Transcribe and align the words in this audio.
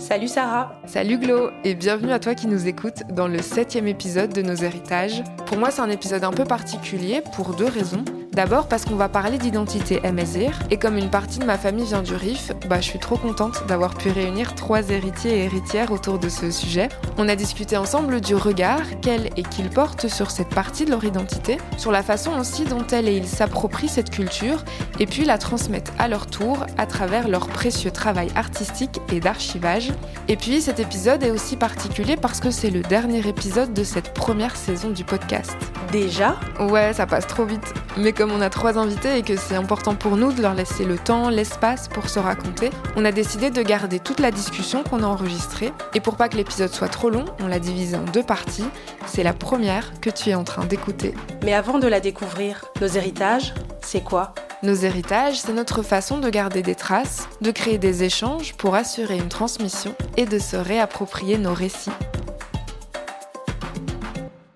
Salut 0.00 0.28
Sarah 0.28 0.80
Salut 0.86 1.18
Glo 1.18 1.50
et 1.62 1.74
bienvenue 1.74 2.10
à 2.12 2.18
toi 2.18 2.34
qui 2.34 2.46
nous 2.46 2.66
écoutes 2.66 3.02
dans 3.10 3.28
le 3.28 3.42
septième 3.42 3.86
épisode 3.86 4.32
de 4.32 4.40
Nos 4.40 4.54
héritages. 4.54 5.22
Pour 5.44 5.58
moi 5.58 5.70
c'est 5.70 5.82
un 5.82 5.90
épisode 5.90 6.24
un 6.24 6.32
peu 6.32 6.44
particulier 6.44 7.22
pour 7.36 7.54
deux 7.54 7.66
raisons. 7.66 8.02
D'abord 8.32 8.68
parce 8.68 8.84
qu'on 8.84 8.94
va 8.94 9.08
parler 9.08 9.38
d'identité 9.38 10.00
Amazir 10.04 10.56
et 10.70 10.76
comme 10.76 10.96
une 10.96 11.10
partie 11.10 11.40
de 11.40 11.44
ma 11.44 11.58
famille 11.58 11.86
vient 11.86 12.02
du 12.02 12.14
Rif, 12.14 12.52
bah 12.68 12.76
je 12.80 12.84
suis 12.84 13.00
trop 13.00 13.16
contente 13.16 13.66
d'avoir 13.66 13.96
pu 13.96 14.08
réunir 14.08 14.54
trois 14.54 14.88
héritiers 14.90 15.32
et 15.32 15.44
héritières 15.46 15.90
autour 15.90 16.20
de 16.20 16.28
ce 16.28 16.52
sujet. 16.52 16.88
On 17.18 17.28
a 17.28 17.34
discuté 17.34 17.76
ensemble 17.76 18.20
du 18.20 18.36
regard 18.36 19.00
qu'elles 19.00 19.30
et 19.36 19.42
qu'ils 19.42 19.68
portent 19.68 20.06
sur 20.06 20.30
cette 20.30 20.50
partie 20.50 20.84
de 20.84 20.90
leur 20.90 21.02
identité, 21.02 21.58
sur 21.76 21.90
la 21.90 22.04
façon 22.04 22.38
aussi 22.38 22.64
dont 22.64 22.86
elles 22.92 23.08
et 23.08 23.16
ils 23.16 23.26
s'approprient 23.26 23.88
cette 23.88 24.10
culture 24.10 24.64
et 25.00 25.06
puis 25.06 25.24
la 25.24 25.36
transmettent 25.36 25.92
à 25.98 26.06
leur 26.06 26.28
tour 26.28 26.66
à 26.78 26.86
travers 26.86 27.26
leur 27.26 27.48
précieux 27.48 27.90
travail 27.90 28.28
artistique 28.36 29.00
et 29.12 29.18
d'archivage. 29.18 29.90
Et 30.28 30.36
puis 30.36 30.60
cet 30.60 30.78
épisode 30.78 31.24
est 31.24 31.32
aussi 31.32 31.56
particulier 31.56 32.14
parce 32.14 32.38
que 32.38 32.52
c'est 32.52 32.70
le 32.70 32.82
dernier 32.82 33.26
épisode 33.26 33.74
de 33.74 33.82
cette 33.82 34.14
première 34.14 34.54
saison 34.54 34.90
du 34.90 35.02
podcast. 35.02 35.56
Déjà? 35.90 36.38
Ouais, 36.60 36.92
ça 36.92 37.06
passe 37.06 37.26
trop 37.26 37.44
vite. 37.44 37.74
Mais 37.96 38.12
comme 38.20 38.32
on 38.32 38.42
a 38.42 38.50
trois 38.50 38.76
invités 38.76 39.16
et 39.16 39.22
que 39.22 39.34
c'est 39.34 39.54
important 39.54 39.94
pour 39.94 40.18
nous 40.18 40.30
de 40.30 40.42
leur 40.42 40.52
laisser 40.52 40.84
le 40.84 40.98
temps, 40.98 41.30
l'espace 41.30 41.88
pour 41.88 42.10
se 42.10 42.18
raconter, 42.18 42.68
on 42.94 43.06
a 43.06 43.12
décidé 43.12 43.48
de 43.48 43.62
garder 43.62 43.98
toute 43.98 44.20
la 44.20 44.30
discussion 44.30 44.82
qu'on 44.82 45.02
a 45.02 45.06
enregistrée. 45.06 45.72
Et 45.94 46.00
pour 46.00 46.16
pas 46.16 46.28
que 46.28 46.36
l'épisode 46.36 46.68
soit 46.68 46.90
trop 46.90 47.08
long, 47.08 47.24
on 47.40 47.46
l'a 47.46 47.58
divisé 47.58 47.96
en 47.96 48.04
deux 48.04 48.22
parties. 48.22 48.66
C'est 49.06 49.22
la 49.22 49.32
première 49.32 49.98
que 50.02 50.10
tu 50.10 50.28
es 50.28 50.34
en 50.34 50.44
train 50.44 50.66
d'écouter. 50.66 51.14
Mais 51.44 51.54
avant 51.54 51.78
de 51.78 51.88
la 51.88 52.00
découvrir, 52.00 52.66
nos 52.82 52.88
héritages, 52.88 53.54
c'est 53.80 54.04
quoi? 54.04 54.34
Nos 54.62 54.74
héritages, 54.74 55.40
c'est 55.40 55.54
notre 55.54 55.82
façon 55.82 56.18
de 56.18 56.28
garder 56.28 56.60
des 56.60 56.74
traces, 56.74 57.26
de 57.40 57.50
créer 57.50 57.78
des 57.78 58.04
échanges 58.04 58.52
pour 58.52 58.74
assurer 58.74 59.16
une 59.16 59.30
transmission 59.30 59.94
et 60.18 60.26
de 60.26 60.38
se 60.38 60.56
réapproprier 60.56 61.38
nos 61.38 61.54
récits. 61.54 61.88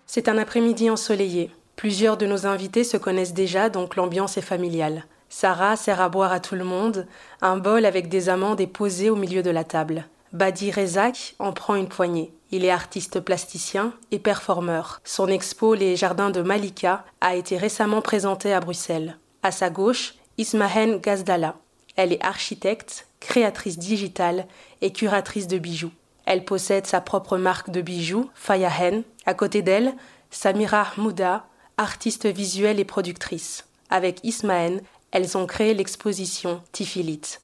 C'est 0.05 0.28
un 0.28 0.36
après-midi 0.36 0.91
ensoleillé. 0.91 1.50
Plusieurs 1.84 2.16
de 2.16 2.24
nos 2.24 2.46
invités 2.46 2.82
se 2.82 2.96
connaissent 2.96 3.34
déjà, 3.34 3.68
donc 3.68 3.96
l'ambiance 3.96 4.38
est 4.38 4.40
familiale. 4.40 5.04
Sarah 5.28 5.77
sert 5.77 6.00
à 6.00 6.08
boire 6.08 6.32
à 6.32 6.40
tout 6.40 6.54
le 6.54 6.64
monde, 6.64 7.06
un 7.42 7.58
bol 7.58 7.84
avec 7.84 8.08
des 8.08 8.30
amandes 8.30 8.62
est 8.62 8.66
posé 8.66 9.10
au 9.10 9.16
milieu 9.16 9.42
de 9.42 9.50
la 9.50 9.64
table. 9.64 10.06
Badi 10.32 10.70
Rezak 10.70 11.34
en 11.38 11.52
prend 11.52 11.74
une 11.74 11.90
poignée. 11.90 12.32
Il 12.50 12.64
est 12.64 12.70
artiste 12.70 13.20
plasticien 13.20 13.92
et 14.12 14.18
performeur. 14.18 15.02
Son 15.05 15.28
expo 15.28 15.74
Les 15.74 15.94
Jardins 15.94 16.30
de 16.30 16.40
Malika 16.40 17.05
a 17.20 17.34
été 17.34 17.58
récemment 17.58 18.00
présenté 18.00 18.55
à 18.55 18.60
Bruxelles. 18.60 19.18
À 19.42 19.50
sa 19.50 19.68
gauche, 19.68 20.14
Ismahen 20.38 21.00
Gazdala. 21.00 21.55
Elle 21.96 22.14
est 22.14 22.24
architecte, 22.24 23.08
créatrice 23.20 23.78
digitale 23.78 24.46
et 24.80 24.90
curatrice 24.90 25.48
de 25.48 25.58
bijoux. 25.58 25.92
Elle 26.24 26.46
possède 26.46 26.86
sa 26.86 27.02
propre 27.02 27.36
marque 27.36 27.68
de 27.68 27.82
bijoux, 27.82 28.30
Fayahen. 28.34 29.02
À 29.27 29.34
côté 29.34 29.60
d'elle, 29.60 29.92
Samira 30.30 30.86
Mouda, 30.96 31.44
artiste 31.77 32.27
visuelle 32.27 32.80
et 32.80 32.84
productrice. 32.84 33.64
Avec 33.91 34.20
Ismaël, 34.22 34.83
elles 35.11 35.36
ont 35.36 35.47
créé 35.47 35.75
l'exposition 35.75 36.62
Tifilit. 36.72 37.39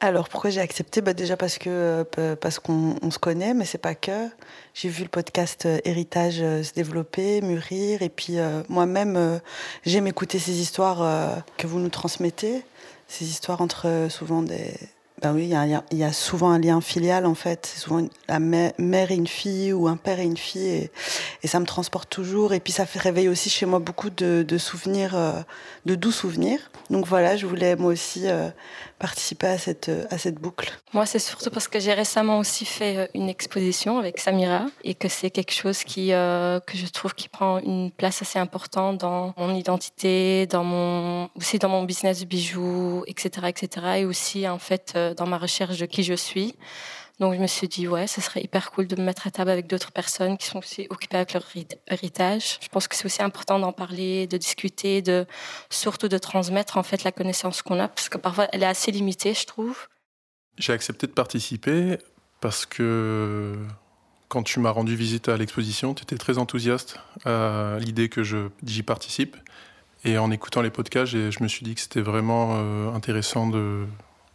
Alors 0.00 0.28
pourquoi 0.28 0.50
j'ai 0.50 0.60
accepté? 0.60 1.00
Bah 1.00 1.14
Déjà 1.14 1.36
parce 1.36 1.56
que 1.56 2.04
euh, 2.18 2.36
parce 2.36 2.58
qu'on 2.58 3.10
se 3.10 3.18
connaît, 3.18 3.54
mais 3.54 3.64
c'est 3.64 3.78
pas 3.78 3.94
que. 3.94 4.28
J'ai 4.74 4.90
vu 4.90 5.02
le 5.02 5.08
podcast 5.08 5.64
euh, 5.64 5.78
Héritage 5.84 6.40
euh, 6.40 6.62
se 6.62 6.74
développer, 6.74 7.40
mûrir, 7.40 8.02
et 8.02 8.10
puis 8.10 8.36
moi-même 8.68 9.40
j'aime 9.86 10.06
écouter 10.06 10.38
ces 10.38 10.60
histoires 10.60 11.42
que 11.56 11.66
vous 11.66 11.78
nous 11.78 11.88
transmettez, 11.88 12.62
ces 13.08 13.24
histoires 13.24 13.60
entre 13.62 14.08
souvent 14.10 14.42
des 14.42 14.74
ben 15.22 15.32
oui, 15.32 15.44
il 15.44 15.98
y, 15.98 16.04
a, 16.04 16.12
souvent 16.12 16.50
un 16.50 16.58
lien 16.58 16.80
filial 16.80 17.24
en 17.24 17.36
fait. 17.36 17.66
C'est 17.72 17.80
souvent 17.80 18.06
la 18.28 18.40
mère 18.40 18.72
et 19.10 19.14
une 19.14 19.28
fille 19.28 19.72
ou 19.72 19.86
un 19.86 19.96
père 19.96 20.18
et 20.18 20.24
une 20.24 20.36
fille 20.36 20.90
et, 21.42 21.46
ça 21.46 21.60
me 21.60 21.66
transporte 21.66 22.10
toujours. 22.10 22.52
Et 22.52 22.58
puis 22.58 22.72
ça 22.72 22.84
fait 22.84 22.98
réveiller 22.98 23.28
aussi 23.28 23.48
chez 23.48 23.64
moi 23.64 23.78
beaucoup 23.78 24.10
de, 24.10 24.44
de 24.46 24.58
souvenirs, 24.58 25.14
euh, 25.14 25.40
de 25.86 25.94
doux 25.94 26.10
souvenirs. 26.10 26.58
Donc 26.90 27.06
voilà, 27.06 27.36
je 27.36 27.46
voulais 27.46 27.76
moi 27.76 27.92
aussi 27.92 28.22
euh, 28.26 28.50
participer 28.98 29.46
à 29.46 29.56
cette, 29.56 29.90
à 30.10 30.18
cette 30.18 30.34
boucle. 30.34 30.72
Moi, 30.92 31.06
c'est 31.06 31.20
surtout 31.20 31.50
parce 31.50 31.68
que 31.68 31.78
j'ai 31.78 31.94
récemment 31.94 32.40
aussi 32.40 32.64
fait 32.64 32.96
euh, 32.96 33.06
une 33.14 33.28
exposition 33.28 33.98
avec 33.98 34.18
Samira 34.18 34.66
et 34.82 34.94
que 34.94 35.08
c'est 35.08 35.30
quelque 35.30 35.52
chose 35.52 35.84
qui, 35.84 36.08
que 36.08 36.74
je 36.74 36.86
trouve 36.92 37.14
qui 37.14 37.28
prend 37.28 37.58
une 37.60 37.92
place 37.92 38.20
assez 38.20 38.40
importante 38.40 38.98
dans 38.98 39.32
mon 39.36 39.54
identité, 39.54 40.46
dans 40.46 40.64
mon, 40.64 41.30
aussi 41.36 41.58
dans 41.60 41.68
mon 41.68 41.84
business 41.84 42.20
de 42.20 42.24
bijoux, 42.24 43.04
etc., 43.06 43.46
etc. 43.48 43.86
Et 43.98 44.04
aussi 44.04 44.48
en 44.48 44.58
fait 44.58 44.96
dans 45.12 45.26
ma 45.26 45.38
recherche 45.38 45.78
de 45.78 45.86
qui 45.86 46.02
je 46.02 46.14
suis. 46.14 46.54
Donc 47.20 47.34
je 47.34 47.38
me 47.38 47.46
suis 47.46 47.68
dit, 47.68 47.86
ouais, 47.86 48.08
ce 48.08 48.20
serait 48.20 48.42
hyper 48.42 48.72
cool 48.72 48.88
de 48.88 48.96
me 48.96 49.04
mettre 49.04 49.28
à 49.28 49.30
table 49.30 49.50
avec 49.50 49.68
d'autres 49.68 49.92
personnes 49.92 50.36
qui 50.36 50.46
sont 50.46 50.58
aussi 50.58 50.88
occupées 50.90 51.16
avec 51.18 51.32
leur 51.32 51.44
héritage. 51.88 52.58
Je 52.60 52.68
pense 52.68 52.88
que 52.88 52.96
c'est 52.96 53.04
aussi 53.04 53.22
important 53.22 53.60
d'en 53.60 53.72
parler, 53.72 54.26
de 54.26 54.36
discuter, 54.36 55.00
de 55.00 55.24
surtout 55.70 56.08
de 56.08 56.18
transmettre 56.18 56.76
en 56.76 56.82
fait 56.82 57.04
la 57.04 57.12
connaissance 57.12 57.62
qu'on 57.62 57.78
a, 57.78 57.86
parce 57.86 58.08
que 58.08 58.18
parfois 58.18 58.48
elle 58.52 58.64
est 58.64 58.66
assez 58.66 58.90
limitée, 58.90 59.32
je 59.32 59.46
trouve. 59.46 59.86
J'ai 60.58 60.72
accepté 60.72 61.06
de 61.06 61.12
participer 61.12 61.98
parce 62.40 62.66
que 62.66 63.54
quand 64.28 64.42
tu 64.42 64.58
m'as 64.58 64.70
rendu 64.70 64.96
visite 64.96 65.28
à 65.28 65.36
l'exposition, 65.36 65.94
tu 65.94 66.02
étais 66.02 66.16
très 66.16 66.38
enthousiaste 66.38 66.98
à 67.24 67.76
l'idée 67.78 68.08
que 68.08 68.24
j'y 68.24 68.82
participe. 68.82 69.36
Et 70.04 70.18
en 70.18 70.32
écoutant 70.32 70.62
les 70.62 70.70
podcasts, 70.70 71.12
je 71.12 71.42
me 71.42 71.48
suis 71.48 71.64
dit 71.64 71.76
que 71.76 71.80
c'était 71.80 72.02
vraiment 72.02 72.56
euh, 72.56 72.92
intéressant 72.92 73.48
de, 73.48 73.86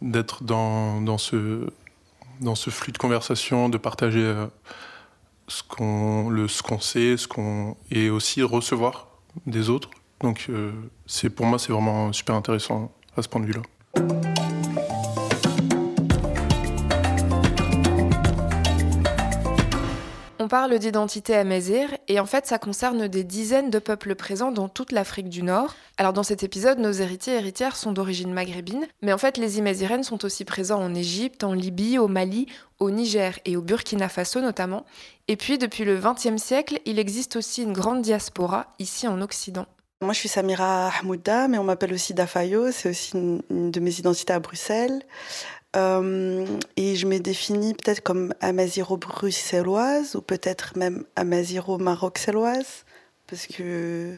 d'être 0.02 0.44
dans, 0.44 1.02
dans, 1.02 1.18
ce, 1.18 1.70
dans 2.42 2.56
ce 2.56 2.70
flux 2.70 2.92
de 2.92 2.98
conversation, 2.98 3.70
de 3.70 3.78
partager 3.78 4.24
euh, 4.24 4.46
ce 5.48 5.64
qu'on 5.64 6.80
sait, 6.80 7.18
ce 7.18 7.28
qu'on 7.28 7.76
et 7.92 8.10
aussi 8.10 8.42
recevoir 8.42 9.08
des 9.46 9.70
autres. 9.70 9.90
Donc 10.22 10.48
euh, 10.50 10.72
c'est 11.06 11.30
pour 11.30 11.46
moi 11.46 11.60
c'est 11.60 11.72
vraiment 11.72 12.12
super 12.14 12.36
intéressant 12.36 12.92
à 13.16 13.22
ce 13.22 13.30
point 13.30 13.42
de 13.42 13.46
vue-là. 13.46 14.28
Parle 20.47 20.79
d'identité 20.79 21.35
amazir 21.35 21.89
et 22.07 22.19
en 22.19 22.25
fait 22.25 22.47
ça 22.47 22.57
concerne 22.57 23.09
des 23.09 23.25
dizaines 23.25 23.69
de 23.69 23.79
peuples 23.79 24.16
présents 24.16 24.51
dans 24.51 24.69
toute 24.69 24.94
l'Afrique 24.94 25.27
du 25.27 25.44
Nord. 25.44 25.75
Alors 25.97 26.13
dans 26.13 26.23
cet 26.23 26.44
épisode, 26.44 26.79
nos 26.79 26.91
héritiers 26.91 27.33
et 27.33 27.38
héritières 27.38 27.75
sont 27.75 27.91
d'origine 27.91 28.31
maghrébine, 28.31 28.88
mais 29.01 29.11
en 29.11 29.17
fait 29.17 29.38
les 29.38 29.57
Imazirènes 29.57 30.03
sont 30.03 30.23
aussi 30.23 30.45
présents 30.45 30.81
en 30.81 30.95
Égypte, 30.95 31.44
en 31.44 31.53
Libye, 31.53 31.97
au 31.97 32.07
Mali, 32.07 32.47
au 32.79 32.89
Niger 32.89 33.38
et 33.44 33.57
au 33.57 33.61
Burkina 33.61 34.07
Faso 34.07 34.39
notamment. 34.39 34.85
Et 35.27 35.35
puis 35.35 35.57
depuis 35.57 35.83
le 35.83 35.97
XXe 35.97 36.41
siècle, 36.41 36.79
il 36.85 37.00
existe 37.00 37.35
aussi 37.35 37.63
une 37.63 37.73
grande 37.73 38.01
diaspora 38.01 38.73
ici 38.79 39.07
en 39.07 39.21
Occident. 39.21 39.67
Moi, 40.01 40.13
je 40.13 40.19
suis 40.19 40.29
Samira 40.29 40.91
Ahmouda, 41.01 41.50
mais 41.50 41.57
on 41.57 41.66
m'appelle 41.66 41.94
aussi 41.94 42.13
Dafayo. 42.13 42.71
C'est 42.71 42.89
aussi 42.89 43.11
une, 43.17 43.41
de 43.50 43.79
mes 43.81 44.00
identités 44.00 44.31
à 44.31 44.39
Bruxelles. 44.39 45.03
Euh, 45.75 46.46
et 46.78 46.96
je 46.96 47.06
me 47.06 47.19
définis 47.19 47.75
peut-être 47.75 48.02
comme 48.02 48.34
amaziro-bruxelloise 48.41 50.16
ou 50.16 50.22
peut-être 50.22 50.75
même 50.75 51.06
amaziro-maroxelloise 51.16 52.85
parce 53.28 53.46
que 53.46 54.18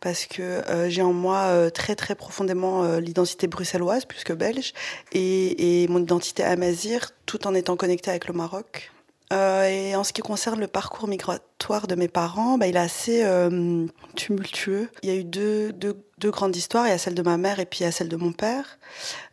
parce 0.00 0.26
que 0.26 0.42
euh, 0.42 0.90
j'ai 0.90 1.00
en 1.00 1.14
moi 1.14 1.44
euh, 1.44 1.70
très 1.70 1.96
très 1.96 2.14
profondément 2.14 2.98
l'identité 2.98 3.46
bruxelloise 3.46 4.04
plus 4.04 4.22
que 4.22 4.34
belge 4.34 4.74
et, 5.12 5.82
et 5.82 5.88
mon 5.88 6.00
identité 6.00 6.42
amazir 6.42 7.12
tout 7.24 7.46
en 7.46 7.54
étant 7.54 7.76
connectée 7.76 8.10
avec 8.10 8.28
le 8.28 8.34
Maroc. 8.34 8.92
Euh, 9.32 9.64
et 9.64 9.96
en 9.96 10.04
ce 10.04 10.12
qui 10.12 10.22
concerne 10.22 10.60
le 10.60 10.68
parcours 10.68 11.08
migratoire 11.08 11.86
de 11.86 11.94
mes 11.94 12.08
parents, 12.08 12.58
bah, 12.58 12.68
il 12.68 12.76
est 12.76 12.80
assez 12.80 13.24
euh, 13.24 13.86
tumultueux. 14.14 14.88
Il 15.02 15.08
y 15.08 15.12
a 15.12 15.16
eu 15.16 15.24
deux, 15.24 15.72
deux, 15.72 16.00
deux, 16.18 16.30
grandes 16.30 16.54
histoires. 16.54 16.86
Il 16.86 16.90
y 16.90 16.92
a 16.92 16.98
celle 16.98 17.14
de 17.14 17.22
ma 17.22 17.36
mère 17.36 17.58
et 17.58 17.66
puis 17.66 17.80
il 17.80 17.82
y 17.82 17.86
a 17.86 17.92
celle 17.92 18.08
de 18.08 18.16
mon 18.16 18.32
père. 18.32 18.78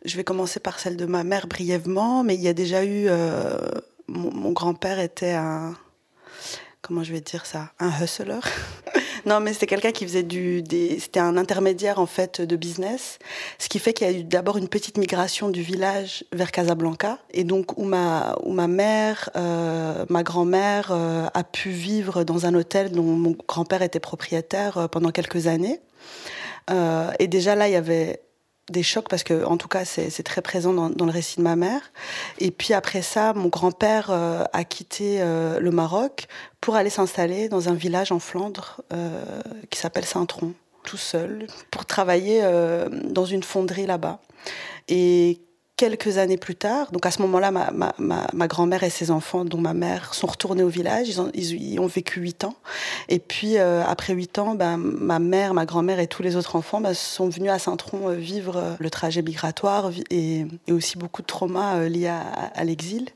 Je 0.04 0.16
vais 0.16 0.24
commencer 0.24 0.58
par 0.58 0.80
celle 0.80 0.96
de 0.96 1.06
ma 1.06 1.22
mère 1.22 1.46
brièvement, 1.46 2.24
mais 2.24 2.34
il 2.34 2.42
y 2.42 2.48
a 2.48 2.54
déjà 2.54 2.84
eu... 2.84 3.06
Euh, 3.08 3.58
mon, 4.08 4.32
mon 4.32 4.52
grand-père 4.52 4.98
était 4.98 5.32
un... 5.32 5.76
Comment 6.82 7.02
je 7.02 7.12
vais 7.12 7.20
dire 7.20 7.46
ça 7.46 7.72
Un 7.78 7.90
hustler. 8.02 8.40
Non, 9.26 9.40
mais 9.40 9.52
c'était 9.52 9.66
quelqu'un 9.66 9.92
qui 9.92 10.04
faisait 10.04 10.22
du. 10.22 10.62
C'était 10.98 11.20
un 11.20 11.36
intermédiaire, 11.36 11.98
en 11.98 12.06
fait, 12.06 12.40
de 12.40 12.56
business. 12.56 13.18
Ce 13.58 13.68
qui 13.68 13.78
fait 13.78 13.92
qu'il 13.92 14.06
y 14.06 14.10
a 14.10 14.12
eu 14.12 14.24
d'abord 14.24 14.56
une 14.56 14.68
petite 14.68 14.98
migration 14.98 15.48
du 15.48 15.62
village 15.62 16.24
vers 16.32 16.52
Casablanca. 16.52 17.18
Et 17.32 17.44
donc, 17.44 17.78
où 17.78 17.84
ma, 17.84 18.36
où 18.44 18.52
ma 18.52 18.68
mère, 18.68 19.30
euh, 19.36 20.04
ma 20.08 20.22
grand-mère, 20.22 20.88
euh, 20.90 21.26
a 21.32 21.44
pu 21.44 21.70
vivre 21.70 22.24
dans 22.24 22.46
un 22.46 22.54
hôtel 22.54 22.92
dont 22.92 23.02
mon 23.02 23.36
grand-père 23.48 23.82
était 23.82 24.00
propriétaire 24.00 24.78
euh, 24.78 24.88
pendant 24.88 25.10
quelques 25.10 25.46
années. 25.46 25.80
Euh, 26.70 27.10
et 27.18 27.28
déjà 27.28 27.54
là, 27.54 27.68
il 27.68 27.72
y 27.72 27.76
avait 27.76 28.20
des 28.70 28.82
chocs 28.82 29.08
parce 29.08 29.22
que 29.22 29.44
en 29.44 29.56
tout 29.56 29.68
cas 29.68 29.84
c'est 29.84 30.22
très 30.22 30.40
présent 30.40 30.72
dans, 30.72 31.04
le 31.04 31.12
récit 31.12 31.36
de 31.38 31.42
ma 31.42 31.56
mère. 31.56 31.80
Et 32.38 32.50
puis 32.50 32.74
après 32.74 33.02
ça 33.02 33.32
mon 33.34 33.48
grand-père 33.48 34.08
euh, 34.10 34.44
a 34.52 34.64
quitté 34.64 35.18
euh, 35.20 35.60
le 35.60 35.70
Maroc 35.70 36.26
pour 36.60 36.76
aller 36.76 36.90
s'installer 36.90 37.48
dans 37.48 37.68
un 37.68 37.74
village 37.74 38.12
en 38.12 38.18
Flandre 38.18 38.82
euh, 38.92 39.22
qui 39.70 39.78
s'appelle 39.78 40.04
Saint-Tron 40.04 40.54
tout 40.84 40.96
seul 40.98 41.46
pour 41.70 41.86
travailler 41.86 42.42
dans 43.04 43.24
une 43.24 43.42
fonderie 43.42 43.86
là-bas. 43.86 44.20
Et 44.88 45.40
quelques 45.76 46.18
années 46.18 46.36
plus 46.36 46.54
tard, 46.54 46.92
donc 46.92 47.04
à 47.04 47.10
ce 47.10 47.20
moment-là, 47.22 47.50
ma, 47.50 48.46
grand-mère 48.46 48.84
et 48.84 48.90
ses 48.90 49.10
enfants, 49.10 49.44
dont 49.44 49.60
ma 49.60 49.74
mère, 49.74 50.14
sont 50.14 50.26
retournés 50.26 50.62
au 50.62 50.68
village. 50.68 51.08
Ils 51.08 51.20
ont, 51.20 51.82
ont 51.82 51.86
vécu 51.86 52.20
huit 52.20 52.44
ans. 52.44 52.54
Et 53.08 53.18
puis, 53.18 53.58
euh, 53.58 53.82
après 53.84 54.14
huit 54.14 54.38
ans, 54.38 54.54
ben, 54.54 54.76
ma 54.76 55.18
mère, 55.18 55.52
ma 55.52 55.66
grand-mère 55.66 55.98
et 55.98 56.06
tous 56.06 56.22
les 56.22 56.36
autres 56.36 56.54
enfants 56.56 56.80
ben, 56.80 56.94
sont 56.94 57.28
venus 57.28 57.50
à 57.50 57.58
Saint-Tron 57.58 58.10
euh, 58.10 58.14
vivre 58.14 58.56
euh, 58.56 58.74
le 58.78 58.90
trajet 58.90 59.22
migratoire 59.22 59.90
et, 60.10 60.46
aussi 60.70 60.96
beaucoup 60.96 61.22
de 61.22 61.26
traumas 61.26 61.88
liés 61.88 62.08
à, 62.08 62.64
l'exil. 62.64 63.08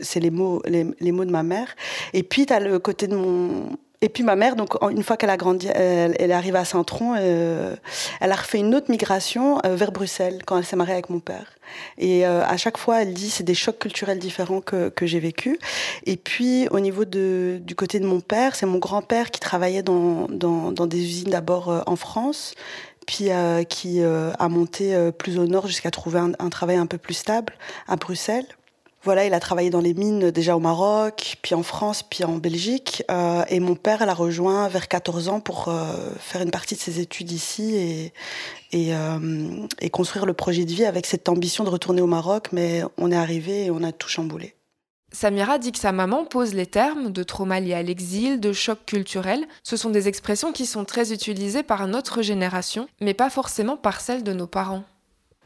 C'est 0.00 0.20
les 0.20 0.30
mots, 0.30 0.62
les, 0.66 0.86
les, 1.00 1.12
mots 1.12 1.24
de 1.24 1.30
ma 1.30 1.42
mère. 1.42 1.74
Et 2.12 2.22
puis, 2.22 2.46
tu 2.46 2.52
as 2.52 2.60
le 2.60 2.78
côté 2.78 3.08
de 3.08 3.16
mon, 3.16 3.76
et 4.02 4.08
puis 4.08 4.24
ma 4.24 4.34
mère, 4.34 4.56
donc 4.56 4.74
une 4.90 5.04
fois 5.04 5.16
qu'elle 5.16 5.30
a 5.30 5.36
grandi, 5.36 5.68
elle, 5.68 6.16
est 6.18 6.32
arrivée 6.32 6.58
à 6.58 6.64
Saint-Tron, 6.64 7.14
euh, 7.16 7.76
elle 8.20 8.32
a 8.32 8.34
refait 8.34 8.58
une 8.58 8.74
autre 8.74 8.90
migration 8.90 9.60
euh, 9.64 9.76
vers 9.76 9.92
Bruxelles 9.92 10.42
quand 10.44 10.58
elle 10.58 10.64
s'est 10.64 10.74
mariée 10.74 10.94
avec 10.94 11.08
mon 11.08 11.20
père. 11.20 11.52
Et 11.98 12.26
euh, 12.26 12.44
à 12.44 12.56
chaque 12.56 12.78
fois, 12.78 13.02
elle 13.02 13.14
dit 13.14 13.30
c'est 13.30 13.44
des 13.44 13.54
chocs 13.54 13.78
culturels 13.78 14.18
différents 14.18 14.60
que, 14.60 14.88
que 14.88 15.06
j'ai 15.06 15.20
vécu. 15.20 15.56
Et 16.04 16.16
puis 16.16 16.66
au 16.72 16.80
niveau 16.80 17.04
de, 17.04 17.60
du 17.62 17.76
côté 17.76 18.00
de 18.00 18.06
mon 18.06 18.20
père, 18.20 18.56
c'est 18.56 18.66
mon 18.66 18.78
grand-père 18.78 19.30
qui 19.30 19.38
travaillait 19.38 19.84
dans, 19.84 20.26
dans, 20.28 20.72
dans 20.72 20.88
des 20.88 20.98
usines 20.98 21.30
d'abord 21.30 21.84
en 21.86 21.96
France 21.96 22.54
puis 23.06 23.30
qui 23.68 24.00
a 24.00 24.48
monté 24.48 25.10
plus 25.18 25.36
au 25.36 25.46
nord 25.46 25.66
jusqu'à 25.66 25.90
trouver 25.90 26.20
un, 26.20 26.32
un, 26.38 26.50
travail 26.50 26.76
un 26.76 26.86
peu 26.86 26.98
plus 26.98 27.14
stable 27.14 27.52
à 27.88 27.96
Bruxelles. 27.96 28.46
Voilà, 29.04 29.26
il 29.26 29.34
a 29.34 29.40
travaillé 29.40 29.68
dans 29.68 29.80
les 29.80 29.94
mines 29.94 30.30
déjà 30.30 30.56
au 30.56 30.60
Maroc, 30.60 31.36
puis 31.42 31.56
en 31.56 31.64
France, 31.64 32.04
puis 32.04 32.22
en 32.22 32.36
Belgique. 32.36 33.02
Euh, 33.10 33.42
et 33.48 33.58
mon 33.58 33.74
père 33.74 34.06
l'a 34.06 34.14
rejoint 34.14 34.68
vers 34.68 34.86
14 34.86 35.28
ans 35.28 35.40
pour 35.40 35.66
euh, 35.66 36.10
faire 36.20 36.40
une 36.40 36.52
partie 36.52 36.76
de 36.76 36.80
ses 36.80 37.00
études 37.00 37.32
ici 37.32 38.12
euh, 38.74 39.66
et, 39.80 39.90
construire 39.90 40.24
le 40.24 40.34
projet 40.34 40.64
de 40.64 40.72
vie 40.72 40.84
avec 40.84 41.06
cette 41.06 41.28
ambition 41.28 41.64
de 41.64 41.68
retourner 41.68 42.00
au 42.00 42.06
Maroc. 42.06 42.50
Mais 42.52 42.82
on 42.96 43.10
est 43.10 43.16
arrivé 43.16 43.64
et 43.64 43.70
on 43.72 43.82
a 43.82 43.90
tout 43.90 44.08
chamboulé. 44.08 44.54
Samira 45.10 45.58
dit 45.58 45.72
que 45.72 45.78
sa 45.78 45.92
maman 45.92 46.24
pose 46.24 46.54
les 46.54 46.66
termes 46.66 47.10
de 47.10 47.22
trauma 47.24 47.58
lié 47.58 47.74
à 47.74 47.82
l'exil, 47.82 48.38
de 48.38 48.52
choc 48.52 48.78
culturel. 48.86 49.44
Ce 49.64 49.76
sont 49.76 49.90
des 49.90 50.06
expressions 50.06 50.52
qui 50.52 50.64
sont 50.64 50.84
très 50.84 51.12
utilisées 51.12 51.64
par 51.64 51.88
notre 51.88 52.22
génération, 52.22 52.86
mais 53.00 53.14
pas 53.14 53.30
forcément 53.30 53.76
par 53.76 54.00
celle 54.00 54.22
de 54.22 54.32
nos 54.32 54.46
parents. 54.46 54.84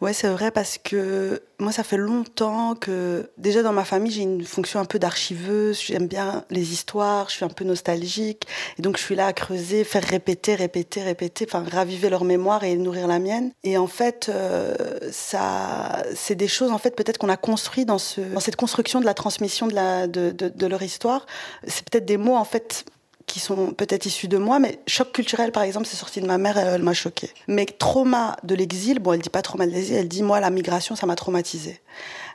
Ouais, 0.02 0.12
c'est 0.12 0.28
vrai 0.28 0.50
parce 0.50 0.76
que 0.76 1.42
moi, 1.58 1.72
ça 1.72 1.82
fait 1.82 1.96
longtemps 1.96 2.74
que 2.74 3.30
déjà 3.38 3.62
dans 3.62 3.72
ma 3.72 3.84
famille, 3.84 4.12
j'ai 4.12 4.20
une 4.22 4.44
fonction 4.44 4.78
un 4.78 4.84
peu 4.84 4.98
d'archiveuse. 4.98 5.80
J'aime 5.80 6.06
bien 6.06 6.44
les 6.50 6.72
histoires, 6.74 7.30
je 7.30 7.36
suis 7.36 7.44
un 7.46 7.48
peu 7.48 7.64
nostalgique, 7.64 8.46
et 8.78 8.82
donc 8.82 8.98
je 8.98 9.02
suis 9.02 9.14
là 9.14 9.26
à 9.28 9.32
creuser, 9.32 9.84
faire 9.84 10.04
répéter, 10.04 10.54
répéter, 10.54 11.02
répéter, 11.02 11.46
enfin 11.48 11.64
raviver 11.70 12.10
leur 12.10 12.24
mémoire 12.24 12.62
et 12.62 12.76
nourrir 12.76 13.06
la 13.06 13.18
mienne. 13.18 13.52
Et 13.64 13.78
en 13.78 13.86
fait, 13.86 14.28
euh, 14.28 14.74
ça, 15.10 16.02
c'est 16.14 16.34
des 16.34 16.48
choses 16.48 16.72
en 16.72 16.78
fait 16.78 16.94
peut-être 16.94 17.16
qu'on 17.16 17.30
a 17.30 17.38
construit 17.38 17.86
dans 17.86 17.98
ce, 17.98 18.20
dans 18.20 18.40
cette 18.40 18.56
construction 18.56 19.00
de 19.00 19.06
la 19.06 19.14
transmission 19.14 19.66
de 19.66 20.66
leur 20.66 20.82
histoire. 20.82 21.24
C'est 21.66 21.88
peut-être 21.88 22.04
des 22.04 22.18
mots 22.18 22.36
en 22.36 22.44
fait 22.44 22.84
qui 23.26 23.40
sont 23.40 23.72
peut-être 23.72 24.06
issus 24.06 24.28
de 24.28 24.38
moi, 24.38 24.58
mais 24.58 24.78
choc 24.86 25.12
culturel, 25.12 25.50
par 25.50 25.64
exemple, 25.64 25.86
c'est 25.86 25.96
sorti 25.96 26.20
de 26.20 26.26
ma 26.26 26.38
mère, 26.38 26.56
elle 26.58 26.82
m'a 26.82 26.94
choqué. 26.94 27.30
Mais 27.48 27.66
trauma 27.66 28.36
de 28.44 28.54
l'exil, 28.54 29.00
bon, 29.00 29.12
elle 29.12 29.20
dit 29.20 29.30
pas 29.30 29.42
trauma 29.42 29.66
de 29.66 29.72
l'exil, 29.72 29.96
elle 29.96 30.08
dit 30.08 30.22
moi 30.22 30.38
la 30.38 30.50
migration, 30.50 30.94
ça 30.94 31.06
m'a 31.06 31.16
traumatisé. 31.16 31.80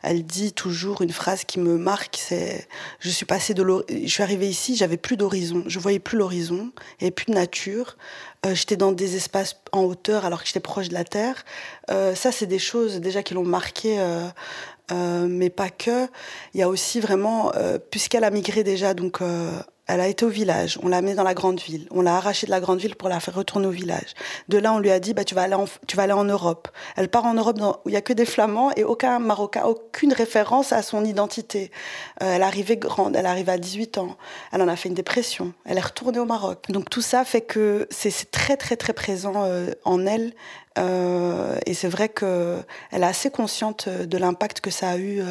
Elle 0.03 0.25
dit 0.25 0.51
toujours 0.51 1.01
une 1.01 1.11
phrase 1.11 1.45
qui 1.45 1.59
me 1.59 1.77
marque, 1.77 2.17
c'est 2.19 2.67
je 2.99 3.09
suis 3.09 3.25
passée 3.25 3.53
de 3.53 3.63
je 3.89 4.07
suis 4.07 4.23
arrivée 4.23 4.49
ici, 4.49 4.75
j'avais 4.75 4.97
plus 4.97 5.15
d'horizon, 5.15 5.63
je 5.67 5.79
voyais 5.79 5.99
plus 5.99 6.17
l'horizon, 6.17 6.71
n'y 7.01 7.11
plus 7.11 7.27
de 7.27 7.33
nature. 7.33 7.97
Euh, 8.45 8.55
j'étais 8.55 8.75
dans 8.75 8.91
des 8.91 9.15
espaces 9.15 9.57
en 9.71 9.83
hauteur 9.83 10.25
alors 10.25 10.41
que 10.41 10.47
j'étais 10.47 10.59
proche 10.59 10.89
de 10.89 10.95
la 10.95 11.03
terre. 11.03 11.45
Euh, 11.91 12.15
ça, 12.15 12.31
c'est 12.31 12.47
des 12.47 12.57
choses 12.57 12.99
déjà 12.99 13.21
qui 13.21 13.35
l'ont 13.35 13.43
marqué. 13.43 13.99
Euh, 13.99 14.27
euh, 14.91 15.27
mais 15.29 15.49
pas 15.49 15.69
que. 15.69 16.07
Il 16.53 16.59
y 16.59 16.63
a 16.63 16.67
aussi 16.67 16.99
vraiment, 16.99 17.51
euh, 17.55 17.77
puisqu'elle 17.77 18.23
a 18.23 18.29
migré 18.29 18.63
déjà, 18.63 18.93
donc 18.93 19.19
elle 19.91 19.99
a 20.01 20.07
été 20.07 20.25
au 20.25 20.29
village, 20.29 20.79
on 20.83 20.87
l'a 20.87 21.01
mis 21.01 21.13
dans 21.13 21.23
la 21.23 21.33
grande 21.33 21.59
ville, 21.59 21.87
on 21.91 22.01
l'a 22.01 22.15
arrachée 22.15 22.45
de 22.45 22.51
la 22.51 22.59
grande 22.59 22.79
ville 22.79 22.95
pour 22.95 23.09
la 23.09 23.19
faire 23.19 23.35
retourner 23.35 23.67
au 23.67 23.71
village. 23.71 24.13
De 24.47 24.57
là, 24.57 24.73
on 24.73 24.79
lui 24.79 24.89
a 24.91 24.99
dit, 24.99 25.13
bah, 25.13 25.23
tu, 25.23 25.35
vas 25.35 25.41
aller 25.43 26.13
en, 26.13 26.23
Europe. 26.23 26.69
Elle 26.95 27.09
part 27.09 27.25
en 27.25 27.33
Europe 27.33 27.59
où 27.83 27.89
il 27.89 27.93
y 27.93 27.97
a 27.97 28.01
que 28.01 28.13
des 28.13 28.25
Flamands 28.25 28.71
et 28.75 28.83
aucun 28.83 29.19
Marocain, 29.19 29.63
aucune 29.63 30.13
référence 30.13 30.71
à 30.71 30.81
son 30.81 31.03
identité. 31.03 31.71
Euh, 32.23 32.35
elle 32.35 32.43
arrivée 32.43 32.77
grande, 32.77 33.15
elle 33.15 33.25
est 33.25 33.49
à 33.49 33.57
18 33.57 33.97
ans, 33.97 34.17
elle 34.51 34.61
en 34.61 34.67
a 34.67 34.75
fait 34.75 34.89
une 34.89 34.95
dépression, 34.95 35.53
elle 35.65 35.77
est 35.77 35.81
retournée 35.81 36.19
au 36.19 36.25
Maroc. 36.25 36.65
Donc 36.69 36.89
tout 36.89 37.01
ça 37.01 37.25
fait 37.25 37.41
que 37.41 37.87
c'est 37.89 38.31
très 38.31 38.57
très 38.57 38.77
très 38.77 38.93
présent 38.93 39.33
euh, 39.35 39.71
en 39.83 40.05
elle. 40.05 40.33
Euh, 40.77 41.57
et 41.65 41.73
c'est 41.73 41.89
vrai 41.89 42.09
qu'elle 42.09 42.63
est 42.91 43.03
assez 43.03 43.29
consciente 43.29 43.89
de 43.89 44.17
l'impact 44.17 44.61
que 44.61 44.69
ça 44.69 44.91
a 44.91 44.97
eu 44.97 45.19
euh, 45.19 45.25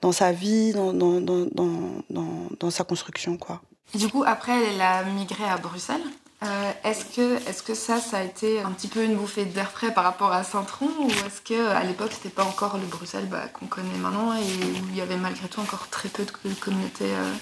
dans 0.00 0.12
sa 0.12 0.32
vie, 0.32 0.72
dans, 0.72 0.92
dans 0.92 2.70
sa 2.70 2.84
construction. 2.84 3.36
Quoi. 3.36 3.60
Du 3.94 4.08
coup, 4.08 4.24
après, 4.26 4.52
elle 4.64 4.80
a 4.80 5.02
migré 5.04 5.44
à 5.44 5.56
Bruxelles. 5.56 6.04
Euh, 6.44 6.72
est-ce 6.84 7.04
que, 7.04 7.36
est 7.48 7.64
que 7.64 7.74
ça, 7.74 7.98
ça 7.98 8.18
a 8.18 8.22
été 8.22 8.60
un 8.60 8.70
petit 8.70 8.86
peu 8.86 9.02
une 9.02 9.16
bouffée 9.16 9.44
d'air 9.44 9.70
frais 9.72 9.92
par 9.92 10.04
rapport 10.04 10.32
à 10.32 10.44
Saint-Tron 10.44 10.88
ou 11.00 11.10
est-ce 11.10 11.40
que 11.40 11.70
à 11.70 11.82
l'époque 11.82 12.12
c'était 12.12 12.28
pas 12.28 12.44
encore 12.44 12.78
le 12.78 12.86
Bruxelles 12.86 13.26
bah, 13.26 13.48
qu'on 13.52 13.66
connaît 13.66 13.98
maintenant 13.98 14.32
et 14.34 14.44
où 14.44 14.86
il 14.90 14.96
y 14.96 15.00
avait 15.00 15.16
malgré 15.16 15.48
tout 15.48 15.58
encore 15.58 15.88
très 15.88 16.08
peu 16.08 16.24
de 16.24 16.54
communautés 16.60 17.10
euh, 17.10 17.32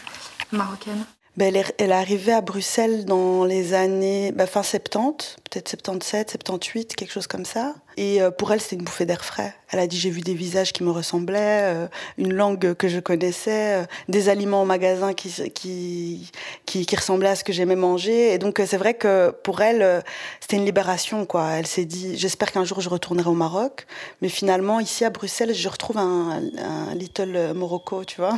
marocaines? 0.50 1.04
Ben, 1.36 1.54
elle, 1.54 1.90
est, 1.90 1.92
arrivée 1.92 2.32
à 2.32 2.40
Bruxelles 2.40 3.04
dans 3.04 3.44
les 3.44 3.74
années 3.74 4.32
ben, 4.32 4.46
fin 4.46 4.62
70, 4.62 5.36
peut-être 5.44 5.68
77, 5.68 6.30
78, 6.30 6.96
quelque 6.96 7.12
chose 7.12 7.26
comme 7.26 7.44
ça. 7.44 7.74
Et 7.96 8.20
euh, 8.20 8.30
pour 8.30 8.52
elle, 8.52 8.60
c'était 8.60 8.76
une 8.76 8.84
bouffée 8.84 9.06
d'air 9.06 9.24
frais. 9.24 9.54
Elle 9.70 9.78
a 9.78 9.86
dit 9.86 9.98
j'ai 9.98 10.10
vu 10.10 10.20
des 10.20 10.34
visages 10.34 10.72
qui 10.72 10.84
me 10.84 10.90
ressemblaient, 10.90 11.62
euh, 11.74 11.88
une 12.18 12.34
langue 12.34 12.74
que 12.74 12.88
je 12.88 13.00
connaissais, 13.00 13.82
euh, 13.82 13.84
des 14.08 14.28
aliments 14.28 14.62
au 14.62 14.64
magasin 14.66 15.14
qui, 15.14 15.30
qui, 15.52 16.30
qui, 16.66 16.84
qui 16.84 16.96
ressemblaient 16.96 17.30
à 17.30 17.36
ce 17.36 17.44
que 17.44 17.52
j'aimais 17.54 17.76
manger. 17.76 18.34
Et 18.34 18.38
donc 18.38 18.60
c'est 18.66 18.76
vrai 18.76 18.94
que 18.94 19.30
pour 19.42 19.62
elle, 19.62 20.04
c'était 20.40 20.56
une 20.56 20.66
libération. 20.66 21.24
quoi. 21.24 21.52
Elle 21.52 21.66
s'est 21.66 21.86
dit 21.86 22.18
j'espère 22.18 22.52
qu'un 22.52 22.64
jour 22.64 22.80
je 22.80 22.90
retournerai 22.90 23.30
au 23.30 23.34
Maroc. 23.34 23.86
Mais 24.20 24.28
finalement, 24.28 24.78
ici 24.78 25.04
à 25.04 25.10
Bruxelles, 25.10 25.54
je 25.54 25.68
retrouve 25.68 25.96
un, 25.96 26.42
un 26.58 26.94
little 26.94 27.54
Morocco, 27.54 28.04
tu 28.04 28.16
vois. 28.20 28.36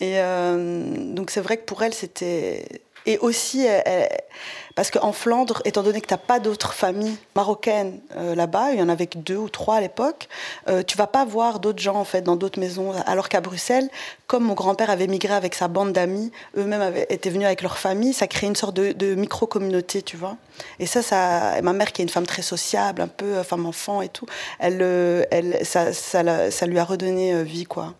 Et 0.00 0.16
donc 1.14 1.30
c'est 1.30 1.40
vrai 1.40 1.56
que 1.56 1.64
pour 1.64 1.82
elle, 1.82 1.94
c'était 1.94 2.82
et 3.06 3.18
aussi, 3.18 3.66
parce 4.74 4.90
qu'en 4.90 5.12
Flandre, 5.12 5.60
étant 5.64 5.82
donné 5.82 6.00
que 6.00 6.06
tu 6.06 6.14
n'as 6.14 6.18
pas 6.18 6.40
d'autres 6.40 6.72
familles 6.72 7.16
marocaines 7.36 8.00
euh, 8.16 8.34
là-bas, 8.34 8.72
il 8.72 8.78
y 8.78 8.82
en 8.82 8.88
avait 8.88 9.06
que 9.06 9.18
deux 9.18 9.36
ou 9.36 9.48
trois 9.48 9.76
à 9.76 9.80
l'époque, 9.80 10.28
euh, 10.68 10.82
tu 10.82 10.96
vas 10.96 11.06
pas 11.06 11.24
voir 11.24 11.60
d'autres 11.60 11.82
gens 11.82 11.96
en 11.96 12.04
fait 12.04 12.22
dans 12.22 12.36
d'autres 12.36 12.58
maisons. 12.58 12.92
Alors 13.06 13.28
qu'à 13.28 13.40
Bruxelles, 13.40 13.88
comme 14.26 14.44
mon 14.44 14.54
grand-père 14.54 14.88
avait 14.88 15.08
migré 15.08 15.34
avec 15.34 15.54
sa 15.54 15.68
bande 15.68 15.92
d'amis, 15.92 16.32
eux-mêmes 16.56 16.94
étaient 17.10 17.30
venus 17.30 17.46
avec 17.46 17.62
leur 17.62 17.76
famille, 17.76 18.14
ça 18.14 18.26
crée 18.26 18.46
une 18.46 18.56
sorte 18.56 18.74
de, 18.74 19.14
micro-communauté, 19.14 20.02
tu 20.02 20.16
vois. 20.16 20.36
Et 20.78 20.86
ça, 20.86 21.02
ça, 21.02 21.60
ma 21.62 21.72
mère 21.72 21.92
qui 21.92 22.02
est 22.02 22.04
une 22.04 22.08
femme 22.08 22.26
très 22.26 22.42
sociable, 22.42 23.02
un 23.02 23.08
peu 23.08 23.36
euh, 23.36 23.44
femme-enfant 23.44 24.00
et 24.00 24.08
tout, 24.08 24.26
elle, 24.58 24.80
elle, 25.30 25.58
ça, 25.64 25.92
ça, 25.92 26.50
ça 26.50 26.66
lui 26.66 26.78
a 26.78 26.84
redonné 26.84 27.42
vie, 27.44 27.64
quoi. 27.64 27.94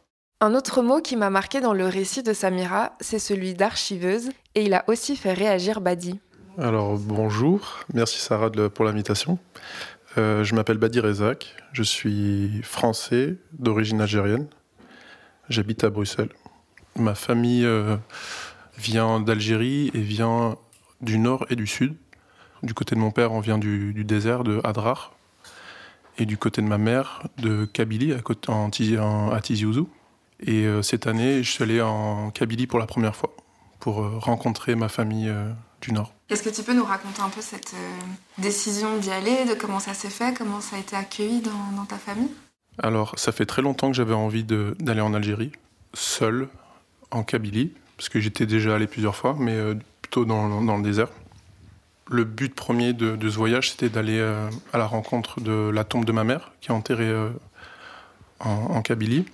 Un 0.45 0.57
autre 0.57 0.83
mot 0.83 1.01
qui 1.01 1.15
m'a 1.15 1.31
marqué 1.31 1.61
dans 1.61 1.73
le 1.73 1.87
récit 1.87 2.25
de 2.25 2.33
Samira, 2.33 2.97
c'est 2.99 3.21
celui 3.21 3.55
d'archiveuse, 3.55 4.31
et 4.57 4.65
il 4.65 4.75
a 4.75 4.83
aussi 4.89 5.15
fait 5.15 5.35
réagir 5.35 5.81
Badi. 5.81 6.19
Alors 6.59 6.99
bonjour, 6.99 7.79
merci 7.95 8.19
Sarah 8.19 8.51
pour 8.51 8.85
l'invitation. 8.85 9.39
Euh, 10.19 10.43
je 10.43 10.57
m'appelle 10.57 10.79
Badi 10.79 10.99
Rezak, 10.99 11.55
je 11.73 11.85
suis 11.85 12.61
français 12.65 13.37
d'origine 13.53 14.01
algérienne. 14.01 14.49
J'habite 15.49 15.85
à 15.85 15.91
Bruxelles. 15.91 16.33
Ma 16.97 17.15
famille 17.15 17.65
euh, 17.65 17.97
vient 18.77 19.21
d'Algérie 19.21 19.93
et 19.95 20.01
vient 20.01 20.57
du 21.03 21.21
nord 21.21 21.47
et 21.51 21.55
du 21.55 21.69
sud. 21.69 21.95
Du 22.65 22.75
côté 22.75 22.97
de 22.97 23.01
mon 23.01 23.13
père, 23.13 23.31
on 23.31 23.39
vient 23.39 23.59
du, 23.59 24.03
désert 24.03 24.43
de 24.43 24.61
Hadrar. 24.65 25.15
Et 26.19 26.27
du 26.27 26.37
côté 26.37 26.63
de 26.63 26.67
ma 26.67 26.79
mère, 26.79 27.29
de 27.39 27.65
Kabylie, 27.65 28.13
à, 28.13 28.51
en, 28.51 29.31
à 29.31 29.41
Tizi 29.41 29.67
Ouzou. 29.67 29.89
Et 30.45 30.65
euh, 30.67 30.83
cette 30.83 31.07
année, 31.07 31.43
je 31.43 31.51
suis 31.51 31.63
allé 31.63 31.81
en 31.81 32.31
Kabylie 32.31 32.67
pour 32.67 32.79
la 32.79 32.87
première 32.87 33.15
fois, 33.15 33.33
pour 33.79 34.03
euh, 34.03 34.19
rencontrer 34.19 34.75
ma 34.75 34.89
famille 34.89 35.29
euh, 35.29 35.53
du 35.81 35.93
Nord. 35.93 36.13
Est-ce 36.31 36.43
que 36.43 36.51
tu 36.51 36.63
peux 36.63 36.75
nous 36.75 36.85
raconter 36.85 37.23
un 37.23 37.29
peu 37.29 37.41
cette 37.41 37.75
décision 38.39 38.97
d'y 38.99 39.11
aller, 39.11 39.45
de 39.45 39.55
comment 39.55 39.79
ça 39.79 39.95
s'est 39.95 40.11
fait, 40.11 40.37
comment 40.37 40.61
ça 40.61 40.77
a 40.77 40.79
été 40.79 40.97
accueilli 40.97 41.43
dans, 41.43 41.85
ta 41.85 41.97
famille? 41.97 42.31
Alors, 42.79 43.19
ça 43.19 43.33
fait 43.33 43.47
très 43.47 43.63
longtemps 43.63 43.89
que 43.91 43.97
j'avais 43.97 44.15
envie 44.15 44.45
d'aller 44.45 45.01
en 45.01 45.13
Algérie, 45.13 45.53
seul, 45.93 46.49
en 47.11 47.23
Kabylie, 47.23 47.73
parce 47.97 48.09
que 48.09 48.19
j'étais 48.19 48.47
déjà 48.47 48.77
allé 48.77 48.87
plusieurs 48.87 49.15
fois, 49.15 49.37
mais 49.39 49.57
plutôt 50.01 50.25
dans, 50.25 50.63
dans, 50.63 50.79
le 50.79 50.83
désert. 50.83 51.09
Le 52.09 52.25
but 52.25 52.55
premier 52.55 52.95
de, 52.95 53.15
de 53.15 53.29
ce 53.29 53.37
voyage, 53.37 53.73
c'était 53.73 53.91
d'aller 53.91 54.21
à 54.73 54.79
la 54.79 54.87
rencontre 54.87 55.41
de 55.41 55.69
la 55.69 55.85
tombe 55.85 56.07
de 56.07 56.13
ma 56.13 56.25
mère, 56.25 56.53
qui 56.63 56.71
est 56.71 56.75
enterrée 56.75 57.13
en, 58.41 58.51
en 58.51 58.81
Kabylie. 58.81 59.27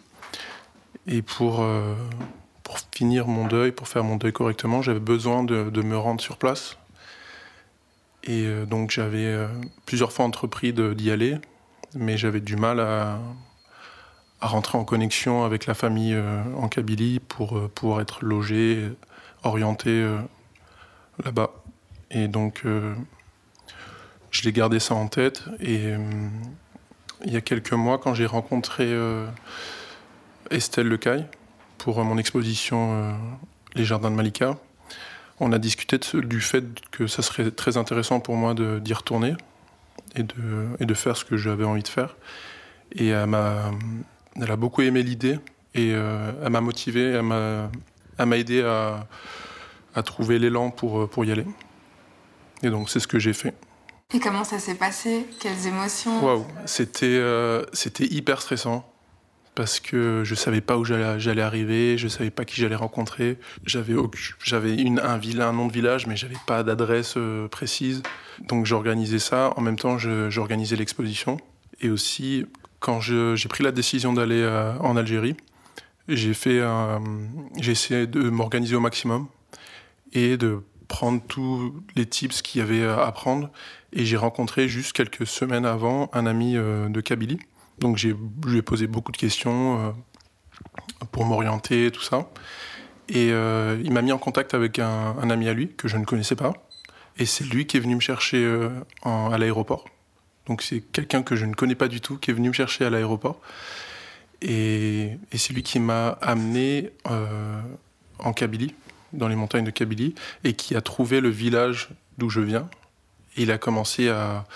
Et 1.11 1.23
pour, 1.23 1.63
euh, 1.63 1.95
pour 2.63 2.79
finir 2.93 3.27
mon 3.27 3.47
deuil, 3.47 3.73
pour 3.73 3.89
faire 3.89 4.05
mon 4.05 4.17
deuil 4.17 4.33
correctement, 4.33 4.83
j'avais 4.83 5.01
besoin 5.01 5.43
de, 5.43 5.71
de, 5.71 5.83
me 5.83 5.97
rendre 5.97 6.21
sur 6.21 6.37
place. 6.37 6.77
Et 8.25 8.45
euh, 8.45 8.67
donc 8.67 8.91
j'avais 8.91 9.25
euh, 9.25 9.49
plusieurs 9.87 10.13
fois 10.13 10.27
entrepris 10.27 10.75
d'y 10.75 11.11
aller, 11.11 11.39
mais 11.95 12.19
j'avais 12.19 12.41
du 12.41 12.57
mal 12.57 12.79
à, 12.79 13.19
à 14.43 14.47
rentrer 14.49 14.77
en 14.77 14.85
connexion 14.85 15.45
avec 15.45 15.65
la 15.65 15.73
famille 15.73 16.17
en 16.57 16.69
Kabylie 16.69 17.21
pour 17.21 17.71
pouvoir 17.71 18.03
être 18.03 18.23
logé, 18.25 18.91
orienté 19.43 20.07
là-bas. 21.25 21.51
Et 22.11 22.29
donc, 22.29 22.65
je 24.31 24.43
l'ai 24.43 24.53
gardé 24.53 24.79
ça 24.79 24.95
en 24.95 25.09
tête. 25.09 25.45
Et 25.61 25.93
il 27.25 27.33
y 27.33 27.37
a 27.37 27.41
quelques 27.41 27.73
mois, 27.73 27.99
quand 27.99 28.15
j'ai 28.15 28.27
rencontré 28.27 28.95
Estelle 30.51 30.89
Lecaille 30.89 31.27
pour 31.79 32.03
mon 32.05 32.19
exposition 32.19 33.17
Les 33.75 33.85
Jardins 33.85 34.11
de 34.11 34.17
Malika, 34.17 34.57
on 35.41 35.53
a 35.53 35.59
discuté 35.59 35.99
du 36.15 36.41
fait 36.41 36.65
que 36.91 37.07
ça 37.07 37.23
serait 37.23 37.51
très 37.51 37.77
intéressant 37.77 38.21
pour 38.21 38.37
moi 38.37 38.55
d'y 38.55 38.93
retourner 38.93 39.35
et 40.17 40.23
de, 40.23 40.67
et 40.81 40.87
de 40.87 40.95
faire 40.95 41.17
ce 41.17 41.25
que 41.25 41.37
j'avais 41.37 41.65
envie 41.65 41.83
de 41.83 41.89
faire. 41.89 42.17
Et 42.93 43.09
elle, 43.09 43.35
a, 43.35 43.71
elle 44.37 44.51
a 44.51 44.57
beaucoup 44.57 44.83
aimé 44.83 45.03
l'idée 45.03 45.39
et 45.75 45.93
euh, 45.93 46.33
elle 46.43 46.51
m'a 46.51 46.61
motivé, 46.61 47.03
elle 47.03 47.23
m'a 48.27 48.39
aidé 48.39 48.63
à, 48.63 49.07
à 49.95 50.03
trouver 50.03 50.39
l'élan 50.39 50.71
pour, 50.71 51.09
pour 51.09 51.25
y 51.25 51.31
aller. 51.31 51.47
Et 52.63 52.71
donc 52.71 52.91
c'est 52.91 53.01
ce 53.01 53.07
que 53.07 53.19
j'ai 53.19 53.35
fait. 53.35 53.55
Et 54.13 54.21
comment 54.21 54.43
ça 54.43 54.59
s'est 54.59 54.75
passé? 54.75 55.27
Quelles 55.39 55.67
émotions? 55.67 56.25
Waouh, 56.25 56.47
c'était 56.65 57.07
euh, 57.07 57.65
c'était 57.75 58.07
hyper 58.07 58.41
stressant 58.41 58.91
parce 59.59 59.81
que 59.81 60.23
je 60.25 60.37
savais 60.37 60.61
pas 60.61 60.79
où 60.79 60.85
j'allais 60.85 61.43
arriver, 61.43 61.99
je 61.99 62.07
savais 62.07 62.31
pas 62.31 62.45
qui 62.45 62.61
j'allais 62.61 62.77
rencontrer. 62.77 63.39
J'avais 63.67 63.95
un, 63.95 65.53
nom 65.53 65.67
de 65.67 65.73
village, 65.73 66.07
mais 66.07 66.15
j'avais 66.15 66.37
pas 66.47 66.63
d'adresse 66.63 67.15
euh, 67.17 67.49
précise. 67.49 68.05
Donc 68.47 68.67
j'organisais 68.67 69.19
ça. 69.19 69.53
En 69.57 69.61
même 69.61 69.77
temps, 69.77 69.99
j'organisais 69.99 70.77
l'exposition. 70.77 71.39
Et 71.81 71.91
aussi, 71.91 72.47
quand 72.79 73.01
j'ai 73.01 73.49
pris 73.49 73.65
la 73.65 73.73
décision 73.73 74.13
d'aller 74.13 74.43
euh, 74.43 74.79
en 74.79 74.97
Algérie, 74.97 75.35
j'ai 76.07 76.35
j'ai 77.59 77.73
essayé 77.73 78.07
de 78.07 78.31
m'organiser 78.31 78.77
au 78.77 78.81
maximum 78.81 79.27
et 80.13 80.37
de 80.37 80.61
prendre 80.87 81.21
tous 81.27 81.75
les 81.97 82.07
tips 82.07 82.43
qu'il 82.43 82.61
y 82.61 82.63
avait 82.63 82.85
à 82.85 83.05
apprendre. 83.05 83.51
Et 83.93 84.05
j'ai 84.05 84.17
rencontré 84.17 84.69
juste 84.69 84.93
quelques 84.93 85.27
semaines 85.27 85.67
avant 85.67 86.11
un 86.13 86.27
ami 86.27 86.57
euh, 86.57 86.89
de 86.89 87.01
Kabylie 87.01 87.41
donc 87.81 87.97
j'ai, 87.97 88.15
je 88.45 88.51
lui 88.51 88.59
ai 88.59 88.63
posé 88.63 88.87
beaucoup 88.87 89.13
de 89.13 89.17
questions 89.17 89.89
euh, 89.89 89.91
pour 91.13 91.25
m'orienter, 91.25 91.91
tout 91.91 92.03
ça. 92.03 92.29
Et 93.09 93.31
euh, 93.33 93.81
il 93.83 93.93
m'a 93.93 94.03
mis 94.03 94.13
en 94.13 94.19
contact 94.19 94.55
avec 94.55 94.79
un, 94.79 95.31
ami 95.31 95.49
à 95.49 95.55
lui 95.55 95.73
que 95.75 95.89
je 95.89 95.97
ne 95.97 96.05
connaissais 96.05 96.37
pas. 96.37 96.53
Et 97.19 97.27
c'est 97.27 97.45
lui 97.45 97.67
qui 97.67 97.77
est 97.77 97.81
venu 97.81 97.95
me 97.95 98.01
chercher 98.01 98.45
euh, 98.45 98.69
à 99.05 99.37
l'aéroport. 99.39 99.87
Donc 100.47 100.63
c'est 100.63 100.81
quelqu'un 100.81 101.23
que 101.23 101.37
je 101.37 101.47
ne 101.47 101.55
connais 101.55 101.75
pas 101.75 101.89
du 101.89 102.01
tout 102.01 102.17
qui 102.17 102.31
est 102.31 102.35
venu 102.35 102.49
me 102.49 102.55
chercher 102.55 102.85
à 102.85 102.91
l'aéroport. 102.91 103.41
Et, 104.41 105.19
c'est 105.35 105.53
lui 105.53 105.63
qui 105.63 105.81
m'a 105.81 106.11
amené 106.23 106.91
en 108.19 108.33
Kabylie, 108.33 108.75
dans 109.13 109.27
les 109.27 109.35
montagnes 109.35 109.65
de 109.65 109.71
Kabylie, 109.71 110.15
et 110.45 110.53
qui 110.53 110.77
a 110.77 110.81
trouvé 110.81 111.21
le 111.21 111.29
village 111.29 111.89
d'où 112.19 112.31
je 112.31 112.41
viens. 112.41 112.69
Et 113.37 113.43
il 113.43 113.51
a 113.51 113.59
commencé 113.59 114.09
à, 114.09 114.47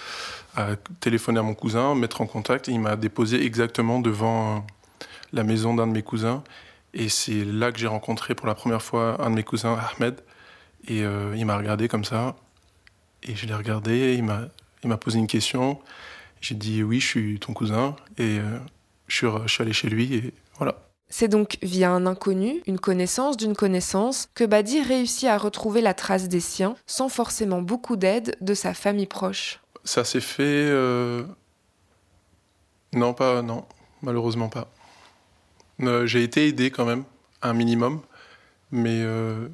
à 0.55 0.77
téléphoner 1.01 1.41
à 1.41 1.43
mon 1.43 1.55
cousin, 1.55 1.95
mettre 1.95 2.21
en 2.21 2.27
contact. 2.27 2.69
il 2.69 2.81
m'a 2.81 2.97
déposé 2.97 3.45
exactement 3.45 4.01
devant 4.01 4.57
euh, 4.57 4.61
la 5.33 5.45
maison 5.45 5.75
d'un 5.75 5.87
de 5.87 5.93
mes 5.93 6.03
cousins. 6.03 6.43
Et 6.95 7.09
c'est 7.09 7.45
là 7.45 7.73
que 7.73 7.79
j'ai 7.79 7.87
rencontré 7.87 8.35
pour 8.35 8.47
la 8.47 8.55
première 8.55 8.83
fois 8.83 9.23
un 9.25 9.31
de 9.31 9.35
mes 9.35 9.45
cousins, 9.45 9.79
Ahmed. 9.97 10.21
Et 10.89 11.03
euh, 11.03 11.35
il 11.37 11.47
m'a 11.47 11.57
regardé 11.57 11.89
comme 11.89 12.05
ça. 12.05 12.37
Et 13.23 13.35
je 13.35 13.47
l'ai 13.47 13.55
regardé. 13.55 14.15
Il 14.15 14.25
m'a, 14.25 14.43
il 14.83 14.89
m'a 14.89 14.99
posé 14.99 15.19
une 15.19 15.27
question. 15.27 15.81
J'ai 16.41 16.55
dit 16.55 16.83
oui, 16.83 17.01
je 17.01 17.07
suis 17.07 17.39
ton 17.39 17.55
cousin. 17.55 17.97
Et 18.19 18.39
euh, 18.39 18.59
je, 19.07 19.17
suis, 19.17 19.27
je 19.47 19.53
suis 19.53 19.63
allé 19.63 19.73
chez 19.73 19.89
lui. 19.89 20.15
Et 20.15 20.35
voilà. 20.59 20.77
C'est 21.09 21.29
donc 21.29 21.59
via 21.63 21.91
un 21.91 22.07
inconnu, 22.07 22.63
une 22.67 22.79
connaissance 22.79 23.37
d'une 23.37 23.55
connaissance, 23.55 24.29
que 24.35 24.45
Badi 24.45 24.83
réussit 24.83 25.29
à 25.29 25.37
retrouver 25.39 25.81
la 25.81 25.95
trace 25.95 26.29
des 26.29 26.41
siens, 26.41 26.75
sans 26.87 27.09
forcément 27.09 27.63
beaucoup 27.63 27.97
d'aide 27.97 28.37
de 28.41 28.55
sa 28.55 28.73
famille 28.75 29.07
proche 29.07 29.62
ça 29.85 30.05
s'est 30.05 30.21
fait. 30.21 30.43
Euh, 30.45 31.25
non, 32.93 33.15
pas. 33.15 33.43
Non, 33.43 33.67
malheureusement 34.03 34.49
pas. 34.49 34.69
Euh, 35.81 36.07
j'ai 36.07 36.23
été 36.23 36.47
aidé 36.49 36.71
quand 36.71 36.85
même, 36.85 37.05
un 37.41 37.55
minimum, 37.55 38.01
mais 38.71 39.03
euh, 39.03 39.49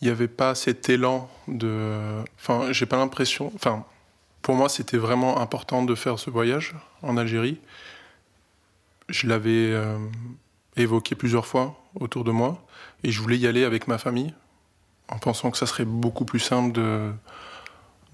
il 0.00 0.06
n'y 0.06 0.10
avait 0.10 0.28
pas 0.28 0.54
cet 0.54 0.88
élan 0.88 1.28
de. 1.46 2.22
Enfin, 2.38 2.72
j'ai 2.72 2.86
pas 2.86 2.96
l'impression. 2.96 3.52
Enfin, 3.54 3.84
pour 4.42 4.54
moi, 4.54 4.68
c'était 4.68 4.98
vraiment 4.98 5.40
important 5.40 5.82
de 5.82 5.94
faire 5.94 6.18
ce 6.18 6.30
voyage 6.30 6.74
en 7.02 7.16
Algérie. 7.16 7.60
Je 9.08 9.26
l'avais 9.26 9.74
évoqué 10.76 11.14
plusieurs 11.14 11.46
fois 11.46 11.80
autour 11.98 12.24
de 12.24 12.30
moi 12.30 12.62
et 13.04 13.10
je 13.10 13.20
voulais 13.22 13.38
y 13.38 13.46
aller 13.46 13.64
avec 13.64 13.88
ma 13.88 13.96
famille 13.96 14.34
en 15.08 15.18
pensant 15.18 15.50
que 15.50 15.56
ça 15.56 15.66
serait 15.66 15.86
beaucoup 15.86 16.24
plus 16.24 16.40
simple 16.40 16.72
de 16.72 17.10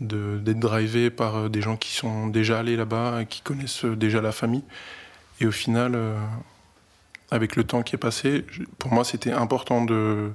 d'être 0.01 0.59
drivé 0.59 1.11
par 1.11 1.37
euh, 1.37 1.49
des 1.49 1.61
gens 1.61 1.77
qui 1.77 1.93
sont 1.93 2.27
déjà 2.27 2.59
allés 2.59 2.77
là-bas, 2.77 3.25
qui 3.25 3.43
connaissent 3.43 3.85
euh, 3.85 3.97
déjà 3.97 4.21
la 4.21 4.33
famille. 4.33 4.65
Et 5.41 5.47
au 5.47 5.53
final, 5.53 5.93
euh, 5.95 6.17
avec 7.31 7.57
le 7.57 7.65
temps 7.65 7.83
qui 7.83 7.95
est 7.95 7.99
passé, 7.99 8.45
pour 8.79 8.93
moi, 8.93 9.05
c'était 9.05 9.33
important 9.33 9.85
de, 9.85 10.33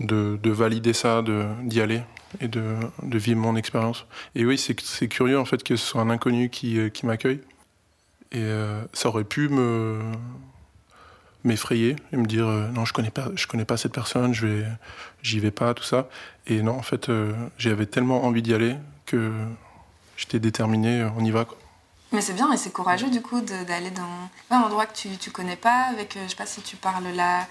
de, 0.00 0.50
valider 0.50 0.92
ça, 0.92 1.22
d'y 1.62 1.80
aller 1.80 2.02
et 2.40 2.48
de, 2.48 2.76
de, 3.02 3.18
vivre 3.18 3.40
mon 3.40 3.56
expérience. 3.56 4.06
Et 4.34 4.44
oui, 4.44 4.58
c'est 4.58 5.08
curieux 5.08 5.38
en 5.38 5.44
fait 5.44 5.62
que 5.62 5.76
ce 5.76 5.84
soit 5.84 6.02
un 6.02 6.10
inconnu 6.10 6.50
qui, 6.50 6.90
qui 6.92 7.06
m'accueille. 7.06 7.40
Et 8.32 8.44
ça 8.92 9.08
aurait 9.08 9.24
pu 9.24 9.48
me 9.48 10.00
m'effrayer 11.44 11.96
et 12.12 12.16
me 12.16 12.26
dire 12.26 12.46
non 12.46 12.84
je 12.84 12.92
connais 12.92 13.10
pas 13.10 13.28
je 13.36 13.46
connais 13.46 13.66
pas 13.66 13.76
cette 13.76 13.92
personne 13.92 14.32
je 14.32 14.46
vais 14.46 14.66
j'y 15.22 15.40
vais 15.40 15.50
pas 15.50 15.74
tout 15.74 15.84
ça 15.84 16.08
et 16.46 16.62
non, 16.62 16.76
en 16.76 16.82
fait, 16.82 17.08
euh, 17.08 17.32
j'avais 17.56 17.86
tellement 17.86 18.24
envie 18.24 18.42
d'y 18.42 18.52
aller 18.52 18.76
que 19.06 19.32
j'étais 20.16 20.38
déterminé, 20.38 21.00
euh, 21.00 21.08
on 21.16 21.24
y 21.24 21.30
va. 21.30 21.44
Quoi. 21.44 21.56
Mais 22.12 22.20
c'est 22.20 22.34
bien 22.34 22.52
et 22.52 22.56
c'est 22.56 22.70
courageux 22.70 23.10
du 23.10 23.22
coup 23.22 23.40
d'aller 23.40 23.90
dans 23.90 24.28
un 24.50 24.60
endroit 24.60 24.86
que 24.86 24.94
tu, 24.94 25.08
tu 25.16 25.30
connais 25.30 25.56
pas, 25.56 25.86
avec, 25.90 26.16
euh, 26.16 26.24
je 26.24 26.30
sais 26.30 26.36
pas 26.36 26.46
si 26.46 26.60
tu 26.60 26.76
parles 26.76 27.08
la, 27.14 27.46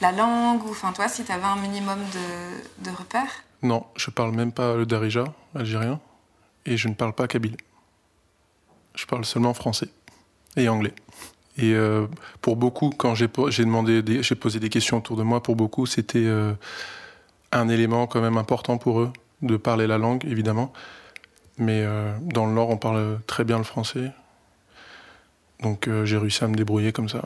la 0.00 0.12
langue, 0.12 0.64
ou 0.64 0.70
enfin 0.70 0.92
toi, 0.92 1.08
si 1.08 1.24
tu 1.24 1.32
avais 1.32 1.44
un 1.44 1.56
minimum 1.56 1.98
de, 2.12 2.90
de, 2.90 2.96
repères. 2.96 3.44
Non, 3.62 3.86
je 3.96 4.10
parle 4.10 4.32
même 4.32 4.52
pas 4.52 4.74
le 4.74 4.86
darija, 4.86 5.24
algérien, 5.54 6.00
et 6.66 6.76
je 6.76 6.88
ne 6.88 6.94
parle 6.94 7.12
pas 7.12 7.28
kabyle. 7.28 7.56
Je 8.96 9.06
parle 9.06 9.24
seulement 9.24 9.54
français 9.54 9.88
et 10.56 10.68
anglais. 10.68 10.94
Et 11.58 11.74
pour 12.40 12.56
beaucoup, 12.56 12.90
quand 12.90 13.14
j'ai 13.14 13.28
demandé, 13.28 14.02
j'ai 14.22 14.34
posé 14.34 14.58
des 14.58 14.70
questions 14.70 14.98
autour 14.98 15.16
de 15.16 15.22
moi, 15.22 15.42
pour 15.42 15.54
beaucoup, 15.54 15.84
c'était 15.84 16.26
un 17.52 17.68
élément 17.68 18.06
quand 18.06 18.20
même 18.20 18.38
important 18.38 18.78
pour 18.78 19.00
eux 19.00 19.12
de 19.42 19.56
parler 19.56 19.86
la 19.86 19.98
langue, 19.98 20.24
évidemment. 20.24 20.72
Mais 21.58 21.82
euh, 21.84 22.16
dans 22.22 22.46
le 22.46 22.52
Nord, 22.52 22.70
on 22.70 22.76
parle 22.76 23.20
très 23.26 23.44
bien 23.44 23.58
le 23.58 23.64
français. 23.64 24.10
Donc 25.60 25.86
euh, 25.86 26.04
j'ai 26.04 26.16
réussi 26.16 26.42
à 26.42 26.48
me 26.48 26.54
débrouiller 26.54 26.92
comme 26.92 27.08
ça. 27.08 27.22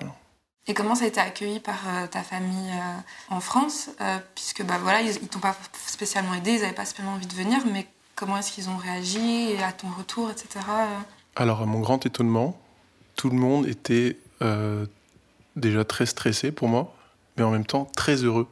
Et 0.67 0.75
comment 0.75 0.97
ça 0.97 1.05
a 1.05 1.09
été 1.09 1.21
accueilli 1.21 1.61
par 1.61 1.79
euh, 1.87 2.07
ta 2.09 2.23
famille 2.23 2.73
en 3.31 3.41
France 3.41 3.91
Puisque 4.35 4.65
bah, 4.65 4.79
voilà, 4.83 5.01
ils 5.01 5.23
ne 5.23 5.29
t'ont 5.29 5.39
pas 5.39 5.57
spécialement 5.87 6.35
aidé, 6.35 6.55
ils 6.55 6.61
n'avaient 6.61 6.73
pas 6.73 6.85
spécialement 6.85 7.15
envie 7.15 7.27
de 7.27 7.35
venir, 7.35 7.61
mais 7.73 7.87
comment 8.17 8.37
est-ce 8.37 8.51
qu'ils 8.51 8.69
ont 8.69 8.77
réagi 8.77 9.55
à 9.63 9.73
ton 9.73 9.89
retour, 9.97 10.31
etc. 10.31 10.65
Alors, 11.37 11.63
à 11.63 11.67
mon 11.67 11.81
grand 11.81 12.05
étonnement, 12.05 12.59
tout 13.17 13.31
le 13.31 13.37
monde 13.37 13.67
était 13.67 14.17
déjà 15.57 15.85
très 15.85 16.07
stressé 16.07 16.53
pour 16.53 16.69
moi, 16.69 16.95
mais 17.37 17.43
en 17.43 17.51
même 17.51 17.67
temps 17.67 17.87
très 17.97 18.25
heureux. 18.25 18.47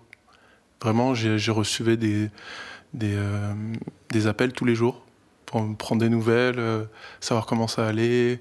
Vraiment, 0.83 1.14
j'ai 1.14 1.50
reçu 1.50 1.97
des, 1.97 2.28
euh, 3.02 3.54
des, 4.11 4.26
appels 4.26 4.52
tous 4.52 4.64
les 4.64 4.75
jours 4.75 5.02
pour 5.47 5.62
me 5.62 5.75
prendre 5.75 6.02
des 6.02 6.11
nouvelles, 6.11 6.59
euh, 6.59 6.85
savoir 7.21 7.47
comment 7.47 7.68
ça 7.68 7.87
allait, 7.87 8.40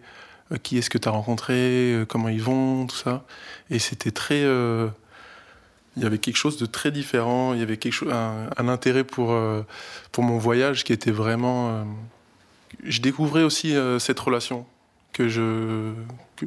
euh, 0.51 0.57
qui 0.61 0.77
est-ce 0.77 0.89
que 0.89 0.97
tu 0.97 1.07
as 1.07 1.11
rencontré, 1.11 2.03
comment 2.09 2.27
ils 2.27 2.41
vont, 2.41 2.85
tout 2.87 2.97
ça. 2.97 3.23
Et 3.69 3.79
c'était 3.79 4.11
très. 4.11 4.41
il 4.41 6.03
y 6.03 6.05
avait 6.05 6.17
quelque 6.17 6.35
chose 6.35 6.57
de 6.57 6.65
très 6.65 6.91
différent, 6.91 7.53
il 7.53 7.59
y 7.59 7.63
avait 7.63 7.77
quelque 7.77 7.93
chose, 7.93 8.11
un, 8.11 8.67
intérêt 8.67 9.05
pour, 9.05 9.33
pour 10.11 10.23
mon 10.23 10.37
voyage 10.37 10.83
qui 10.83 10.91
était 10.91 11.11
vraiment. 11.11 11.85
je 12.83 12.99
découvrais 12.99 13.43
aussi 13.43 13.73
cette 13.99 14.19
relation 14.19 14.65
que 15.13 15.29
je, 15.29 15.93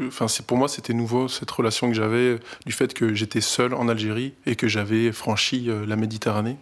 enfin, 0.08 0.26
pour 0.46 0.58
moi 0.58 0.68
c'était 0.68 0.92
nouveau 0.92 1.28
cette 1.28 1.50
relation 1.50 1.88
que 1.88 1.94
j'avais 1.94 2.38
du 2.66 2.72
fait 2.72 2.92
que 2.92 3.14
j'étais 3.14 3.40
seul 3.40 3.72
en 3.72 3.88
Algérie 3.88 4.34
et 4.44 4.56
que 4.56 4.68
j'avais 4.68 5.12
franchi 5.12 5.70
euh, 5.70 5.86
la 5.86 5.96
Méditerranée 5.96 6.56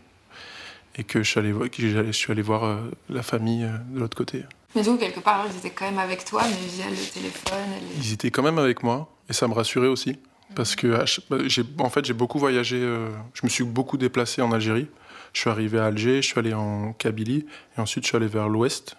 et 0.97 1.03
que 1.03 1.23
je 1.23 1.31
suis 1.31 1.41
allé, 1.41 1.53
que 1.71 1.83
je 1.83 2.13
suis 2.13 2.31
allé 2.31 2.43
voir 2.43 2.65
euh, 2.65 2.77
la 3.09 3.23
famille 3.23 3.65
euh, 3.65 3.77
de 3.91 4.01
l'autre 4.01 4.17
côté. 4.17 4.45
Mais 4.77 4.83
donc 4.83 5.01
quelque 5.01 5.21
part 5.21 5.47
ils 5.51 5.57
étaient 5.57 5.71
quand 5.71 5.87
même 5.87 5.99
avec 5.99 6.25
toi, 6.25 6.43
mais 6.45 6.67
via 6.69 6.91
le 6.91 7.13
téléphone. 7.13 7.59
Ils 7.97 8.13
étaient 8.13 8.31
quand 8.31 8.43
même 8.43 8.59
avec 8.59 8.83
moi 8.83 9.11
et 9.29 9.33
ça 9.33 9.49
me 9.49 9.55
rassurait 9.55 9.89
aussi 9.89 10.19
parce 10.55 10.77
que 10.77 11.05
bah, 11.31 11.39
en 11.79 11.91
fait 11.91 12.05
j'ai 12.05 12.13
beaucoup 12.13 12.39
voyagé, 12.39 12.79
je 12.79 13.41
me 13.43 13.49
suis 13.49 13.65
beaucoup 13.65 13.97
déplacé 13.97 14.43
en 14.43 14.53
Algérie. 14.53 14.89
Je 15.33 15.41
suis 15.41 15.51
arrivé 15.51 15.81
à 15.81 15.87
Alger, 15.87 16.23
je 16.23 16.29
suis 16.29 16.39
allé 16.39 16.55
en 16.55 16.93
Kabylie 16.93 17.47
et 17.77 17.81
ensuite 17.81 18.05
je 18.05 18.09
suis 18.09 18.17
allé 18.17 18.29
vers 18.29 18.49
l'ouest 18.49 18.97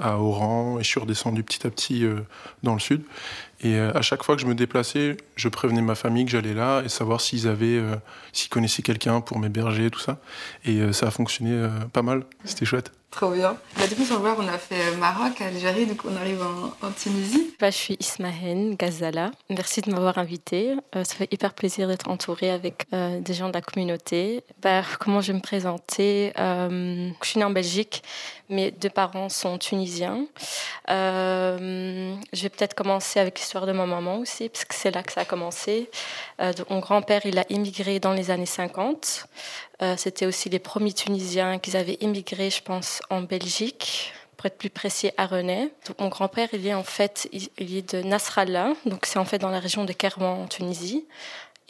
à 0.00 0.18
Oran 0.18 0.78
et 0.78 0.82
je 0.82 0.88
suis 0.88 1.00
redescendu 1.00 1.42
petit 1.42 1.66
à 1.66 1.70
petit 1.70 2.04
dans 2.62 2.74
le 2.74 2.80
sud. 2.80 3.02
Et 3.60 3.78
à 3.78 4.02
chaque 4.02 4.22
fois 4.22 4.36
que 4.36 4.42
je 4.42 4.46
me 4.46 4.54
déplaçais, 4.54 5.16
je 5.36 5.48
prévenais 5.48 5.82
ma 5.82 5.94
famille 5.94 6.24
que 6.24 6.30
j'allais 6.30 6.54
là 6.54 6.82
et 6.84 6.88
savoir 6.88 7.20
s'ils 7.20 7.48
avaient, 7.48 7.82
s'ils 8.32 8.50
connaissaient 8.50 8.82
quelqu'un 8.82 9.20
pour 9.20 9.38
m'héberger, 9.38 9.90
tout 9.90 10.00
ça. 10.00 10.18
Et 10.64 10.92
ça 10.92 11.08
a 11.08 11.10
fonctionné 11.10 11.68
pas 11.92 12.02
mal. 12.02 12.24
C'était 12.44 12.66
chouette. 12.66 12.92
Trop 13.10 13.30
bien. 13.30 13.56
Bah, 13.78 13.86
du 13.86 13.96
coup, 13.96 14.04
sans 14.04 14.18
voir, 14.18 14.36
on 14.38 14.46
a 14.46 14.58
fait 14.58 14.94
Maroc, 14.96 15.40
Algérie, 15.40 15.86
donc 15.86 16.02
on 16.04 16.14
arrive 16.14 16.42
en, 16.42 16.90
Tunisie. 16.92 17.54
Bah, 17.58 17.70
je 17.70 17.76
suis 17.76 17.96
Ismahen 17.98 18.74
Gazala. 18.76 19.30
Merci 19.48 19.80
de 19.80 19.90
m'avoir 19.90 20.18
invitée. 20.18 20.74
Euh, 20.94 21.04
ça 21.04 21.14
fait 21.14 21.32
hyper 21.32 21.54
plaisir 21.54 21.88
d'être 21.88 22.10
entourée 22.10 22.50
avec 22.50 22.86
euh, 22.92 23.18
des 23.20 23.32
gens 23.32 23.48
de 23.48 23.54
la 23.54 23.62
communauté. 23.62 24.44
Bah, 24.60 24.82
comment 25.00 25.22
je 25.22 25.32
vais 25.32 25.38
me 25.38 25.42
présenter? 25.42 26.32
Euh, 26.38 27.08
Je 27.22 27.28
suis 27.28 27.38
née 27.38 27.46
en 27.46 27.50
Belgique. 27.50 28.02
Mes 28.50 28.70
deux 28.70 28.90
parents 28.90 29.28
sont 29.28 29.58
tunisiens. 29.58 30.26
je 30.88 32.42
vais 32.42 32.48
peut-être 32.48 32.74
commencer 32.74 33.20
avec 33.20 33.38
l'histoire 33.38 33.66
de 33.66 33.72
ma 33.72 33.84
maman 33.86 34.18
aussi, 34.18 34.48
parce 34.48 34.64
que 34.64 34.74
c'est 34.74 34.90
là 34.90 35.02
que 35.02 35.12
ça 35.12 35.22
a 35.22 35.24
commencé. 35.24 35.90
mon 36.70 36.78
grand-père, 36.78 37.22
il 37.24 37.38
a 37.38 37.44
immigré 37.50 38.00
dans 38.00 38.12
les 38.12 38.30
années 38.30 38.46
50. 38.46 39.26
Euh, 39.82 39.94
c'était 39.96 40.26
aussi 40.26 40.48
les 40.48 40.58
premiers 40.58 40.92
Tunisiens 40.92 41.58
qui 41.58 41.76
avaient 41.76 41.98
immigré, 42.00 42.50
je 42.50 42.62
pense, 42.62 43.00
en 43.10 43.22
Belgique 43.22 44.12
pour 44.36 44.46
être 44.46 44.58
plus 44.58 44.70
précis, 44.70 45.10
à 45.16 45.26
René. 45.26 45.72
Donc, 45.86 45.98
mon 45.98 46.08
grand-père, 46.08 46.48
il 46.52 46.66
est 46.66 46.74
en 46.74 46.84
fait 46.84 47.28
il 47.32 47.76
est 47.76 47.94
de 47.94 48.02
Nasrallah, 48.02 48.72
donc 48.86 49.04
c'est 49.04 49.18
en 49.18 49.24
fait 49.24 49.38
dans 49.38 49.50
la 49.50 49.58
région 49.58 49.84
de 49.84 49.92
Kerman, 49.92 50.42
en 50.42 50.46
Tunisie. 50.46 51.06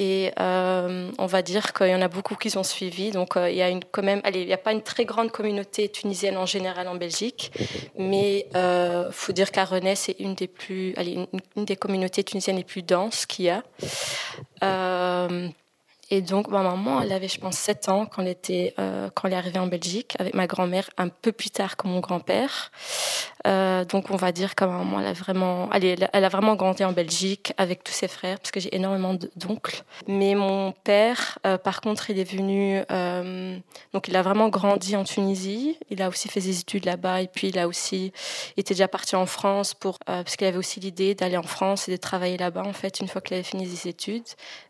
Et 0.01 0.31
euh, 0.39 1.11
on 1.19 1.27
va 1.27 1.43
dire 1.43 1.73
qu'il 1.73 1.89
y 1.89 1.95
en 1.95 2.03
a 2.03 2.09
beaucoup 2.09 2.37
qui 2.37 2.57
ont 2.57 2.63
suivi. 2.63 3.11
Donc 3.11 3.37
euh, 3.37 3.51
il 3.51 3.57
y 3.57 3.63
a 3.63 3.69
une, 3.69 3.81
même, 4.03 4.21
allez, 4.23 4.43
il 4.43 4.47
n'y 4.47 4.53
a 4.53 4.59
pas 4.59 4.73
une 4.73 4.83
très 4.83 5.05
grande 5.05 5.33
communauté 5.33 5.89
tunisienne 5.89 6.37
en 6.37 6.47
général 6.47 6.87
en 6.89 6.95
Belgique, 6.95 7.51
mais 7.99 8.47
il 8.55 9.09
faut 9.13 9.33
dire 9.33 9.51
qu'à 9.51 9.65
René, 9.65 9.97
c'est 9.97 10.17
une 10.19 10.35
des 10.35 10.47
plus, 10.47 10.95
allez, 10.97 11.27
une, 11.57 11.65
des 11.65 11.77
communautés 11.77 12.23
tunisiennes 12.23 12.57
les 12.57 12.65
plus 12.65 12.83
denses 12.83 13.27
qu'il 13.27 13.47
y 13.47 13.51
a. 13.51 13.63
Et 16.11 16.23
donc, 16.23 16.49
ma 16.49 16.63
maman, 16.63 17.03
elle 17.03 17.13
avait, 17.13 17.29
je 17.29 17.39
pense, 17.39 17.57
7 17.57 17.89
ans 17.91 18.07
quand 18.07 18.23
elle, 18.23 18.29
était, 18.29 18.75
euh, 18.79 19.11
quand 19.15 19.29
elle 19.29 19.35
est 19.35 19.37
arrivée 19.37 19.59
en 19.59 19.67
Belgique, 19.67 20.15
avec 20.19 20.35
ma 20.35 20.47
grand-mère 20.47 20.89
un 20.97 21.09
peu 21.09 21.33
plus 21.33 21.51
tard 21.51 21.77
que 21.77 21.87
mon 21.87 22.01
grand-père. 22.01 22.73
Euh, 23.47 23.85
donc, 23.85 24.11
on 24.11 24.17
va 24.17 24.33
dire 24.33 24.55
que 24.55 24.65
ma 24.65 24.79
maman, 24.79 25.01
elle 25.01 25.07
a 25.07 25.13
vraiment, 25.13 25.69
elle, 25.73 26.09
elle 26.11 26.25
a 26.25 26.29
vraiment 26.29 26.55
grandi 26.55 26.83
en 26.83 26.93
Belgique 26.93 27.53
avec 27.59 27.85
tous 27.85 27.93
ses 27.93 28.09
frères, 28.09 28.39
parce 28.39 28.51
que 28.51 28.59
j'ai 28.59 28.75
énormément 28.75 29.15
d'oncles. 29.37 29.85
Mais 30.07 30.35
mon 30.35 30.73
père, 30.73 31.39
euh, 31.47 31.59
par 31.59 31.83
contre, 31.83 32.09
il 32.09 32.19
est 32.19 32.31
venu, 32.31 32.81
donc 33.93 34.09
il 34.09 34.17
a 34.17 34.23
vraiment 34.23 34.49
grandi 34.49 34.97
en 34.97 35.05
Tunisie. 35.05 35.79
Il 35.91 36.01
a 36.01 36.09
aussi 36.09 36.29
fait 36.29 36.41
ses 36.41 36.61
études 36.61 36.87
là-bas, 36.87 37.21
et 37.21 37.29
puis 37.29 37.49
il 37.49 37.59
a 37.59 37.69
aussi 37.69 38.13
il 38.57 38.61
était 38.61 38.75
déjà 38.75 38.89
parti 38.89 39.15
en 39.15 39.27
France 39.27 39.75
pour, 39.75 39.99
parce 40.01 40.37
qu'il 40.37 40.47
avait 40.47 40.57
aussi 40.57 40.81
l'idée 40.81 41.15
d'aller 41.15 41.37
en 41.37 41.43
France 41.43 41.89
et 41.89 41.93
de 41.93 41.97
travailler 41.97 42.39
là-bas, 42.39 42.63
en 42.65 42.73
fait, 42.73 43.01
une 43.01 43.09
fois 43.09 43.21
qu'il 43.21 43.35
avait 43.35 43.43
fini 43.43 43.67
ses 43.67 43.91
études. 43.91 44.25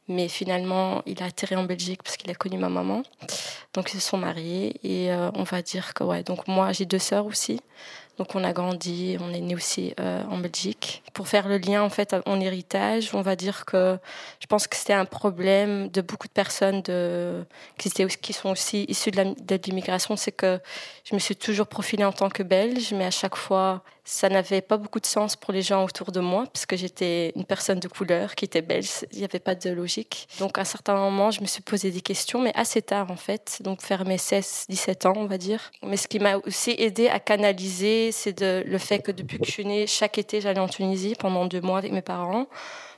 Mais 0.09 0.29
finalement, 0.29 1.03
il 1.07 1.23
a 1.23 1.27
atterri 1.27 1.55
en 1.55 1.65
Belgique 1.65 2.03
parce 2.03 2.17
qu'il 2.17 2.31
a 2.31 2.35
connu 2.35 2.57
ma 2.57 2.71
maman. 2.71 3.03
Donc, 3.75 3.93
ils 3.93 4.01
se 4.01 4.09
sont 4.09 4.17
mariés. 4.17 4.75
Et 4.83 5.13
euh, 5.13 5.31
on 5.35 5.43
va 5.43 5.63
dire 5.63 5.93
que, 5.95 6.03
ouais, 6.03 6.23
donc 6.23 6.49
moi, 6.49 6.73
j'ai 6.73 6.87
deux 6.87 6.99
sœurs 6.99 7.27
aussi. 7.27 7.61
Donc 8.19 8.35
on 8.35 8.45
a 8.45 8.53
grandi, 8.53 9.17
on 9.21 9.33
est 9.33 9.41
né 9.41 9.55
aussi 9.55 9.95
euh, 10.01 10.23
en 10.29 10.39
Belgique. 10.39 11.03
Pour 11.15 11.29
faire 11.29 11.49
le 11.49 11.59
lien 11.59 11.83
en 11.83 11.89
fait 11.89 12.15
en 12.27 12.41
héritage, 12.41 13.11
on 13.15 13.23
va 13.23 13.37
dire 13.37 13.65
que 13.65 13.99
je 14.41 14.47
pense 14.47 14.67
que 14.67 14.77
c'était 14.77 14.93
un 14.93 15.05
problème 15.05 15.89
de 15.89 16.01
beaucoup 16.01 16.27
de 16.27 16.33
personnes 16.33 16.83
qui, 16.83 17.89
étaient, 17.89 18.07
qui 18.07 18.33
sont 18.33 18.51
aussi 18.51 18.85
issues 18.89 19.11
de 19.11 19.61
l'immigration, 19.67 20.17
c'est 20.17 20.33
que 20.33 20.61
je 21.05 21.15
me 21.15 21.21
suis 21.21 21.37
toujours 21.37 21.67
profilée 21.67 22.05
en 22.05 22.13
tant 22.13 22.29
que 22.29 22.43
belge, 22.43 22.93
mais 22.93 23.05
à 23.05 23.11
chaque 23.11 23.37
fois 23.37 23.83
ça 24.09 24.31
n'avait 24.31 24.63
pas 24.63 24.79
beaucoup 24.79 25.01
de 25.01 25.07
sens 25.07 25.37
pour 25.37 25.53
les 25.53 25.61
gens 25.61 25.85
autour 25.85 26.13
de 26.13 26.21
moi, 26.21 26.45
parce 26.51 26.65
que 26.65 26.77
j'étais 26.77 27.31
une 27.37 27.45
personne 27.45 27.79
de 27.79 27.89
couleur 27.89 28.35
qui 28.35 28.47
était 28.47 28.63
belge, 28.63 28.89
il 29.13 29.19
n'y 29.19 29.25
avait 29.25 29.39
pas 29.39 29.55
de 29.55 29.69
logique. 29.69 30.29
Donc 30.39 30.57
à 30.57 30.63
un 30.63 30.65
certain 30.65 30.95
moment, 30.95 31.31
je 31.31 31.43
me 31.43 31.47
suis 31.47 31.61
posé 31.61 31.91
des 31.91 32.01
questions, 32.01 32.41
mais 32.41 32.53
assez 32.55 32.81
tard 32.81 33.11
en 33.11 33.17
fait, 33.17 33.59
donc 33.61 33.83
vers 33.87 34.07
mes 34.07 34.17
16-17 34.17 35.09
ans, 35.09 35.13
on 35.17 35.27
va 35.27 35.37
dire. 35.37 35.71
Mais 35.83 35.99
ce 35.99 36.09
qui 36.09 36.21
m'a 36.21 36.39
aussi 36.39 36.75
aidé 36.79 37.09
à 37.09 37.21
canaliser, 37.21 38.08
c'est 38.13 38.41
le 38.41 38.79
fait 38.79 39.01
que 39.01 39.13
depuis 39.13 39.39
que 39.39 39.47
je 39.47 39.51
suis 39.51 39.65
née, 39.65 39.87
chaque 39.87 40.19
été, 40.19 40.41
j'allais 40.41 40.61
en 40.61 40.69
Tunisie 40.69 41.15
pendant 41.19 41.47
deux 41.47 41.61
mois 41.61 41.79
avec 41.79 41.93
mes 41.93 42.03
parents. 42.03 42.47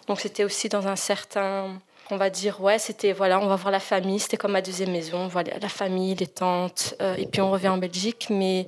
Donc 0.06 0.20
c'était 0.20 0.44
aussi 0.44 0.68
dans 0.68 0.88
un 0.88 0.96
certain 0.96 1.80
on 2.10 2.16
va 2.16 2.30
dire 2.30 2.60
ouais 2.60 2.78
c'était 2.78 3.12
voilà 3.12 3.40
on 3.40 3.46
va 3.46 3.56
voir 3.56 3.70
la 3.70 3.80
famille 3.80 4.18
c'était 4.18 4.36
comme 4.36 4.52
ma 4.52 4.62
deuxième 4.62 4.90
maison 4.90 5.26
voilà 5.28 5.52
la 5.60 5.68
famille 5.68 6.14
les 6.14 6.26
tantes 6.26 6.94
euh, 7.00 7.14
et 7.16 7.26
puis 7.26 7.40
on 7.40 7.50
revient 7.50 7.68
en 7.68 7.78
Belgique 7.78 8.28
mais 8.30 8.66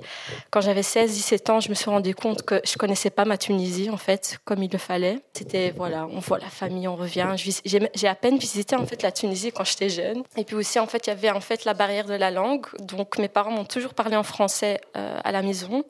quand 0.49 0.61
j'avais 0.61 0.83
16 0.83 1.11
17 1.13 1.49
ans 1.49 1.59
je 1.59 1.69
me 1.69 1.73
suis 1.73 1.89
rendu 1.89 2.15
compte 2.15 2.43
que 2.43 2.61
je 2.65 2.77
connaissais 2.77 3.09
pas 3.09 3.25
ma 3.25 3.37
Tunisie 3.37 3.89
en 3.89 3.97
fait 3.97 4.39
comme 4.45 4.63
il 4.63 4.71
le 4.71 4.77
fallait 4.77 5.19
c'était 5.33 5.71
voilà 5.71 6.07
on 6.11 6.19
voit 6.19 6.39
la 6.39 6.49
famille 6.49 6.87
on 6.87 6.95
revient 6.95 7.33
j'ai 7.35 8.07
à 8.07 8.15
peine 8.15 8.37
visité 8.37 8.75
en 8.75 8.85
fait 8.85 9.01
la 9.01 9.11
Tunisie 9.11 9.51
quand 9.51 9.63
j'étais 9.63 9.89
jeune 9.89 10.23
et 10.37 10.43
puis 10.43 10.55
aussi 10.55 10.79
en 10.79 10.87
fait 10.87 11.07
il 11.07 11.09
y 11.09 11.13
avait 11.13 11.31
en 11.31 11.41
fait 11.41 11.65
la 11.65 11.73
barrière 11.73 12.05
de 12.05 12.15
la 12.15 12.31
langue 12.31 12.65
donc 12.79 13.17
mes 13.17 13.29
parents 13.29 13.51
m'ont 13.51 13.65
toujours 13.65 13.93
parlé 13.93 14.15
en 14.15 14.23
français 14.23 14.81
euh, 14.95 15.19
à 15.23 15.31
la 15.31 15.41
maison 15.41 15.83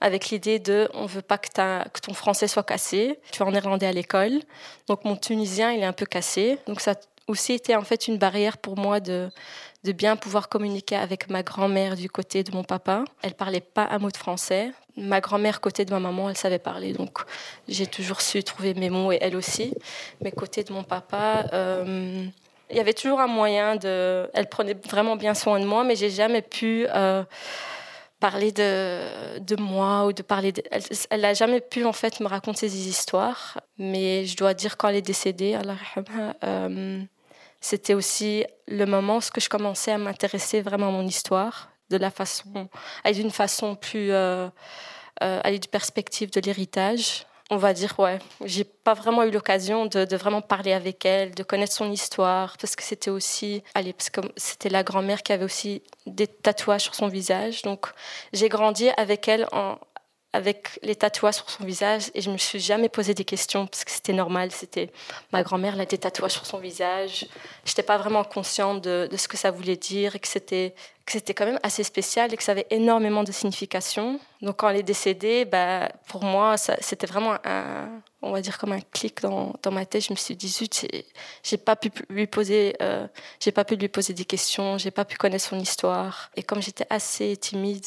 avec 0.00 0.30
l'idée 0.30 0.58
de 0.58 0.88
on 0.94 1.06
veut 1.06 1.22
pas 1.22 1.38
que, 1.38 1.48
que, 1.48 2.00
ton 2.00 2.14
français 2.14 2.48
soit 2.48 2.62
cassé. 2.62 3.18
Tu 3.30 3.40
vas 3.40 3.46
en 3.46 3.52
néerlandais 3.52 3.86
à 3.86 3.92
l'école. 3.92 4.40
Donc 4.86 5.04
mon 5.04 5.16
tunisien, 5.16 5.72
il 5.72 5.80
est 5.80 5.86
un 5.86 5.92
peu 5.92 6.06
cassé. 6.06 6.58
Donc 6.66 6.80
ça 6.80 6.94
aussi 7.28 7.52
été 7.52 7.76
en 7.76 7.82
fait 7.82 8.08
une 8.08 8.18
barrière 8.18 8.58
pour 8.58 8.76
moi 8.76 9.00
de, 9.00 9.30
de 9.84 9.92
bien 9.92 10.16
pouvoir 10.16 10.48
communiquer 10.48 10.96
avec 10.96 11.30
ma 11.30 11.42
grand-mère 11.42 11.96
du 11.96 12.10
côté 12.10 12.42
de 12.42 12.52
mon 12.52 12.64
papa. 12.64 13.04
Elle 13.22 13.34
parlait 13.34 13.60
pas 13.60 13.86
un 13.90 13.98
mot 13.98 14.10
de 14.10 14.16
français. 14.16 14.72
Ma 14.96 15.20
grand-mère 15.20 15.60
côté 15.60 15.84
de 15.84 15.92
ma 15.92 16.00
maman, 16.00 16.28
elle 16.28 16.36
savait 16.36 16.58
parler. 16.58 16.92
Donc 16.92 17.18
j'ai 17.68 17.86
toujours 17.86 18.20
su 18.20 18.42
trouver 18.42 18.74
mes 18.74 18.90
mots 18.90 19.12
et 19.12 19.18
elle 19.20 19.36
aussi. 19.36 19.74
Mais 20.22 20.32
côté 20.32 20.64
de 20.64 20.72
mon 20.72 20.82
papa, 20.82 21.46
euh, 21.52 22.24
il 22.70 22.76
y 22.76 22.80
avait 22.80 22.94
toujours 22.94 23.20
un 23.20 23.28
moyen 23.28 23.76
de. 23.76 24.28
Elle 24.34 24.48
prenait 24.48 24.76
vraiment 24.88 25.16
bien 25.16 25.34
soin 25.34 25.60
de 25.60 25.64
moi, 25.64 25.84
mais 25.84 25.96
j'ai 25.96 26.10
jamais 26.10 26.42
pu. 26.42 26.86
Euh, 26.88 27.22
parler 28.20 28.50
de, 28.50 29.38
de 29.38 29.54
moi 29.54 30.06
ou 30.06 30.12
de 30.12 30.22
parler 30.22 30.52
elle 31.10 31.20
n'a 31.20 31.34
jamais 31.34 31.60
pu 31.60 31.84
en 31.84 31.92
fait 31.92 32.18
me 32.18 32.26
raconter 32.26 32.66
des 32.66 32.88
histoires 32.88 33.60
mais 33.78 34.26
je 34.26 34.36
dois 34.36 34.54
dire 34.54 34.76
quand 34.76 34.88
elle 34.88 34.96
est 34.96 35.02
décédée 35.02 35.56
euh, 36.42 37.00
c'était 37.60 37.94
aussi 37.94 38.44
le 38.66 38.86
moment 38.86 39.18
où 39.18 39.40
je 39.40 39.48
commençais 39.48 39.92
à 39.92 39.98
m'intéresser 39.98 40.60
vraiment 40.60 40.88
à 40.88 40.92
mon 40.92 41.06
histoire 41.06 41.70
de 41.90 41.96
la 41.96 42.10
façon 42.10 42.68
d'une 43.12 43.30
façon 43.30 43.74
plus 43.74 44.12
euh, 44.12 44.48
euh, 45.22 45.40
aller 45.42 45.58
du 45.58 45.68
perspective 45.68 46.30
de 46.30 46.40
l'héritage 46.40 47.26
on 47.50 47.56
va 47.56 47.72
dire, 47.72 47.98
ouais, 47.98 48.18
j'ai 48.44 48.64
pas 48.64 48.92
vraiment 48.92 49.22
eu 49.22 49.30
l'occasion 49.30 49.86
de, 49.86 50.04
de, 50.04 50.16
vraiment 50.16 50.42
parler 50.42 50.72
avec 50.72 51.06
elle, 51.06 51.34
de 51.34 51.42
connaître 51.42 51.72
son 51.72 51.90
histoire, 51.90 52.56
parce 52.58 52.76
que 52.76 52.82
c'était 52.82 53.10
aussi, 53.10 53.62
allez, 53.74 53.94
parce 53.94 54.10
que 54.10 54.20
c'était 54.36 54.68
la 54.68 54.82
grand-mère 54.82 55.22
qui 55.22 55.32
avait 55.32 55.44
aussi 55.44 55.82
des 56.06 56.26
tatouages 56.26 56.82
sur 56.82 56.94
son 56.94 57.08
visage. 57.08 57.62
Donc, 57.62 57.86
j'ai 58.34 58.50
grandi 58.50 58.90
avec 58.98 59.28
elle 59.28 59.46
en, 59.52 59.78
avec 60.32 60.78
les 60.82 60.94
tatouages 60.94 61.36
sur 61.36 61.48
son 61.48 61.64
visage 61.64 62.10
et 62.14 62.20
je 62.20 62.30
me 62.30 62.36
suis 62.36 62.60
jamais 62.60 62.88
posé 62.88 63.14
des 63.14 63.24
questions 63.24 63.66
parce 63.66 63.84
que 63.84 63.90
c'était 63.90 64.12
normal. 64.12 64.50
C'était 64.50 64.90
ma 65.32 65.42
grand-mère, 65.42 65.74
elle 65.74 65.80
a 65.80 65.86
des 65.86 65.98
tatouages 65.98 66.32
sur 66.32 66.46
son 66.46 66.58
visage. 66.58 67.26
J'étais 67.64 67.82
pas 67.82 67.96
vraiment 67.96 68.24
consciente 68.24 68.82
de, 68.82 69.08
de, 69.10 69.16
ce 69.16 69.26
que 69.26 69.38
ça 69.38 69.50
voulait 69.50 69.76
dire 69.76 70.16
et 70.16 70.18
que 70.18 70.28
c'était 70.28 70.74
que 71.08 71.14
c'était 71.14 71.32
quand 71.32 71.46
même 71.46 71.58
assez 71.62 71.82
spécial 71.84 72.34
et 72.34 72.36
que 72.36 72.42
ça 72.42 72.52
avait 72.52 72.66
énormément 72.68 73.24
de 73.24 73.32
signification. 73.32 74.20
Donc 74.42 74.56
quand 74.56 74.68
elle 74.68 74.76
est 74.76 74.82
décédée, 74.82 75.46
bah, 75.46 75.88
pour 76.06 76.22
moi, 76.22 76.56
c'était 76.58 77.06
vraiment 77.06 77.36
un, 77.44 77.88
on 78.20 78.30
va 78.30 78.42
dire 78.42 78.58
comme 78.58 78.72
un 78.72 78.80
clic 78.80 79.22
dans, 79.22 79.54
dans 79.62 79.70
ma 79.70 79.86
tête. 79.86 80.04
Je 80.04 80.12
me 80.12 80.18
suis 80.18 80.36
dit, 80.36 80.48
zut, 80.48 80.86
j'ai 81.42 81.56
pas 81.56 81.76
pu 81.76 81.90
lui 82.10 82.26
poser, 82.26 82.76
euh, 82.82 83.06
j'ai 83.40 83.52
pas 83.52 83.64
pu 83.64 83.76
lui 83.76 83.88
poser 83.88 84.12
des 84.12 84.26
questions, 84.26 84.76
j'ai 84.76 84.90
pas 84.90 85.06
pu 85.06 85.16
connaître 85.16 85.46
son 85.46 85.58
histoire. 85.58 86.30
Et 86.36 86.42
comme 86.42 86.60
j'étais 86.60 86.86
assez 86.90 87.38
timide, 87.38 87.86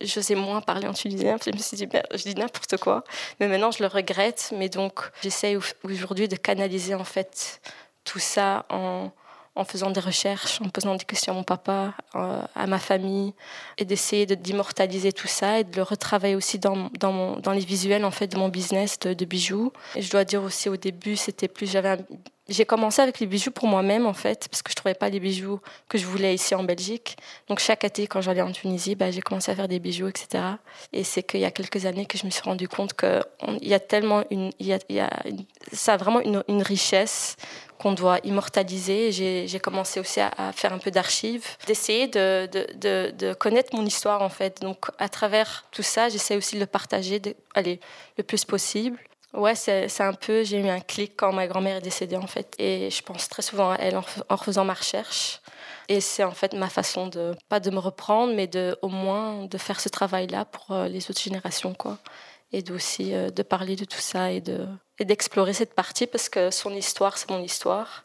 j'osais 0.00 0.34
moins 0.34 0.62
parler 0.62 0.86
en 0.86 0.94
tunisien. 0.94 1.36
Je 1.44 1.50
me 1.50 1.58
suis 1.58 1.76
dit, 1.76 1.86
je 2.14 2.22
dis 2.22 2.34
n'importe 2.34 2.78
quoi. 2.78 3.04
Mais 3.38 3.48
maintenant, 3.48 3.70
je 3.70 3.82
le 3.82 3.88
regrette. 3.88 4.50
Mais 4.56 4.70
donc, 4.70 5.10
j'essaye 5.22 5.58
aujourd'hui 5.84 6.26
de 6.26 6.36
canaliser 6.36 6.94
en 6.94 7.04
fait 7.04 7.60
tout 8.04 8.18
ça 8.18 8.64
en 8.70 9.12
en 9.54 9.64
faisant 9.64 9.90
des 9.90 10.00
recherches, 10.00 10.60
en 10.62 10.68
posant 10.68 10.94
des 10.94 11.04
questions 11.04 11.32
à 11.32 11.36
mon 11.36 11.42
papa, 11.42 11.94
euh, 12.14 12.42
à 12.54 12.66
ma 12.66 12.78
famille, 12.78 13.34
et 13.76 13.84
d'essayer 13.84 14.24
d'immortaliser 14.24 15.12
tout 15.12 15.28
ça 15.28 15.60
et 15.60 15.64
de 15.64 15.76
le 15.76 15.82
retravailler 15.82 16.36
aussi 16.36 16.58
dans, 16.58 16.90
dans, 16.98 17.52
les 17.52 17.64
visuels 17.64 18.04
en 18.04 18.10
fait 18.10 18.28
de 18.28 18.38
mon 18.38 18.48
business 18.48 18.98
de, 18.98 19.24
bijoux. 19.24 19.72
Et 19.94 20.02
je 20.02 20.10
dois 20.10 20.24
dire 20.24 20.42
aussi 20.42 20.68
au 20.68 20.76
début, 20.76 21.16
c'était 21.16 21.48
plus 21.48 21.70
j'avais 21.70 21.98
j'ai 22.52 22.64
commencé 22.64 23.00
avec 23.02 23.20
les 23.20 23.26
bijoux 23.26 23.50
pour 23.50 23.66
moi-même 23.66 24.06
en 24.06 24.12
fait, 24.12 24.48
parce 24.50 24.62
que 24.62 24.70
je 24.70 24.76
trouvais 24.76 24.94
pas 24.94 25.08
les 25.08 25.20
bijoux 25.20 25.60
que 25.88 25.98
je 25.98 26.06
voulais 26.06 26.34
ici 26.34 26.54
en 26.54 26.62
Belgique. 26.62 27.16
Donc 27.48 27.58
chaque 27.58 27.84
été, 27.84 28.06
quand 28.06 28.20
j'allais 28.20 28.42
en 28.42 28.52
Tunisie, 28.52 28.94
bah, 28.94 29.10
j'ai 29.10 29.22
commencé 29.22 29.50
à 29.50 29.56
faire 29.56 29.68
des 29.68 29.78
bijoux, 29.78 30.08
etc. 30.08 30.44
Et 30.92 31.04
c'est 31.04 31.22
qu'il 31.22 31.40
y 31.40 31.44
a 31.44 31.50
quelques 31.50 31.86
années 31.86 32.06
que 32.06 32.18
je 32.18 32.26
me 32.26 32.30
suis 32.30 32.42
rendu 32.42 32.68
compte 32.68 32.94
qu'il 32.94 33.22
y 33.68 33.74
a 33.74 33.80
tellement 33.80 34.24
une, 34.30 34.50
il 34.58 34.66
y 34.66 34.72
a, 34.72 34.78
il 34.88 35.46
ça 35.72 35.94
a 35.94 35.96
vraiment 35.96 36.20
une, 36.20 36.62
richesse 36.62 37.36
qu'on 37.78 37.92
doit 37.92 38.18
immortaliser. 38.22 39.10
J'ai 39.10 39.60
commencé 39.60 39.98
aussi 39.98 40.20
à, 40.20 40.52
faire 40.52 40.72
un 40.72 40.78
peu 40.78 40.90
d'archives, 40.90 41.44
d'essayer 41.66 42.06
de, 42.06 42.48
de, 42.52 43.10
de, 43.10 43.34
connaître 43.34 43.74
mon 43.74 43.84
histoire 43.84 44.22
en 44.22 44.28
fait. 44.28 44.60
Donc 44.60 44.86
à 44.98 45.08
travers 45.08 45.64
tout 45.72 45.82
ça, 45.82 46.08
j'essaie 46.08 46.36
aussi 46.36 46.54
de 46.54 46.60
le 46.60 46.66
partager, 46.66 47.20
allez, 47.54 47.80
le 48.16 48.22
plus 48.22 48.44
possible. 48.44 48.98
Ouais, 49.34 49.54
c'est 49.54 50.00
un 50.00 50.12
peu, 50.12 50.44
j'ai 50.44 50.58
eu 50.58 50.68
un 50.68 50.80
clic 50.80 51.14
quand 51.16 51.32
ma 51.32 51.46
grand-mère 51.46 51.76
est 51.76 51.82
décédée 51.82 52.16
en 52.16 52.26
fait. 52.26 52.54
Et 52.58 52.90
je 52.90 53.02
pense 53.02 53.28
très 53.28 53.40
souvent 53.42 53.70
à 53.70 53.76
elle 53.76 53.96
en, 53.96 54.36
faisant 54.36 54.64
ma 54.64 54.74
recherche. 54.74 55.40
Et 55.88 56.00
c'est 56.00 56.22
en 56.24 56.32
fait 56.32 56.52
ma 56.52 56.68
façon 56.68 57.06
de, 57.06 57.34
pas 57.48 57.58
de 57.58 57.70
me 57.70 57.78
reprendre, 57.78 58.34
mais 58.34 58.46
de, 58.46 58.76
au 58.82 58.88
moins 58.88 59.46
de 59.46 59.58
faire 59.58 59.80
ce 59.80 59.88
travail-là 59.88 60.44
pour 60.44 60.72
euh, 60.72 60.88
les 60.88 61.10
autres 61.10 61.20
générations, 61.20 61.72
quoi. 61.74 61.98
Et 62.52 62.62
aussi 62.70 63.14
euh, 63.14 63.30
de 63.30 63.42
parler 63.42 63.76
de 63.76 63.86
tout 63.86 64.00
ça 64.00 64.30
et 64.30 64.42
de 64.42 64.66
et 64.98 65.06
d'explorer 65.06 65.54
cette 65.54 65.74
partie 65.74 66.06
parce 66.06 66.28
que 66.28 66.50
son 66.50 66.72
histoire, 66.74 67.16
c'est 67.16 67.30
mon 67.30 67.42
histoire. 67.42 68.04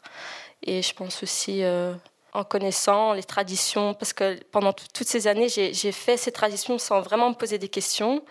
Et 0.62 0.82
je 0.82 0.94
pense 0.94 1.22
aussi 1.22 1.62
euh, 1.62 1.94
en 2.38 2.44
connaissant 2.44 3.14
les 3.14 3.24
traditions, 3.24 3.94
parce 3.94 4.12
que 4.12 4.38
pendant 4.52 4.72
toutes 4.72 5.08
ces 5.08 5.26
années, 5.26 5.48
j'ai 5.48 5.92
fait 5.92 6.16
ces 6.16 6.30
traditions 6.30 6.78
sans 6.78 7.00
vraiment 7.00 7.30
me 7.30 7.34
poser 7.34 7.58
des 7.58 7.68
questions. 7.68 8.22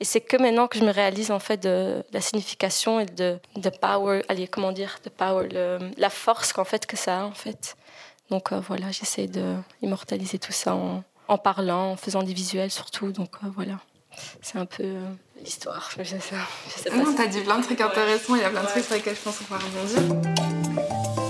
Et 0.00 0.04
c'est 0.04 0.20
que 0.20 0.36
maintenant 0.36 0.66
que 0.66 0.78
je 0.78 0.84
me 0.84 0.90
réalise 0.90 1.30
en 1.30 1.38
fait 1.38 1.62
de, 1.62 2.02
la 2.12 2.20
signification 2.20 2.98
et 2.98 3.06
de, 3.06 3.38
de 3.56 3.70
power, 3.70 4.22
allez, 4.28 4.48
comment 4.48 4.72
dire, 4.72 4.98
de 5.04 5.10
power, 5.10 5.48
le, 5.48 5.78
la 5.96 6.10
force 6.10 6.52
qu'en 6.52 6.64
fait 6.64 6.86
que 6.86 6.96
ça 6.96 7.20
a 7.20 7.24
en 7.24 7.32
fait. 7.32 7.76
Donc 8.30 8.50
euh, 8.50 8.60
voilà, 8.66 8.90
j'essaie 8.90 9.28
de 9.28 9.54
immortaliser 9.80 10.40
tout 10.40 10.52
ça 10.52 10.74
en, 10.74 11.04
en, 11.28 11.38
parlant, 11.38 11.92
en 11.92 11.96
faisant 11.96 12.24
des 12.24 12.32
visuels 12.32 12.72
surtout. 12.72 13.12
Donc 13.12 13.30
euh, 13.44 13.46
voilà, 13.54 13.78
c'est 14.40 14.58
un 14.58 14.66
peu 14.66 14.82
euh, 14.82 15.08
l'histoire. 15.44 15.88
Je 15.96 16.02
sais, 16.02 16.18
je 16.18 16.82
sais 16.82 16.90
pas. 16.90 16.96
Non, 16.96 17.14
t'as 17.14 17.26
dit 17.26 17.42
plein 17.42 17.58
de 17.58 17.64
trucs 17.64 17.80
intéressants. 17.80 18.34
Il 18.34 18.42
y 18.42 18.44
a 18.44 18.50
plein 18.50 18.62
de 18.62 18.68
trucs 18.68 18.84
sur 18.84 18.96
lesquels 18.96 19.14
je 19.14 19.20
pense 19.20 19.38
qu'on 19.38 19.54
va 19.54 19.60
rebondir. 19.60 21.21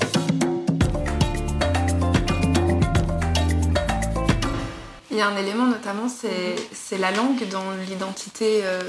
Il 5.12 5.18
y 5.18 5.20
a 5.20 5.28
un 5.28 5.36
élément 5.36 5.66
notamment, 5.66 6.08
c'est 6.08 6.96
la 6.96 7.10
langue 7.10 7.46
dans 7.48 7.70
l'identité 7.86 8.62
euh, 8.64 8.80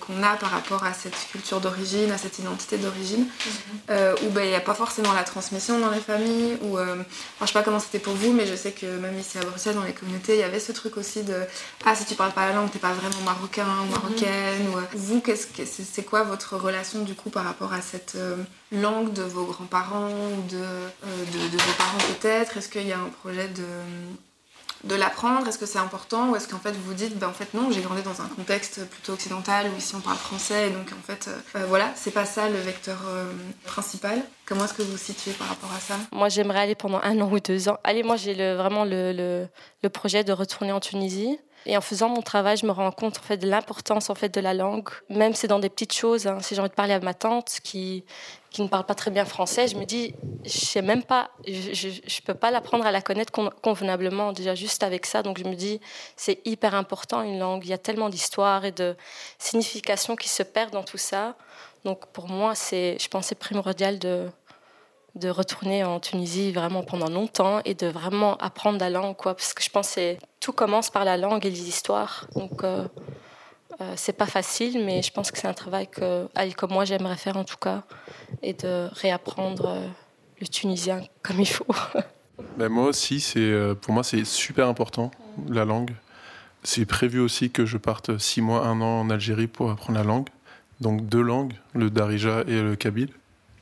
qu'on 0.00 0.20
a 0.20 0.34
par 0.34 0.50
rapport 0.50 0.82
à 0.82 0.92
cette 0.92 1.14
culture 1.30 1.60
d'origine, 1.60 2.10
à 2.10 2.18
cette 2.18 2.40
identité 2.40 2.78
d'origine, 2.78 3.20
mm 3.20 3.28
-hmm. 3.28 3.90
euh, 3.90 4.16
où 4.24 4.30
ben, 4.30 4.42
il 4.42 4.48
n'y 4.48 4.56
a 4.56 4.66
pas 4.70 4.74
forcément 4.74 5.12
la 5.12 5.22
transmission 5.22 5.78
dans 5.78 5.92
les 5.96 6.04
familles. 6.10 6.54
Ou, 6.64 6.70
euh, 6.78 6.96
enfin, 7.34 7.42
je 7.42 7.46
sais 7.46 7.58
pas 7.60 7.62
comment 7.62 7.82
c'était 7.86 8.04
pour 8.08 8.14
vous, 8.22 8.32
mais 8.38 8.46
je 8.52 8.56
sais 8.64 8.72
que 8.80 8.86
même 9.04 9.16
ici 9.24 9.34
à 9.38 9.44
Bruxelles, 9.50 9.76
dans 9.80 9.88
les 9.90 9.96
communautés, 10.00 10.34
il 10.36 10.40
y 10.46 10.48
avait 10.50 10.64
ce 10.68 10.72
truc 10.80 10.94
aussi 11.02 11.20
de 11.30 11.38
Ah, 11.86 11.94
si 11.98 12.04
tu 12.10 12.14
parles 12.20 12.34
pas 12.38 12.46
la 12.48 12.54
langue, 12.58 12.70
t'es 12.72 12.84
pas 12.90 12.96
vraiment 13.00 13.22
marocain 13.32 13.70
ou 13.82 13.86
marocaine. 13.98 14.62
Mm 14.62 14.66
-hmm. 14.66 14.74
ou, 14.74 14.78
euh, 14.78 15.06
vous, 15.08 15.20
c'est 15.74 15.84
-ce 15.94 16.02
quoi 16.10 16.20
votre 16.32 16.52
relation 16.66 16.98
du 17.10 17.14
coup 17.20 17.30
par 17.36 17.44
rapport 17.50 17.72
à 17.80 17.82
cette 17.90 18.14
langue 18.84 19.10
de 19.20 19.24
vos 19.34 19.46
grands-parents 19.52 20.14
ou 20.36 20.40
de, 20.54 20.64
de, 21.34 21.40
de, 21.54 21.58
vos 21.66 21.74
parents 21.82 22.04
peut-être? 22.12 22.50
Est-ce 22.58 22.70
qu'il 22.72 22.88
y 22.92 22.94
a 22.98 23.00
un 23.08 23.12
projet 23.20 23.48
de 23.60 23.68
de 24.84 24.94
l'apprendre 24.94 25.46
Est-ce 25.48 25.58
que 25.58 25.66
c'est 25.66 25.78
important 25.78 26.30
Ou 26.30 26.36
est-ce 26.36 26.48
qu'en 26.48 26.58
fait 26.58 26.72
vous 26.72 26.82
vous 26.82 26.94
dites, 26.94 27.18
ben, 27.18 27.28
en 27.28 27.32
fait 27.32 27.54
non, 27.54 27.70
j'ai 27.70 27.80
grandi 27.80 28.02
dans 28.02 28.20
un 28.20 28.28
contexte 28.28 28.84
plutôt 28.88 29.12
occidental 29.12 29.66
où 29.72 29.78
ici 29.78 29.94
on 29.94 30.00
parle 30.00 30.16
français 30.16 30.68
et 30.68 30.70
donc 30.70 30.88
en 30.92 31.02
fait 31.06 31.28
euh, 31.56 31.64
voilà, 31.68 31.90
c'est 31.94 32.10
pas 32.10 32.24
ça 32.24 32.48
le 32.48 32.58
vecteur 32.58 32.98
euh, 33.06 33.24
principal. 33.64 34.22
Comment 34.46 34.64
est-ce 34.64 34.74
que 34.74 34.82
vous 34.82 34.92
vous 34.92 34.98
situez 34.98 35.32
par 35.32 35.48
rapport 35.48 35.70
à 35.72 35.80
ça? 35.80 35.94
Moi 36.12 36.28
j'aimerais 36.28 36.60
aller 36.60 36.74
pendant 36.74 37.00
un 37.02 37.20
an 37.20 37.30
ou 37.30 37.40
deux 37.40 37.68
ans. 37.68 37.78
Allez, 37.84 38.02
moi 38.02 38.16
j'ai 38.16 38.34
vraiment 38.54 38.84
le, 38.84 39.46
le 39.82 39.88
projet 39.88 40.24
de 40.24 40.32
retourner 40.32 40.72
en 40.72 40.80
Tunisie. 40.80 41.38
Et 41.66 41.76
en 41.76 41.80
faisant 41.80 42.08
mon 42.08 42.22
travail, 42.22 42.56
je 42.56 42.66
me 42.66 42.72
rends 42.72 42.90
compte 42.90 43.18
en 43.18 43.22
fait 43.22 43.36
de 43.36 43.48
l'importance 43.48 44.10
en 44.10 44.14
fait 44.14 44.28
de 44.34 44.40
la 44.40 44.54
langue, 44.54 44.88
même 45.08 45.34
c'est 45.34 45.48
dans 45.48 45.58
des 45.58 45.68
petites 45.68 45.92
choses. 45.92 46.26
Hein. 46.26 46.38
Si 46.40 46.54
j'ai 46.54 46.60
envie 46.60 46.70
de 46.70 46.74
parler 46.74 46.94
à 46.94 47.00
ma 47.00 47.14
tante 47.14 47.58
qui 47.62 48.04
qui 48.52 48.62
ne 48.62 48.68
parle 48.68 48.84
pas 48.84 48.94
très 48.94 49.10
bien 49.10 49.24
français, 49.24 49.66
je 49.66 49.76
me 49.76 49.84
dis, 49.84 50.14
je 50.44 50.50
sais 50.50 50.82
même 50.82 51.02
pas, 51.02 51.30
je, 51.46 51.72
je, 51.72 52.20
peux 52.20 52.34
pas 52.34 52.50
l'apprendre 52.50 52.84
à 52.84 52.92
la 52.92 53.00
connaître 53.00 53.32
convenablement 53.62 54.32
déjà 54.32 54.54
juste 54.54 54.82
avec 54.82 55.06
ça. 55.06 55.22
Donc 55.22 55.38
je 55.38 55.44
me 55.44 55.54
dis, 55.54 55.80
c'est 56.16 56.38
hyper 56.44 56.74
important 56.74 57.22
une 57.22 57.38
langue. 57.38 57.64
Il 57.64 57.70
y 57.70 57.72
a 57.72 57.78
tellement 57.78 58.10
d'histoires 58.10 58.66
et 58.66 58.72
de 58.72 58.94
significations 59.38 60.16
qui 60.16 60.28
se 60.28 60.42
perdent 60.42 60.72
dans 60.72 60.82
tout 60.82 60.98
ça. 60.98 61.34
Donc 61.84 62.06
pour 62.08 62.28
moi, 62.28 62.54
c'est, 62.54 62.98
je 63.00 63.08
pense, 63.08 63.26
c'est 63.26 63.38
primordial 63.38 63.98
de 63.98 64.28
de 65.14 65.28
retourner 65.28 65.84
en 65.84 66.00
Tunisie 66.00 66.52
vraiment 66.52 66.82
pendant 66.82 67.08
longtemps 67.08 67.60
et 67.64 67.74
de 67.74 67.86
vraiment 67.86 68.36
apprendre 68.38 68.78
la 68.78 68.90
langue, 68.90 69.16
quoi. 69.16 69.34
Parce 69.34 69.52
que 69.52 69.62
je 69.62 69.70
pense 69.70 69.94
que 69.94 70.16
tout 70.40 70.52
commence 70.52 70.90
par 70.90 71.04
la 71.04 71.16
langue 71.16 71.44
et 71.44 71.50
les 71.50 71.68
histoires. 71.68 72.26
Donc 72.34 72.64
euh, 72.64 72.86
euh, 73.80 73.92
c'est 73.96 74.14
pas 74.14 74.26
facile, 74.26 74.84
mais 74.84 75.02
je 75.02 75.12
pense 75.12 75.30
que 75.30 75.38
c'est 75.38 75.48
un 75.48 75.54
travail 75.54 75.86
que, 75.88 76.26
que 76.56 76.66
moi 76.66 76.84
j'aimerais 76.84 77.16
faire 77.16 77.36
en 77.36 77.44
tout 77.44 77.58
cas, 77.58 77.82
et 78.42 78.54
de 78.54 78.88
réapprendre 78.92 79.66
euh, 79.66 79.86
le 80.40 80.48
tunisien 80.48 81.02
comme 81.22 81.40
il 81.40 81.48
faut. 81.48 81.66
ben 82.56 82.68
moi 82.68 82.86
aussi, 82.86 83.20
c'est 83.20 83.74
pour 83.82 83.92
moi 83.92 84.02
c'est 84.02 84.24
super 84.24 84.66
important 84.66 85.10
la 85.48 85.64
langue. 85.64 85.92
C'est 86.64 86.86
prévu 86.86 87.18
aussi 87.18 87.50
que 87.50 87.66
je 87.66 87.76
parte 87.76 88.18
six 88.18 88.40
mois, 88.40 88.64
un 88.66 88.80
an 88.80 89.00
en 89.00 89.10
Algérie 89.10 89.48
pour 89.48 89.70
apprendre 89.70 89.98
la 89.98 90.04
langue. 90.04 90.28
Donc 90.80 91.06
deux 91.06 91.22
langues, 91.22 91.54
le 91.74 91.90
darija 91.90 92.42
et 92.46 92.60
le 92.62 92.76
kabyle. 92.76 93.10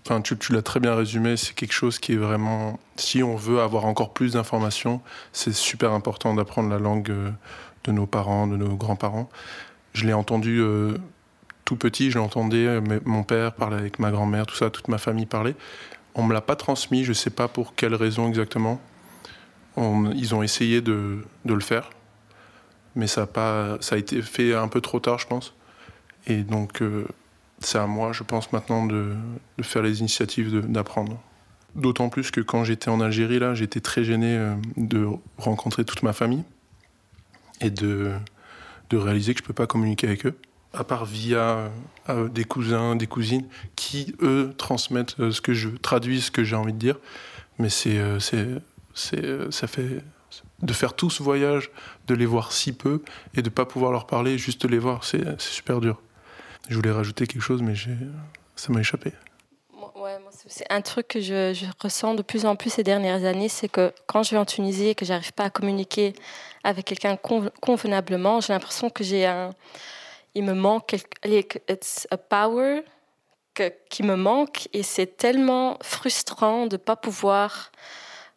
Enfin, 0.04 0.22
tu, 0.22 0.36
l'as 0.50 0.62
très 0.62 0.80
bien 0.80 0.94
résumé, 0.94 1.36
c'est 1.36 1.54
quelque 1.54 1.72
chose 1.72 1.98
qui 1.98 2.14
est 2.14 2.16
vraiment, 2.16 2.80
si 2.96 3.22
on 3.22 3.36
veut 3.36 3.60
avoir 3.60 3.84
encore 3.84 4.12
plus 4.12 4.32
d'informations, 4.32 5.02
c'est 5.32 5.52
super 5.52 5.92
important 5.92 6.34
d'apprendre 6.34 6.70
la 6.70 6.78
langue 6.78 7.12
de 7.84 7.92
nos 7.92 8.06
parents, 8.06 8.46
de 8.46 8.56
nos 8.56 8.76
grands-parents. 8.76 9.28
Je 9.92 10.06
l'ai 10.06 10.12
entendu 10.12 10.60
euh, 10.60 10.96
tout 11.64 11.76
petit, 11.76 12.10
je 12.10 12.18
l'entendais, 12.18 12.80
mon 13.04 13.22
père 13.22 13.52
parlait 13.52 13.76
avec 13.76 13.98
ma 13.98 14.10
grand-mère, 14.10 14.46
tout 14.46 14.56
ça, 14.56 14.70
toute 14.70 14.88
ma 14.88 14.98
famille 14.98 15.26
parlait. 15.26 15.54
On 16.14 16.24
me 16.24 16.32
l'a 16.32 16.40
pas 16.40 16.56
transmis, 16.56 17.04
je 17.04 17.12
sais 17.12 17.30
pas 17.30 17.46
pour 17.46 17.74
quelle 17.74 17.94
raison 17.94 18.28
exactement. 18.28 18.80
Ils 19.76 20.34
ont 20.34 20.42
essayé 20.42 20.80
de, 20.80 21.24
le 21.44 21.60
faire, 21.60 21.90
mais 22.96 23.06
ça 23.06 23.22
a, 23.22 23.26
pas, 23.26 23.78
ça 23.80 23.94
a 23.94 23.98
été 23.98 24.20
fait 24.20 24.54
un 24.54 24.68
peu 24.68 24.80
trop 24.80 25.00
tard, 25.00 25.18
je 25.18 25.26
pense. 25.26 25.54
Et 26.26 26.42
donc, 26.42 26.82
euh, 26.82 27.06
c'est 27.60 27.78
à 27.78 27.86
moi, 27.86 28.12
je 28.12 28.22
pense 28.22 28.52
maintenant, 28.52 28.86
de, 28.86 29.14
faire 29.62 29.82
les 29.82 30.00
initiatives 30.00 30.66
d'apprendre. 30.66 31.20
D'autant 31.74 32.08
plus 32.08 32.30
que 32.30 32.40
quand 32.40 32.64
j'étais 32.64 32.88
en 32.88 33.00
Algérie, 33.00 33.38
là, 33.38 33.54
j'étais 33.54 33.80
très 33.80 34.02
gêné 34.02 34.36
euh, 34.36 34.54
de 34.76 35.06
rencontrer 35.38 35.84
toute 35.84 36.02
ma 36.02 36.12
famille 36.12 36.42
et 37.60 37.70
de, 37.70 38.12
de 38.88 38.96
réaliser 38.96 39.34
que 39.34 39.40
je 39.40 39.44
peux 39.44 39.54
pas 39.54 39.66
communiquer 39.66 40.08
avec 40.08 40.26
eux, 40.26 40.36
à 40.72 40.82
part 40.82 41.04
via 41.04 41.70
euh, 42.08 42.28
des 42.28 42.44
cousins, 42.44 42.96
des 42.96 43.06
cousines, 43.06 43.46
qui, 43.76 44.16
eux, 44.22 44.52
transmettent 44.56 45.20
euh, 45.20 45.30
ce 45.30 45.40
que 45.40 45.52
je 45.52 45.68
traduis, 45.68 46.22
ce 46.22 46.30
que 46.30 46.42
j'ai 46.42 46.56
envie 46.56 46.72
de 46.72 46.78
dire. 46.78 46.98
Mais 47.58 47.68
c'est, 47.68 48.00
ça 48.94 49.66
fait 49.66 50.02
de 50.62 50.72
faire 50.72 50.94
tout 50.94 51.10
ce 51.10 51.22
voyage, 51.22 51.70
de 52.06 52.14
les 52.14 52.24
voir 52.24 52.52
si 52.52 52.72
peu 52.72 53.02
et 53.34 53.42
de 53.42 53.50
pas 53.50 53.66
pouvoir 53.66 53.92
leur 53.92 54.06
parler, 54.06 54.38
juste 54.38 54.64
les 54.64 54.78
voir, 54.78 55.04
c'est 55.04 55.38
super 55.38 55.80
dur. 55.80 56.00
Je 56.68 56.76
voulais 56.76 56.90
rajouter 56.90 57.26
quelque 57.26 57.42
chose, 57.42 57.62
mais 57.62 57.74
ça 58.56 58.72
m'a 58.72 58.80
échappé. 58.80 59.12
C'est 60.46 60.70
un 60.70 60.80
truc 60.80 61.08
que 61.08 61.20
je, 61.20 61.52
je, 61.52 61.66
ressens 61.82 62.14
de 62.14 62.22
plus 62.22 62.46
en 62.46 62.56
plus 62.56 62.70
ces 62.70 62.82
dernières 62.82 63.24
années, 63.24 63.48
c'est 63.48 63.68
que 63.68 63.92
quand 64.06 64.22
je 64.22 64.30
vais 64.30 64.38
en 64.38 64.44
Tunisie 64.44 64.88
et 64.88 64.94
que 64.94 65.04
j'arrive 65.04 65.32
pas 65.32 65.44
à 65.44 65.50
communiquer 65.50 66.14
avec 66.64 66.86
quelqu'un 66.86 67.16
convenablement, 67.16 68.40
j'ai 68.40 68.52
l'impression 68.52 68.90
que 68.90 69.04
j'ai 69.04 69.26
un, 69.26 69.50
il 70.34 70.44
me 70.44 70.54
manque 70.54 70.86
quelque, 70.86 71.58
it's 71.70 72.06
a 72.10 72.16
power 72.16 72.82
que, 73.54 73.72
qui 73.88 74.02
me 74.02 74.16
manque 74.16 74.68
et 74.72 74.82
c'est 74.82 75.16
tellement 75.18 75.78
frustrant 75.82 76.66
de 76.66 76.76
pas 76.76 76.96
pouvoir 76.96 77.70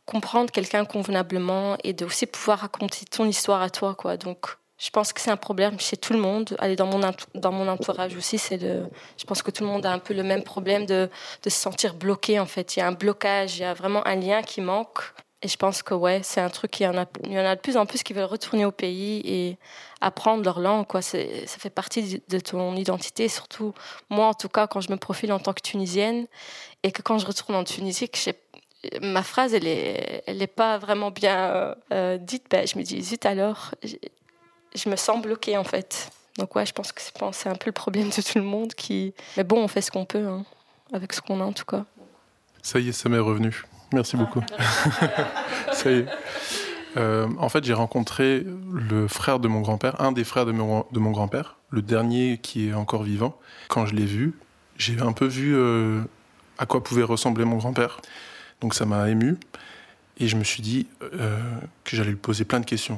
comprendre 0.05 0.51
quelqu'un 0.51 0.85
convenablement 0.85 1.77
et 1.83 1.93
de 1.93 2.05
aussi 2.05 2.25
pouvoir 2.25 2.59
raconter 2.59 3.05
ton 3.05 3.25
histoire 3.25 3.61
à 3.61 3.69
toi, 3.69 3.95
quoi. 3.95 4.17
Donc 4.17 4.57
je 4.77 4.89
pense 4.89 5.13
que 5.13 5.21
c'est 5.21 5.31
un 5.31 5.37
problème 5.37 5.79
chez 5.79 5.97
tout 5.97 6.13
le 6.13 6.19
monde. 6.19 6.55
Allez, 6.59 6.75
dans 6.75 6.87
mon, 6.87 6.99
dans 7.35 7.51
mon 7.51 7.67
entourage 7.67 8.15
aussi, 8.15 8.37
c'est 8.37 8.57
le, 8.57 8.87
je 9.17 9.23
pense 9.25 9.41
que 9.41 9.51
tout 9.51 9.63
le 9.63 9.69
monde 9.69 9.85
a 9.85 9.91
un 9.91 9.99
peu 9.99 10.13
le 10.13 10.23
même 10.23 10.43
problème 10.43 10.85
de, 10.85 11.09
de 11.43 11.49
se 11.49 11.57
sentir 11.57 11.93
bloqué, 11.93 12.39
en 12.39 12.45
fait. 12.45 12.75
Il 12.75 12.79
y 12.79 12.81
a 12.81 12.87
un 12.87 12.91
blocage, 12.91 13.57
il 13.57 13.61
y 13.61 13.65
a 13.65 13.73
vraiment 13.73 14.05
un 14.07 14.15
lien 14.15 14.41
qui 14.41 14.61
manque. 14.61 14.99
Et 15.43 15.47
je 15.49 15.57
pense 15.57 15.83
que, 15.83 15.93
ouais, 15.93 16.21
c'est 16.23 16.39
un 16.39 16.49
truc 16.49 16.71
qu'il 16.71 16.85
y 16.85 16.89
en 16.89 16.97
a, 16.97 17.05
il 17.25 17.33
y 17.33 17.39
en 17.39 17.45
a 17.45 17.55
de 17.55 17.59
plus 17.59 17.75
en 17.75 17.85
plus 17.85 18.01
qui 18.01 18.13
veulent 18.13 18.23
retourner 18.23 18.63
au 18.65 18.71
pays 18.71 19.21
et 19.25 19.57
apprendre 19.99 20.43
leur 20.43 20.59
langue, 20.59 20.87
quoi. 20.87 21.01
Ça 21.01 21.17
fait 21.19 21.69
partie 21.69 22.23
de 22.27 22.39
ton 22.39 22.75
identité, 22.75 23.27
surtout 23.27 23.73
moi, 24.09 24.27
en 24.27 24.33
tout 24.33 24.47
cas, 24.47 24.67
quand 24.67 24.79
je 24.79 24.89
me 24.89 24.97
profile 24.97 25.33
en 25.33 25.39
tant 25.39 25.53
que 25.53 25.61
Tunisienne 25.61 26.27
et 26.83 26.93
que 26.93 27.01
quand 27.01 27.17
je 27.17 27.25
retourne 27.25 27.55
en 27.55 27.65
Tunisie, 27.65 28.09
ma 29.01 29.21
phrase, 29.21 29.53
elle 29.53 29.67
est, 29.67 30.23
elle 30.27 30.41
est 30.41 30.47
pas 30.47 30.77
vraiment 30.77 31.11
bien 31.11 31.75
euh, 31.91 32.17
dite, 32.17 32.45
ben, 32.49 32.65
je 32.65 32.77
me 32.77 32.83
dis, 32.83 33.01
zut 33.01 33.25
alors, 33.25 33.71
je 34.75 34.89
me 34.89 34.95
sens 34.95 35.21
bloquée 35.21 35.57
en 35.57 35.63
fait. 35.63 36.09
Donc 36.37 36.55
ouais, 36.55 36.65
je 36.65 36.73
pense 36.73 36.91
que 36.91 37.01
c'est 37.31 37.49
un 37.49 37.55
peu 37.55 37.67
le 37.67 37.71
problème 37.73 38.09
de 38.09 38.21
tout 38.21 38.37
le 38.37 38.43
monde 38.43 38.73
qui. 38.73 39.13
Mais 39.37 39.43
bon, 39.43 39.63
on 39.63 39.67
fait 39.67 39.81
ce 39.81 39.91
qu'on 39.91 40.05
peut 40.05 40.25
hein, 40.27 40.45
avec 40.91 41.13
ce 41.13 41.21
qu'on 41.21 41.39
a 41.41 41.43
en 41.43 41.53
tout 41.53 41.65
cas. 41.65 41.85
Ça 42.61 42.79
y 42.79 42.89
est, 42.89 42.93
ça 42.93 43.09
m'est 43.09 43.19
revenu. 43.19 43.63
Merci 43.91 44.17
beaucoup. 44.17 44.41
ça 45.73 45.91
y 45.91 45.99
est. 45.99 46.05
Euh, 46.97 47.27
en 47.37 47.49
fait, 47.49 47.63
j'ai 47.63 47.73
rencontré 47.73 48.45
le 48.71 49.07
frère 49.07 49.39
de 49.39 49.47
mon 49.47 49.61
grand-père, 49.61 49.99
un 50.01 50.11
des 50.11 50.23
frères 50.23 50.45
de 50.45 50.51
mon, 50.51 50.85
de 50.91 50.99
mon 50.99 51.11
grand-père, 51.11 51.57
le 51.69 51.81
dernier 51.81 52.39
qui 52.41 52.69
est 52.69 52.73
encore 52.73 53.03
vivant. 53.03 53.37
Quand 53.67 53.85
je 53.85 53.95
l'ai 53.95 54.05
vu, 54.05 54.33
j'ai 54.77 54.99
un 54.99 55.11
peu 55.11 55.25
vu 55.25 55.55
euh, 55.55 56.01
à 56.57 56.65
quoi 56.65 56.83
pouvait 56.83 57.03
ressembler 57.03 57.45
mon 57.45 57.57
grand-père. 57.57 57.99
Donc 58.61 58.73
ça 58.73 58.85
m'a 58.85 59.09
ému. 59.09 59.37
Et 60.19 60.27
je 60.27 60.35
me 60.35 60.43
suis 60.43 60.61
dit 60.61 60.87
euh, 61.01 61.39
que 61.83 61.95
j'allais 61.95 62.11
lui 62.11 62.15
poser 62.15 62.45
plein 62.45 62.59
de 62.59 62.65
questions. 62.65 62.95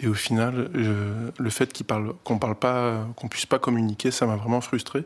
Et 0.00 0.08
au 0.08 0.14
final, 0.14 0.70
le 0.72 1.50
fait 1.50 1.82
qu'on 2.24 2.38
parle 2.38 2.54
pas, 2.54 3.06
qu'on 3.16 3.28
puisse 3.28 3.46
pas 3.46 3.58
communiquer, 3.58 4.10
ça 4.10 4.26
m'a 4.26 4.36
vraiment 4.36 4.60
frustré. 4.60 5.04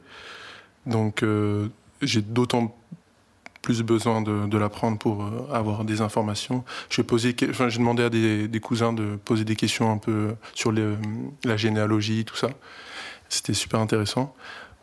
Donc 0.87 1.25
j'ai 2.01 2.23
d'autant 2.23 2.77
plus 3.65 3.83
besoin 3.83 4.21
de, 4.21 4.59
l'apprendre 4.59 4.99
pour 4.99 5.25
euh, 5.25 5.49
avoir 5.51 5.85
des 5.85 6.03
informations. 6.03 6.65
J'ai 6.91 7.03
demandé 7.03 8.03
à 8.03 8.11
des, 8.11 8.61
cousins 8.61 8.93
de 8.93 9.17
poser 9.17 9.45
des 9.45 9.57
questions 9.57 9.91
un 9.91 9.97
peu 9.97 10.35
sur 10.53 10.71
la 10.71 11.57
généalogie, 11.57 12.27
tout 12.27 12.37
ça. 12.37 12.51
C'était 13.31 13.55
super 13.55 13.81
intéressant. 13.81 14.35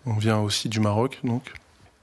On 0.07 0.15
vient 0.15 0.39
aussi 0.39 0.67
du 0.67 0.79
Maroc, 0.79 1.19
donc. 1.23 1.53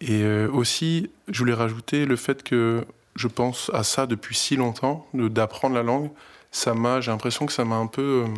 Et 0.01 0.23
euh, 0.23 0.49
aussi, 0.53 1.11
je 1.27 1.41
voulais 1.41 1.53
rajouter 1.53 2.07
le 2.07 2.15
fait 2.15 2.45
que 2.45 2.87
je 3.17 3.27
pense 3.27 3.73
à 3.75 3.83
ça 3.83 4.07
depuis 4.07 4.37
si 4.37 4.55
longtemps, 4.55 5.05
d'apprendre 5.13 5.75
la 5.75 5.83
langue. 5.83 6.11
Ça 6.51 6.75
m'a, 6.75 7.01
j'ai 7.01 7.11
l'impression 7.11 7.47
que 7.47 7.53
ça 7.53 7.65
m'a 7.65 7.77
un 7.77 7.87
peu 7.87 8.25
euh, 8.27 8.35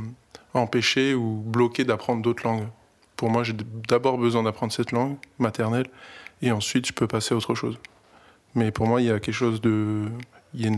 empêché 0.54 1.14
ou 1.14 1.42
bloqué 1.44 1.84
d'apprendre 1.84 2.22
d'autres 2.22 2.44
langues. 2.44 2.66
Pour 3.16 3.30
moi, 3.30 3.44
j'ai 3.44 3.54
d'abord 3.88 4.18
besoin 4.18 4.42
d'apprendre 4.42 4.72
cette 4.72 4.92
langue 4.92 5.16
maternelle 5.38 5.86
et 6.42 6.52
ensuite 6.52 6.86
je 6.86 6.92
peux 6.92 7.06
passer 7.06 7.34
à 7.34 7.36
autre 7.36 7.54
chose. 7.54 7.78
Mais 8.54 8.70
pour 8.72 8.86
moi, 8.86 9.00
il 9.00 9.06
y 9.06 9.10
a 9.10 9.20
quelque 9.20 9.34
chose 9.34 9.60
de. 9.60 10.06
Il 10.54 10.62
y 10.62 10.68
a, 10.68 10.72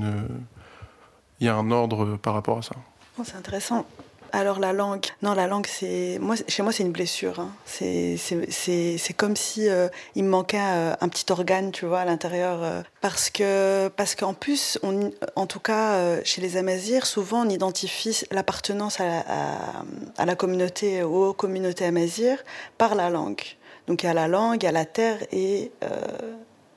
y 1.41 1.49
a 1.49 1.57
un 1.57 1.71
ordre 1.71 2.17
par 2.17 2.35
rapport 2.35 2.59
à 2.59 2.63
ça. 2.63 2.75
Oh, 3.19 3.23
c'est 3.25 3.37
intéressant. 3.37 3.87
Alors 4.35 4.59
la 4.59 4.73
langue, 4.73 5.05
non 5.21 5.35
la 5.35 5.47
langue 5.47 5.67
c'est 5.67 6.19
moi 6.19 6.37
chez 6.49 6.63
moi 6.63 6.73
c'est 6.73 6.83
une 6.83 6.93
blessure. 6.93 7.39
Hein. 7.39 7.53
C'est 7.67 8.17
c'est 8.17 9.13
comme 9.15 9.37
si 9.37 9.69
euh, 9.69 9.89
il 10.15 10.25
me 10.25 10.31
manquait 10.31 10.59
euh, 10.59 10.95
un 10.99 11.09
petit 11.11 11.31
organe 11.31 11.71
tu 11.71 11.85
vois 11.85 12.01
à 12.01 12.05
l'intérieur 12.07 12.63
euh. 12.63 12.83
parce 13.03 13.29
que 13.29 13.89
parce 13.89 14.15
qu'en 14.15 14.33
plus 14.33 14.79
on 14.83 15.11
en 15.37 15.47
tout 15.47 15.61
cas 15.61 16.23
chez 16.25 16.41
les 16.41 16.57
Amazirs 16.57 17.05
souvent 17.05 17.47
on 17.47 17.51
identifie 17.51 18.23
l'appartenance 18.31 19.01
à, 19.01 19.21
à, 19.21 19.85
à, 20.17 20.25
la 20.25 20.35
communauté 20.35 21.03
aux 21.03 21.35
communautés 21.35 21.85
Amazirs 21.85 22.43
par 22.79 22.95
la 22.95 23.11
langue. 23.11 23.43
Donc 23.87 24.03
il 24.03 24.07
y 24.07 24.09
a 24.09 24.15
la 24.15 24.29
langue, 24.29 24.63
il 24.63 24.65
y 24.65 24.69
a 24.69 24.73
la 24.73 24.87
terre 24.87 25.19
et 25.31 25.73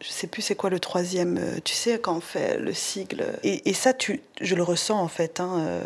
je 0.01 0.09
sais 0.09 0.27
plus 0.27 0.41
c'est 0.41 0.55
quoi 0.55 0.69
le 0.69 0.79
troisième, 0.79 1.39
tu 1.63 1.73
sais, 1.73 1.99
quand 1.99 2.17
on 2.17 2.21
fait 2.21 2.57
le 2.57 2.73
sigle. 2.73 3.25
Et, 3.43 3.73
ça, 3.73 3.93
tu, 3.93 4.21
je 4.41 4.53
le 4.53 4.61
ressens 4.61 4.99
en 4.99 5.07
fait, 5.07 5.39
hein, 5.39 5.81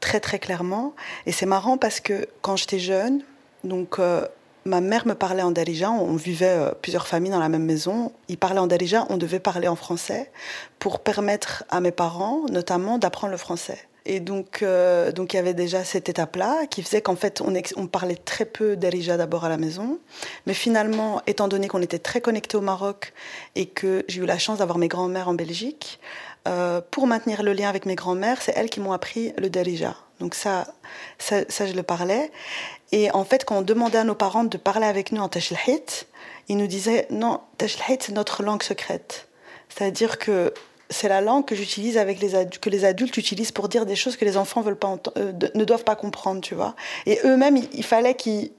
très 0.00 0.20
très 0.20 0.38
clairement. 0.38 0.94
Et 1.26 1.32
c'est 1.32 1.46
marrant 1.46 1.78
parce 1.78 2.00
que 2.00 2.26
quand 2.42 2.56
j'étais 2.56 2.78
jeune, 2.78 3.22
donc 3.64 3.98
euh, 3.98 4.26
ma 4.64 4.80
mère 4.80 5.06
me 5.06 5.14
parlait 5.14 5.42
en 5.42 5.50
darija, 5.50 5.90
on 5.90 6.16
vivait 6.16 6.72
plusieurs 6.82 7.06
familles 7.06 7.32
dans 7.32 7.38
la 7.38 7.48
même 7.48 7.64
maison. 7.64 8.12
Ils 8.28 8.38
parlaient 8.38 8.60
en 8.60 8.66
darija, 8.66 9.06
on 9.10 9.16
devait 9.16 9.40
parler 9.40 9.68
en 9.68 9.76
français 9.76 10.30
pour 10.78 11.00
permettre 11.00 11.64
à 11.70 11.80
mes 11.80 11.92
parents, 11.92 12.46
notamment, 12.50 12.98
d'apprendre 12.98 13.32
le 13.32 13.38
français. 13.38 13.78
Et 14.06 14.20
donc, 14.20 14.62
euh, 14.62 15.12
donc 15.12 15.34
il 15.34 15.36
y 15.36 15.38
avait 15.38 15.54
déjà 15.54 15.84
cette 15.84 16.08
étape-là 16.08 16.66
qui 16.68 16.82
faisait 16.82 17.02
qu'en 17.02 17.16
fait, 17.16 17.40
on, 17.40 17.52
on, 17.76 17.86
parlait 17.86 18.16
très 18.16 18.44
peu 18.44 18.76
d'Erija 18.76 19.16
d'abord 19.16 19.44
à 19.44 19.48
la 19.48 19.58
maison. 19.58 19.98
Mais 20.46 20.54
finalement, 20.54 21.20
étant 21.26 21.48
donné 21.48 21.68
qu'on 21.68 21.82
était 21.82 21.98
très 21.98 22.20
connectés 22.20 22.56
au 22.56 22.62
Maroc 22.62 23.12
et 23.56 23.66
que 23.66 24.04
j'ai 24.08 24.22
eu 24.22 24.26
la 24.26 24.38
chance 24.38 24.58
d'avoir 24.58 24.78
mes 24.78 24.88
grands-mères 24.88 25.28
en 25.28 25.34
Belgique, 25.34 26.00
euh, 26.48 26.80
pour 26.90 27.06
maintenir 27.06 27.42
le 27.42 27.52
lien 27.52 27.68
avec 27.68 27.86
mes 27.86 27.94
grands-mères, 27.94 28.40
c'est 28.40 28.52
elles 28.56 28.70
qui 28.70 28.80
m'ont 28.80 28.92
appris 28.92 29.32
le 29.36 29.50
Derija. 29.50 29.96
Donc 30.20 30.34
ça, 30.34 30.66
ça, 31.18 31.42
ça, 31.48 31.66
je 31.66 31.72
le 31.72 31.82
parlais. 31.82 32.30
Et 32.92 33.10
en 33.12 33.24
fait, 33.24 33.44
quand 33.44 33.58
on 33.58 33.62
demandait 33.62 33.98
à 33.98 34.04
nos 34.04 34.14
parents 34.14 34.44
de 34.44 34.56
parler 34.56 34.86
avec 34.86 35.12
nous 35.12 35.20
en 35.20 35.28
Tashlhit, 35.28 36.06
ils 36.48 36.56
nous 36.56 36.66
disaient 36.66 37.06
non, 37.10 37.40
Tashlhit, 37.58 38.02
c'est 38.02 38.12
notre 38.12 38.42
langue 38.42 38.62
secrète. 38.62 39.28
C'est-à-dire 39.68 40.18
que 40.18 40.52
c'est 40.90 41.08
la 41.08 41.20
langue 41.20 41.44
que 41.44 41.54
j'utilise 41.54 41.96
avec 41.96 42.20
les 42.20 42.34
adultes, 42.34 42.60
que 42.60 42.68
les 42.68 42.84
adultes 42.84 43.16
utilisent 43.16 43.52
pour 43.52 43.68
dire 43.68 43.86
des 43.86 43.94
choses 43.94 44.16
que 44.16 44.24
les 44.24 44.36
enfants 44.36 44.64
euh, 44.66 45.32
ne 45.54 45.64
doivent 45.64 45.84
pas 45.84 45.94
comprendre, 45.94 46.40
tu 46.40 46.54
vois. 46.54 46.74
Et 47.06 47.20
eux-mêmes, 47.24 47.56
il, 47.72 47.84
fallait 47.84 48.14
qu'ils, 48.14 48.50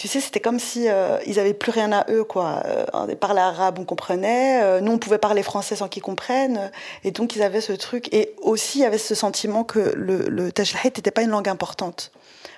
tu 0.00 0.08
sais, 0.08 0.22
c'était 0.22 0.40
comme 0.40 0.58
si 0.58 0.88
euh, 0.88 1.18
ils 1.26 1.38
avaient 1.38 1.52
plus 1.52 1.70
rien 1.70 1.92
à 1.92 2.10
eux, 2.10 2.24
quoi. 2.24 2.62
Euh, 2.64 2.86
on 2.94 3.06
parlait 3.16 3.42
arabe, 3.42 3.78
on 3.78 3.84
comprenait. 3.84 4.80
nous, 4.80 4.92
on 4.92 4.98
pouvait 4.98 5.18
parler 5.18 5.42
français 5.42 5.76
sans 5.76 5.88
qu'ils 5.88 6.02
comprennent. 6.02 6.70
Et 7.04 7.10
donc, 7.10 7.36
ils 7.36 7.42
avaient 7.42 7.60
ce 7.60 7.74
truc. 7.74 8.08
Et 8.14 8.34
aussi, 8.40 8.78
il 8.78 8.80
y 8.80 8.86
avait 8.86 8.96
ce 8.96 9.14
sentiment 9.14 9.62
que 9.62 9.92
le, 9.94 10.30
le 10.30 10.44
n'était 10.44 11.10
pas 11.10 11.20
une 11.20 11.28
langue 11.28 11.50
importante 11.50 12.12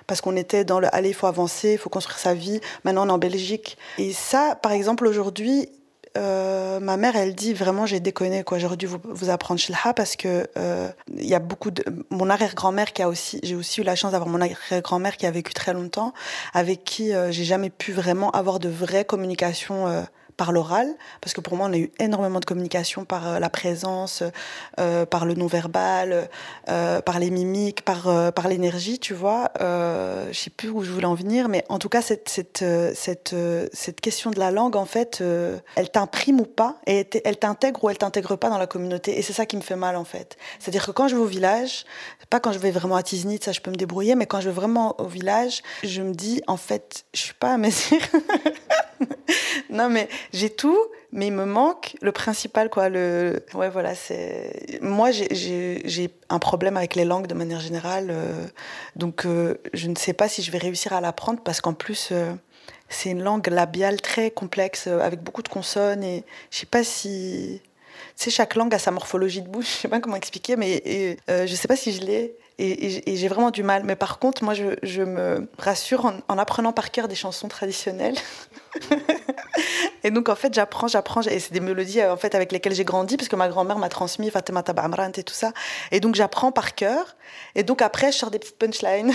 parce 0.07 0.21
qu'on 0.21 0.37
était 0.37 0.63
dans 0.63 0.79
le 0.79 0.87
allez, 0.95 1.09
il 1.09 1.15
faut 1.15 1.27
avancer, 1.27 1.73
il 1.73 1.77
faut 1.77 1.89
construire 1.89 2.17
sa 2.17 2.33
vie. 2.33 2.61
Maintenant, 2.85 3.05
on 3.05 3.09
est 3.09 3.11
en 3.11 3.17
Belgique. 3.17 3.77
Et 3.97 4.13
ça, 4.13 4.57
par 4.61 4.71
exemple, 4.71 5.05
aujourd'hui, 5.05 5.67
euh, 6.15 6.79
ma 6.79 6.97
mère, 6.97 7.15
elle 7.15 7.33
dit 7.33 7.53
vraiment 7.53 7.85
j'ai 7.85 7.99
déconné 7.99 8.43
quoi. 8.43 8.59
J'aurais 8.59 8.77
dû 8.77 8.85
vous, 8.85 8.99
vous 9.03 9.29
apprendre 9.29 9.59
shilha 9.59 9.93
parce 9.95 10.15
que 10.15 10.47
euh, 10.57 10.89
il 11.15 11.25
y 11.25 11.33
a 11.33 11.39
beaucoup 11.39 11.71
de 11.71 11.83
mon 12.11 12.29
arrière-grand-mère 12.29 12.93
qui 12.93 13.01
a 13.01 13.09
aussi 13.09 13.39
j'ai 13.41 13.55
aussi 13.55 13.81
eu 13.81 13.83
la 13.83 13.95
chance 13.95 14.11
d'avoir 14.11 14.29
mon 14.29 14.39
arrière-grand-mère 14.39 15.17
qui 15.17 15.25
a 15.25 15.31
vécu 15.31 15.53
très 15.53 15.73
longtemps 15.73 16.13
avec 16.53 16.83
qui 16.83 17.13
euh, 17.13 17.31
j'ai 17.31 17.43
jamais 17.43 17.71
pu 17.71 17.93
vraiment 17.93 18.29
avoir 18.31 18.59
de 18.59 18.69
vraie 18.69 19.05
communication 19.05 20.05
par 20.37 20.51
l'oral, 20.51 20.87
parce 21.21 21.33
que 21.33 21.41
pour 21.41 21.55
moi, 21.55 21.67
on 21.69 21.73
a 21.73 21.77
eu 21.77 21.91
énormément 21.99 22.39
de 22.39 22.45
communication 22.45 23.05
par 23.05 23.27
euh, 23.27 23.39
la 23.39 23.49
présence, 23.49 24.23
euh, 24.79 25.05
par 25.05 25.25
le 25.25 25.33
non-verbal, 25.33 26.29
euh, 26.69 27.01
par 27.01 27.19
les 27.19 27.29
mimiques, 27.29 27.83
par, 27.83 28.33
par 28.33 28.47
l'énergie, 28.47 28.99
tu 28.99 29.13
vois. 29.13 29.51
Euh, 29.61 30.27
je 30.31 30.39
sais 30.39 30.49
plus 30.49 30.69
où 30.69 30.83
je 30.83 30.91
voulais 30.91 31.05
en 31.05 31.15
venir, 31.15 31.49
mais 31.49 31.63
en 31.69 31.79
tout 31.79 31.89
cas, 31.89 32.01
cette, 32.01 32.29
cette, 32.29 32.63
cette, 32.95 33.35
cette 33.73 34.01
question 34.01 34.31
de 34.31 34.39
la 34.39 34.51
langue, 34.51 34.75
en 34.75 34.85
fait, 34.85 35.23
elle 35.75 35.89
t'imprime 35.89 36.39
ou 36.39 36.45
pas, 36.45 36.77
et 36.87 37.07
elle 37.23 37.37
t'intègre 37.37 37.83
ou 37.83 37.89
elle 37.89 37.97
t'intègre 37.97 38.35
pas 38.35 38.49
dans 38.49 38.57
la 38.57 38.67
communauté. 38.67 39.17
Et 39.17 39.21
c'est 39.21 39.33
ça 39.33 39.45
qui 39.45 39.57
me 39.57 39.61
fait 39.61 39.75
mal, 39.75 39.95
en 39.95 40.05
fait. 40.05 40.37
C'est-à-dire 40.59 40.85
que 40.85 40.91
quand 40.91 41.07
je 41.07 41.15
vais 41.15 41.21
au 41.21 41.25
village, 41.25 41.85
pas 42.33 42.39
quand 42.39 42.51
je 42.51 42.57
vais 42.57 42.71
vraiment 42.71 42.95
à 42.95 43.03
Tiznit, 43.03 43.39
ça 43.43 43.51
je 43.51 43.61
peux 43.61 43.69
me 43.69 43.75
débrouiller, 43.75 44.15
mais 44.15 44.25
quand 44.25 44.41
je 44.41 44.49
vais 44.49 44.55
vraiment 44.55 44.99
au 44.99 45.05
village, 45.05 45.61
je 45.83 46.01
me 46.01 46.13
dis, 46.13 46.41
en 46.47 46.57
fait, 46.57 47.05
je 47.13 47.19
suis 47.19 47.33
pas 47.35 47.53
à 47.53 47.57
Messire. 47.57 48.01
non, 49.69 49.89
mais 49.89 50.07
j'ai 50.33 50.49
tout, 50.49 50.77
mais 51.11 51.27
il 51.27 51.33
me 51.33 51.45
manque 51.45 51.95
le 52.01 52.11
principal, 52.11 52.69
quoi. 52.69 52.89
Le... 52.89 53.45
Ouais, 53.53 53.69
voilà, 53.69 53.95
c'est. 53.95 54.79
Moi, 54.81 55.11
j'ai 55.11 56.09
un 56.29 56.39
problème 56.39 56.75
avec 56.75 56.95
les 56.95 57.05
langues 57.05 57.27
de 57.27 57.33
manière 57.33 57.59
générale. 57.59 58.07
Euh, 58.09 58.47
donc, 58.95 59.25
euh, 59.25 59.55
je 59.73 59.87
ne 59.87 59.95
sais 59.95 60.13
pas 60.13 60.27
si 60.27 60.41
je 60.41 60.51
vais 60.51 60.57
réussir 60.57 60.93
à 60.93 61.01
l'apprendre 61.01 61.41
parce 61.43 61.61
qu'en 61.61 61.73
plus, 61.73 62.09
euh, 62.11 62.33
c'est 62.89 63.09
une 63.11 63.21
langue 63.21 63.47
labiale 63.47 64.01
très 64.01 64.31
complexe 64.31 64.87
avec 64.87 65.21
beaucoup 65.21 65.43
de 65.43 65.49
consonnes 65.49 66.03
et 66.03 66.23
je 66.51 66.59
sais 66.59 66.65
pas 66.65 66.83
si. 66.83 67.61
Tu 68.17 68.25
sais, 68.25 68.31
chaque 68.31 68.55
langue 68.55 68.73
a 68.73 68.79
sa 68.79 68.91
morphologie 68.91 69.41
de 69.41 69.49
bouche, 69.49 69.67
je 69.75 69.81
sais 69.81 69.87
pas 69.87 69.99
comment 69.99 70.15
expliquer, 70.15 70.55
mais 70.55 70.81
et, 70.85 71.17
je 71.27 71.55
sais 71.55 71.67
pas 71.67 71.75
si 71.75 71.91
je 71.91 72.01
l'ai. 72.01 72.35
Et, 72.59 73.15
j'ai 73.15 73.27
vraiment 73.27 73.49
du 73.49 73.63
mal. 73.63 73.83
Mais 73.83 73.95
par 73.95 74.19
contre, 74.19 74.43
moi, 74.43 74.53
je, 74.53 75.01
me 75.01 75.47
rassure 75.57 76.05
en, 76.05 76.13
en, 76.27 76.37
apprenant 76.37 76.71
par 76.71 76.91
cœur 76.91 77.07
des 77.07 77.15
chansons 77.15 77.47
traditionnelles. 77.47 78.15
et 80.03 80.11
donc, 80.11 80.29
en 80.29 80.35
fait, 80.35 80.53
j'apprends, 80.53 80.87
j'apprends. 80.87 81.21
Et 81.21 81.39
c'est 81.39 81.51
des 81.51 81.59
mélodies 81.59 82.01
euh, 82.01 82.13
en 82.13 82.17
fait, 82.17 82.35
avec 82.35 82.51
lesquelles 82.51 82.75
j'ai 82.75 82.85
grandi, 82.85 83.17
parce 83.17 83.27
que 83.27 83.35
ma 83.35 83.47
grand-mère 83.47 83.79
m'a 83.79 83.89
transmis 83.89 84.29
Fatima 84.29 84.61
Tabamrant 84.61 85.11
et 85.15 85.23
tout 85.23 85.33
ça. 85.33 85.51
Et 85.91 85.99
donc, 85.99 86.15
j'apprends 86.15 86.51
par 86.51 86.75
cœur. 86.75 87.15
Et 87.55 87.63
donc, 87.63 87.81
après, 87.81 88.11
je 88.11 88.17
sors 88.17 88.29
des 88.29 88.39
petites 88.39 88.59
punchlines. 88.59 89.13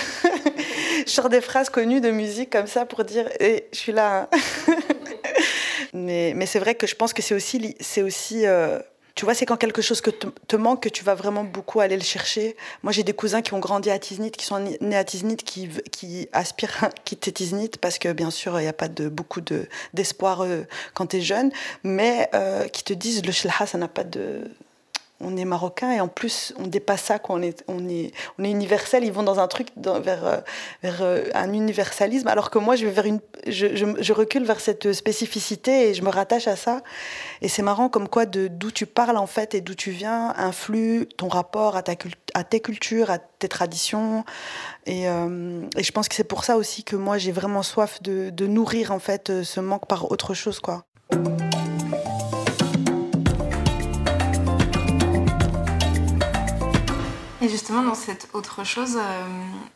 je 1.06 1.10
sors 1.10 1.28
des 1.28 1.40
phrases 1.40 1.70
connues 1.70 2.00
de 2.00 2.10
musique 2.10 2.50
comme 2.50 2.66
ça 2.66 2.86
pour 2.86 3.04
dire 3.04 3.28
je 3.40 3.78
suis 3.78 3.92
là. 3.92 4.28
Hein. 4.32 4.74
mais 5.92 6.32
mais 6.34 6.46
c'est 6.46 6.58
vrai 6.58 6.74
que 6.74 6.86
je 6.86 6.96
pense 6.96 7.12
que 7.12 7.22
c'est 7.22 7.34
aussi. 7.34 7.76
C'est 7.80 8.02
aussi 8.02 8.46
euh, 8.46 8.80
tu 9.18 9.24
vois, 9.24 9.34
c'est 9.34 9.46
quand 9.46 9.56
quelque 9.56 9.82
chose 9.82 10.00
que 10.00 10.10
te, 10.10 10.54
manque 10.54 10.80
que 10.84 10.88
tu 10.88 11.02
vas 11.02 11.16
vraiment 11.16 11.42
beaucoup 11.42 11.80
aller 11.80 11.96
le 11.96 12.04
chercher. 12.04 12.56
Moi, 12.84 12.92
j'ai 12.92 13.02
des 13.02 13.14
cousins 13.14 13.42
qui 13.42 13.52
ont 13.52 13.58
grandi 13.58 13.90
à 13.90 13.98
Tiznit, 13.98 14.30
qui 14.30 14.46
sont 14.46 14.60
nés 14.80 14.96
à 14.96 15.02
Tiznit, 15.02 15.38
qui, 15.38 15.68
qui 15.90 16.28
aspirent 16.32 16.84
à 16.84 16.90
quitter 17.04 17.32
Tiznit 17.32 17.70
parce 17.80 17.98
que, 17.98 18.12
bien 18.12 18.30
sûr, 18.30 18.60
il 18.60 18.62
n'y 18.62 18.68
a 18.68 18.72
pas 18.72 18.86
de, 18.86 19.08
beaucoup 19.08 19.40
d'espoir 19.92 20.42
euh, 20.42 20.62
quand 20.94 21.06
tu 21.08 21.16
es 21.16 21.20
jeune, 21.20 21.50
mais 21.82 22.30
euh, 22.32 22.68
qui 22.68 22.84
te 22.84 22.92
disent 22.92 23.26
le 23.26 23.32
shlaha, 23.32 23.66
ça 23.66 23.76
n'a 23.76 23.88
pas 23.88 24.04
de 24.04 24.44
on 25.20 25.36
est 25.36 25.44
marocain 25.44 25.90
et 25.90 26.00
en 26.00 26.08
plus 26.08 26.54
on 26.58 26.66
dépasse 26.66 27.02
ça 27.02 27.18
on 27.28 27.42
est 27.42 27.64
on 27.68 27.88
est 27.88 28.12
on 28.38 28.44
est 28.44 28.50
universel. 28.50 29.04
Ils 29.04 29.12
vont 29.12 29.22
dans 29.22 29.40
un 29.40 29.48
truc 29.48 29.68
vers 29.76 30.26
euh, 30.26 30.38
vers 30.82 31.02
euh, 31.02 31.24
un 31.34 31.52
universalisme 31.52 32.28
alors 32.28 32.50
que 32.50 32.58
moi 32.58 32.76
je 32.76 32.86
vais 32.86 32.92
vers 32.92 33.06
une 33.06 33.20
je, 33.46 33.66
je, 33.98 34.12
recule 34.12 34.44
vers 34.44 34.60
cette 34.60 34.92
spécificité 34.92 35.88
et 35.88 35.94
je 35.94 36.02
me 36.02 36.10
rattache 36.10 36.46
à 36.46 36.56
ça. 36.56 36.82
Et 37.42 37.48
c'est 37.48 37.62
marrant 37.62 37.88
comme 37.88 38.08
quoi 38.08 38.26
de 38.26 38.48
d'où 38.48 38.70
tu 38.70 38.86
parles 38.86 39.16
en 39.16 39.26
fait 39.26 39.54
et 39.54 39.60
d'où 39.60 39.74
tu 39.74 39.90
viens 39.90 40.34
influe 40.36 41.06
ton 41.16 41.28
rapport 41.28 41.76
à 41.76 41.82
ta 41.82 41.94
tes 41.96 42.60
cultures 42.60 43.10
à 43.10 43.18
tes 43.18 43.48
traditions. 43.48 44.24
Et, 44.86 45.08
euh, 45.08 45.62
et 45.76 45.82
je 45.82 45.92
pense 45.92 46.08
que 46.08 46.14
c'est 46.14 46.24
pour 46.24 46.44
ça 46.44 46.56
aussi 46.56 46.84
que 46.84 46.96
moi 46.96 47.18
j'ai 47.18 47.32
vraiment 47.32 47.62
soif 47.62 48.02
de, 48.02 48.30
de 48.30 48.46
nourrir 48.46 48.92
en 48.92 48.98
fait 48.98 49.42
ce 49.42 49.60
manque 49.60 49.86
par 49.86 50.10
autre 50.10 50.34
chose 50.34 50.60
quoi 50.60 50.84
Et 57.40 57.48
justement, 57.48 57.82
dans 57.82 57.94
cette 57.94 58.28
autre 58.32 58.64
chose, 58.64 58.96
euh, 58.96 59.24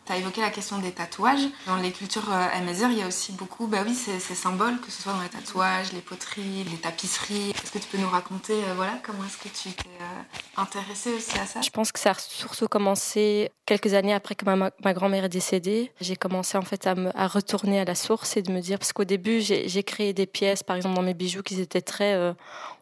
tu 0.05 0.12
as 0.12 0.16
évoqué 0.16 0.40
la 0.40 0.51
question 0.51 0.79
des 0.79 0.90
tatouages. 0.90 1.46
Dans 1.66 1.77
les 1.77 1.92
cultures 1.92 2.29
euh, 2.33 2.48
il 2.90 2.98
y 2.98 3.03
a 3.03 3.07
aussi 3.07 3.33
beaucoup, 3.33 3.68
bah 3.68 3.79
oui, 3.87 3.94
ces, 3.94 4.18
symboles, 4.35 4.81
que 4.81 4.90
ce 4.90 5.03
soit 5.03 5.12
dans 5.12 5.22
les 5.22 5.29
tatouages, 5.29 5.92
les 5.92 6.01
poteries, 6.01 6.64
les 6.64 6.77
tapisseries. 6.77 7.51
Est-ce 7.51 7.70
que 7.70 7.79
tu 7.79 7.87
peux 7.87 7.98
nous 7.98 8.09
raconter, 8.09 8.55
euh, 8.55 8.75
voilà, 8.75 8.94
comment 9.05 9.25
est-ce 9.25 9.38
que 9.38 9.48
tu 9.48 9.72
t'es 9.75 9.88
euh, 10.01 10.61
intéressée 10.61 11.14
aussi 11.14 11.38
à 11.38 11.46
ça? 11.46 11.61
Je 11.61 11.70
pense 11.70 11.92
que 11.92 12.01
ça 12.01 12.11
a 12.11 12.14
surtout 12.14 12.66
commencé 12.66 13.53
quelques 13.64 13.94
années 13.94 14.12
après 14.14 14.35
que 14.35 14.44
ma, 14.44 14.94
grand-mère 14.94 15.25
est 15.25 15.29
décédée. 15.29 15.92
J'ai 16.01 16.16
commencé 16.16 16.59
en 16.59 16.62
fait 16.62 16.87
à, 16.88 16.96
me, 16.96 17.11
retourner 17.29 17.79
à 17.79 17.85
la 17.85 17.94
source 17.94 18.37
et 18.37 18.42
de 18.42 18.51
me 18.51 18.61
dire, 18.61 18.79
parce 18.79 18.92
qu'au 18.92 19.05
début, 19.05 19.40
j'ai 19.40 19.83
créé 19.85 20.12
des 20.12 20.27
pièces, 20.27 20.64
par 20.64 20.75
exemple 20.75 20.96
dans 20.96 21.03
mes 21.03 21.14
bijoux, 21.14 21.42
qui 21.42 21.61
étaient 21.61 21.81
très, 21.81 22.35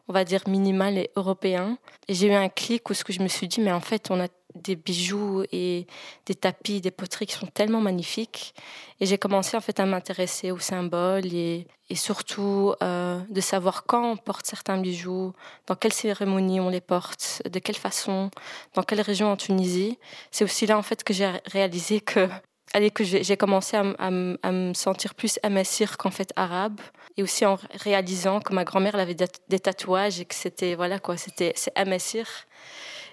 on 0.07 0.13
va 0.13 0.23
dire, 0.23 0.41
minimales 0.47 0.97
et 0.97 1.11
européens. 1.15 1.77
Et 2.07 2.15
j'ai 2.15 2.27
eu 2.27 2.33
un 2.33 2.49
clic 2.49 2.89
où 2.89 2.93
ce 2.93 3.03
que 3.03 3.13
je 3.13 3.21
me 3.21 3.27
suis 3.27 3.47
dit, 3.47 3.61
mais 3.61 3.71
en 3.71 3.79
fait, 3.79 4.09
on 4.09 4.19
a 4.19 4.27
des 4.55 4.75
bijoux 4.75 5.43
et 5.51 5.87
des 6.25 6.35
tapis, 6.35 6.81
des 6.81 6.91
poteries 6.91 7.25
qui 7.25 7.35
sont 7.35 7.47
tellement 7.47 7.81
magnifiques. 7.81 8.53
Et 8.99 9.05
j'ai 9.05 9.17
commencé 9.17 9.57
en 9.57 9.61
fait 9.61 9.79
à 9.79 9.85
m'intéresser 9.85 10.51
aux 10.51 10.59
symboles 10.59 11.33
et, 11.33 11.67
surtout 11.93 12.73
euh, 12.81 13.19
de 13.29 13.41
savoir 13.41 13.83
quand 13.85 14.11
on 14.11 14.15
porte 14.15 14.45
certains 14.45 14.77
bijoux, 14.77 15.33
dans 15.67 15.75
quelle 15.75 15.91
cérémonie 15.91 16.61
on 16.61 16.69
les 16.69 16.79
porte, 16.79 17.41
de 17.49 17.59
quelle 17.59 17.75
façon, 17.75 18.31
dans 18.75 18.83
quelle 18.83 19.01
région 19.01 19.29
en 19.29 19.35
Tunisie. 19.35 19.97
C'est 20.31 20.45
aussi 20.45 20.65
là 20.65 20.77
en 20.77 20.83
fait 20.83 21.03
que 21.03 21.13
j'ai 21.13 21.29
réalisé 21.47 21.99
que 21.99 22.29
allez, 22.73 22.91
que 22.91 23.03
j'ai 23.03 23.37
commencé 23.37 23.75
à, 23.75 23.83
à, 23.99 24.09
me 24.09 24.73
sentir 24.73 25.15
plus 25.15 25.39
amassir 25.43 25.97
qu'en 25.97 26.11
fait 26.11 26.31
arabe 26.35 26.79
et 27.17 27.23
aussi 27.23 27.45
en 27.45 27.57
réalisant 27.73 28.39
que 28.39 28.53
ma 28.53 28.63
grand-mère 28.63 28.95
avait 28.95 29.15
des 29.15 29.59
tatouages 29.59 30.21
et 30.21 30.25
que 30.25 30.35
c'était 30.35 30.75
voilà 30.75 30.99
quoi 30.99 31.17
c'était 31.17 31.51
c'est 31.55 31.77
amassir 31.77 32.27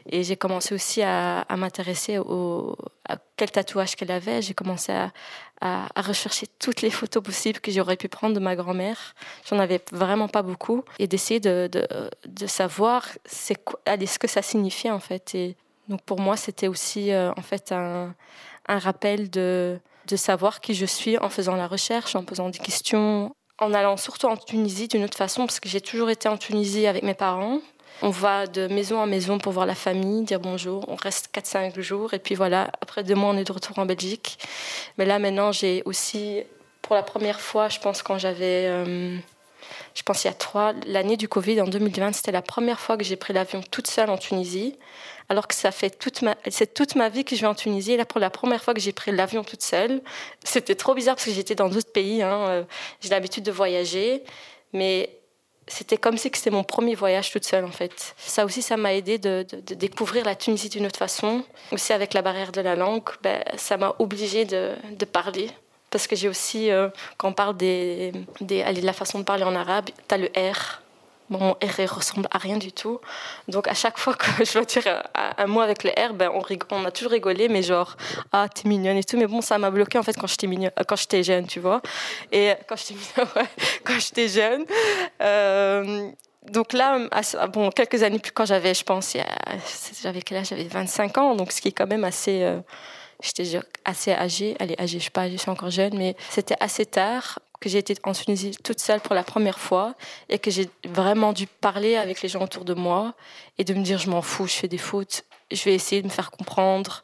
et 0.06 0.22
j'ai 0.22 0.36
commencé 0.36 0.74
aussi 0.74 1.02
à, 1.02 1.44
m'intéresser 1.56 2.18
au, 2.18 2.76
à 3.08 3.16
quel 3.36 3.50
tatouage 3.50 3.96
qu'elle 3.96 4.10
avait. 4.10 4.42
J'ai 4.42 4.54
commencé 4.54 4.92
à, 4.92 5.10
rechercher 5.96 6.46
toutes 6.58 6.82
les 6.82 6.90
photos 6.90 7.22
possibles 7.22 7.58
que 7.60 7.72
j'aurais 7.72 7.96
pu 7.96 8.08
prendre 8.08 8.34
de 8.34 8.40
ma 8.40 8.54
grand-mère. 8.54 9.14
J'en 9.48 9.58
avais 9.58 9.80
vraiment 9.90 10.28
pas 10.28 10.42
beaucoup. 10.42 10.84
Et 10.98 11.06
d'essayer 11.08 11.40
de, 11.40 11.70
savoir 12.46 13.06
ce 13.26 14.18
que 14.18 14.28
ça 14.28 14.42
signifiait 14.42 14.90
en 14.90 15.00
fait. 15.00 15.34
Et 15.34 15.56
donc 15.88 16.02
pour 16.02 16.20
moi, 16.20 16.36
c'était 16.36 16.68
aussi 16.68 17.12
euh, 17.12 17.32
en 17.36 17.42
fait 17.42 17.72
un, 17.72 18.14
rappel 18.68 19.30
de 19.30 19.80
savoir 20.14 20.60
qui 20.60 20.74
je 20.74 20.86
suis 20.86 21.18
en 21.18 21.28
faisant 21.28 21.56
la 21.56 21.66
recherche, 21.66 22.14
en 22.14 22.24
posant 22.24 22.50
des 22.50 22.58
questions, 22.58 23.34
en 23.58 23.74
allant 23.74 23.96
surtout 23.96 24.26
en 24.26 24.36
Tunisie 24.36 24.88
d'une 24.88 25.04
autre 25.04 25.16
façon, 25.16 25.46
parce 25.46 25.60
que 25.60 25.68
j'ai 25.68 25.80
toujours 25.80 26.10
été 26.10 26.28
en 26.28 26.36
Tunisie 26.36 26.86
avec 26.86 27.02
mes 27.02 27.14
parents. 27.14 27.60
On 28.00 28.10
va 28.10 28.46
de 28.46 28.68
maison 28.68 29.00
en 29.00 29.06
maison 29.06 29.38
pour 29.38 29.52
voir 29.52 29.66
la 29.66 29.74
famille, 29.74 30.22
dire 30.22 30.38
bonjour. 30.38 30.84
On 30.88 30.94
reste 30.94 31.30
4-5 31.34 31.80
jours 31.80 32.14
et 32.14 32.20
puis 32.20 32.36
voilà, 32.36 32.70
après 32.80 33.02
deux 33.02 33.16
mois, 33.16 33.30
on 33.30 33.36
est 33.36 33.44
de 33.44 33.52
retour 33.52 33.76
en 33.78 33.86
Belgique. 33.86 34.38
Mais 34.98 35.04
là, 35.04 35.18
maintenant, 35.18 35.50
j'ai 35.50 35.82
aussi, 35.84 36.42
pour 36.80 36.94
la 36.94 37.02
première 37.02 37.40
fois, 37.40 37.68
je 37.68 37.80
pense 37.80 38.02
quand 38.02 38.16
j'avais, 38.16 38.66
euh, 38.68 39.16
je 39.96 40.02
pense 40.04 40.22
il 40.22 40.28
y 40.28 40.30
a 40.30 40.34
trois, 40.34 40.74
l'année 40.86 41.16
du 41.16 41.26
Covid, 41.26 41.60
en 41.60 41.66
2020, 41.66 42.12
c'était 42.12 42.30
la 42.30 42.42
première 42.42 42.78
fois 42.78 42.96
que 42.96 43.02
j'ai 43.02 43.16
pris 43.16 43.32
l'avion 43.32 43.62
toute 43.68 43.88
seule 43.88 44.10
en 44.10 44.18
Tunisie. 44.18 44.76
Alors 45.28 45.48
que 45.48 45.54
ça 45.54 45.72
fait 45.72 45.90
toute 45.90 46.22
ma, 46.22 46.36
c'est 46.48 46.72
toute 46.72 46.94
ma 46.94 47.08
vie 47.08 47.24
que 47.24 47.34
je 47.34 47.40
vais 47.40 47.48
en 47.48 47.54
Tunisie. 47.54 47.92
Et 47.92 47.96
là, 47.96 48.06
pour 48.06 48.20
la 48.20 48.30
première 48.30 48.62
fois 48.62 48.74
que 48.74 48.80
j'ai 48.80 48.92
pris 48.92 49.10
l'avion 49.10 49.42
toute 49.42 49.62
seule, 49.62 50.00
c'était 50.44 50.76
trop 50.76 50.94
bizarre 50.94 51.16
parce 51.16 51.26
que 51.26 51.32
j'étais 51.32 51.56
dans 51.56 51.68
d'autres 51.68 51.92
pays. 51.92 52.22
Hein. 52.22 52.46
Euh, 52.48 52.62
j'ai 53.00 53.08
l'habitude 53.08 53.42
de 53.42 53.52
voyager. 53.52 54.22
Mais 54.72 55.17
c'était 55.68 55.96
comme 55.96 56.16
si 56.16 56.30
c'était 56.34 56.50
mon 56.50 56.64
premier 56.64 56.94
voyage 56.94 57.30
toute 57.30 57.44
seule 57.44 57.64
en 57.64 57.70
fait. 57.70 58.14
Ça 58.16 58.44
aussi, 58.44 58.62
ça 58.62 58.76
m'a 58.76 58.94
aidé 58.94 59.18
de, 59.18 59.46
découvrir 59.74 60.24
la 60.24 60.34
Tunisie 60.34 60.68
d'une 60.68 60.86
autre 60.86 60.98
façon. 60.98 61.44
Aussi 61.72 61.92
avec 61.92 62.14
la 62.14 62.22
barrière 62.22 62.52
de 62.52 62.60
la 62.60 62.74
langue, 62.74 63.08
ben, 63.22 63.42
ça 63.56 63.76
m'a 63.76 63.94
obligée 63.98 64.44
de, 64.44 64.74
parler. 65.12 65.50
Parce 65.90 66.06
que 66.06 66.16
j'ai 66.16 66.28
aussi, 66.28 66.70
euh, 66.70 66.88
quand 67.16 67.28
on 67.28 67.32
parle 67.32 67.56
des, 67.56 68.12
des, 68.40 68.62
de 68.62 68.84
la 68.84 68.92
façon 68.92 69.18
de 69.18 69.24
parler 69.24 69.44
en 69.44 69.54
arabe, 69.54 69.86
tu 70.06 70.14
as 70.14 70.18
le 70.18 70.26
R 70.36 70.82
mon 71.30 71.52
R 71.52 71.94
ressemble 71.94 72.28
à 72.30 72.38
rien 72.38 72.56
du 72.56 72.72
tout. 72.72 73.00
Donc 73.48 73.68
à 73.68 73.74
chaque 73.74 73.98
fois 73.98 74.14
que 74.14 74.26
je 74.44 74.52
dois 74.52 74.64
dire 74.64 75.02
un, 75.14 75.46
mot 75.46 75.60
avec 75.60 75.84
le 75.84 75.90
R, 75.90 76.14
ben 76.14 76.30
on, 76.70 76.84
a 76.84 76.90
toujours 76.90 77.12
rigolé, 77.12 77.48
mais 77.48 77.62
genre 77.62 77.96
ah 78.32 78.48
t'es 78.48 78.68
mignonne 78.68 78.96
et 78.96 79.04
tout. 79.04 79.16
Mais 79.16 79.26
bon, 79.26 79.40
ça 79.40 79.58
m'a 79.58 79.70
bloqué 79.70 79.98
en 79.98 80.02
fait 80.02 80.16
quand 80.16 80.26
j'étais 80.26 80.46
mignonne, 80.46 80.72
quand 80.86 80.96
j'étais 80.96 81.22
jeune, 81.22 81.46
tu 81.46 81.60
vois. 81.60 81.82
Et 82.32 82.52
quand 82.68 82.76
j'étais 82.76 82.94
ouais, 83.36 83.46
quand 83.84 83.98
j'étais 83.98 84.28
jeune. 84.28 84.64
Euh, 85.22 86.10
donc 86.50 86.72
là, 86.72 86.98
bon, 87.52 87.70
quelques 87.70 88.02
années 88.02 88.18
plus 88.18 88.32
quand 88.32 88.46
j'avais, 88.46 88.72
je 88.72 88.82
pense, 88.82 89.16
j'avais 90.02 90.22
quel 90.22 90.38
âge? 90.38 90.48
J'avais 90.48 90.64
25 90.64 91.18
ans, 91.18 91.34
donc 91.34 91.52
ce 91.52 91.60
qui 91.60 91.68
est 91.68 91.72
quand 91.72 91.86
même 91.86 92.04
assez. 92.04 92.42
Euh, 92.42 92.60
j'étais 93.22 93.60
assez 93.84 94.12
âgée, 94.12 94.56
allez, 94.60 94.76
âgée, 94.78 94.98
je 94.98 95.04
sais 95.04 95.10
pas, 95.10 95.28
je 95.28 95.36
suis 95.36 95.50
encore 95.50 95.70
jeune, 95.70 95.96
mais 95.96 96.16
c'était 96.30 96.56
assez 96.60 96.86
tard 96.86 97.38
que 97.60 97.68
j'ai 97.68 97.78
été 97.78 97.94
en 98.04 98.12
Tunisie 98.12 98.56
toute 98.62 98.80
seule 98.80 99.00
pour 99.00 99.14
la 99.14 99.24
première 99.24 99.58
fois 99.58 99.94
et 100.28 100.38
que 100.38 100.50
j'ai 100.50 100.68
vraiment 100.84 101.32
dû 101.32 101.46
parler 101.46 101.96
avec 101.96 102.22
les 102.22 102.28
gens 102.28 102.42
autour 102.42 102.64
de 102.64 102.74
moi 102.74 103.14
et 103.58 103.64
de 103.64 103.74
me 103.74 103.82
dire 103.82 103.98
je 103.98 104.10
m'en 104.10 104.22
fous, 104.22 104.46
je 104.46 104.54
fais 104.54 104.68
des 104.68 104.78
fautes, 104.78 105.24
je 105.50 105.62
vais 105.64 105.74
essayer 105.74 106.02
de 106.02 106.06
me 106.06 106.12
faire 106.12 106.30
comprendre. 106.30 107.02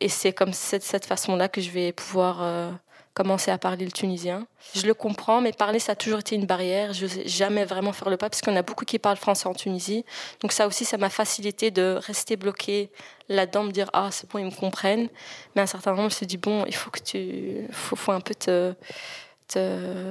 Et 0.00 0.08
c'est 0.08 0.32
comme 0.32 0.52
cette, 0.52 1.04
façon-là 1.04 1.48
que 1.48 1.60
je 1.60 1.70
vais 1.70 1.92
pouvoir 1.92 2.38
euh, 2.40 2.70
commencer 3.12 3.50
à 3.50 3.58
parler 3.58 3.84
le 3.84 3.92
tunisien. 3.92 4.46
Je 4.74 4.86
le 4.86 4.94
comprends, 4.94 5.40
mais 5.40 5.52
parler, 5.52 5.78
ça 5.78 5.92
a 5.92 5.94
toujours 5.94 6.20
été 6.20 6.36
une 6.36 6.46
barrière. 6.46 6.94
Je 6.94 7.04
n'osais 7.04 7.28
jamais 7.28 7.64
vraiment 7.64 7.92
faire 7.92 8.08
le 8.08 8.16
pas 8.16 8.30
parce 8.30 8.40
qu'on 8.40 8.56
a 8.56 8.62
beaucoup 8.62 8.84
qui 8.84 8.98
parlent 8.98 9.18
français 9.18 9.46
en 9.46 9.54
Tunisie. 9.54 10.04
Donc 10.40 10.52
ça 10.52 10.66
aussi, 10.66 10.84
ça 10.84 10.96
m'a 10.96 11.10
facilité 11.10 11.70
de 11.70 11.98
rester 12.00 12.36
bloqué 12.36 12.90
là-dedans, 13.28 13.64
me 13.64 13.72
dire, 13.72 13.90
ah, 13.92 14.08
c'est 14.10 14.30
bon, 14.30 14.38
ils 14.38 14.46
me 14.46 14.50
comprennent. 14.50 15.08
Mais 15.54 15.60
à 15.60 15.64
un 15.64 15.66
certain 15.66 15.90
moment, 15.90 16.02
je 16.02 16.14
me 16.14 16.16
suis 16.16 16.26
dit, 16.26 16.38
bon, 16.38 16.64
il 16.66 16.74
faut 16.74 16.90
que 16.90 17.00
tu... 17.00 17.66
faut, 17.72 17.96
faut 17.96 18.12
un 18.12 18.20
peu 18.20 18.34
te 18.34 18.74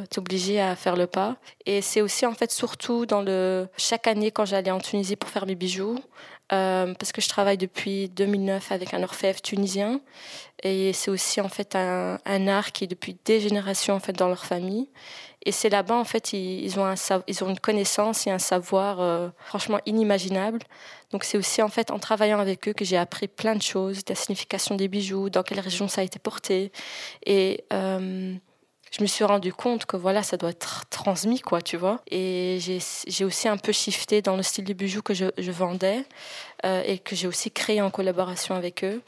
t'obliger 0.10 0.60
à 0.60 0.76
faire 0.76 0.96
le 0.96 1.08
pas. 1.08 1.38
Et 1.66 1.82
c'est 1.82 2.02
aussi 2.02 2.26
en 2.26 2.34
fait 2.34 2.52
surtout 2.52 3.06
dans 3.06 3.22
le 3.22 3.68
chaque 3.78 4.08
année 4.08 4.32
quand 4.32 4.46
j'allais 4.46 4.72
en 4.72 4.80
Tunisie 4.80 5.16
pour 5.16 5.30
faire 5.30 5.46
mes 5.46 5.56
bijoux, 5.56 6.00
euh, 6.52 6.96
parce 6.96 7.12
que 7.12 7.22
je 7.22 7.30
travaille 7.30 7.58
depuis 7.58 8.10
2009 8.10 8.72
avec 8.72 8.96
un 8.96 9.04
orfèvre 9.04 9.40
tunisien 9.40 10.02
et 10.64 10.94
c'est 10.94 11.12
aussi 11.12 11.42
en 11.42 11.50
fait 11.50 11.76
un, 11.76 12.48
art 12.48 12.72
qui 12.72 12.86
est 12.86 12.88
depuis 12.88 13.16
des 13.24 13.40
générations 13.40 13.94
en 13.94 14.00
fait 14.00 14.14
dans 14.14 14.28
leur 14.28 14.46
famille. 14.46 14.90
Et 15.46 15.52
c'est 15.52 15.70
là-bas 15.70 15.96
en 15.96 16.04
fait 16.06 16.34
ils, 16.34 16.80
ont 16.80 16.86
un, 16.86 16.96
ils 17.28 17.44
ont 17.44 17.50
une 17.50 17.60
connaissance 17.60 18.26
et 18.26 18.32
un 18.32 18.40
savoir 18.40 19.00
euh, 19.00 19.30
franchement 19.46 19.80
inimaginable. 19.86 20.60
Donc 21.12 21.24
c'est 21.24 21.38
aussi 21.38 21.62
en 21.62 21.70
fait 21.70 21.92
en 21.92 22.00
travaillant 22.00 22.40
avec 22.40 22.68
eux 22.68 22.74
que 22.74 22.84
j'ai 22.84 22.98
appris 22.98 23.28
plein 23.28 23.56
de 23.56 23.62
choses, 23.62 24.02
la 24.10 24.16
signification 24.16 24.76
des 24.76 24.88
bijoux, 24.88 25.30
dans 25.30 25.44
quelle 25.44 25.60
région 25.60 25.88
ça 25.88 26.02
a 26.02 26.04
été 26.04 26.18
porté 26.18 26.72
et 27.28 27.64
euh, 27.72 28.34
je 28.92 29.02
me 29.02 29.08
suis 29.08 29.24
rendu 29.24 29.54
compte 29.54 29.86
que 29.86 29.98
voilà, 29.98 30.24
ça 30.24 30.38
doit 30.38 30.50
être 30.50 30.86
transmis, 30.90 31.42
quoi, 31.42 31.62
tu 31.62 31.78
vois. 31.78 32.02
Et 32.10 32.60
j'ai 32.60 33.26
aussi 33.26 33.48
un 33.48 33.58
peu 33.58 33.72
shifté 33.72 34.22
dans 34.22 34.36
le 34.36 34.44
style 34.44 34.66
de 34.66 34.74
bijoux 34.74 35.02
que 35.02 35.14
je, 35.14 35.52
vendais 35.52 36.06
euh, 36.66 36.84
et 36.86 37.00
que 37.00 37.16
j'ai 37.16 37.28
aussi 37.28 37.52
créé 37.52 37.82
en 37.82 37.90
collaboration 37.90 38.56
avec 38.56 38.84
eux. 38.84 39.02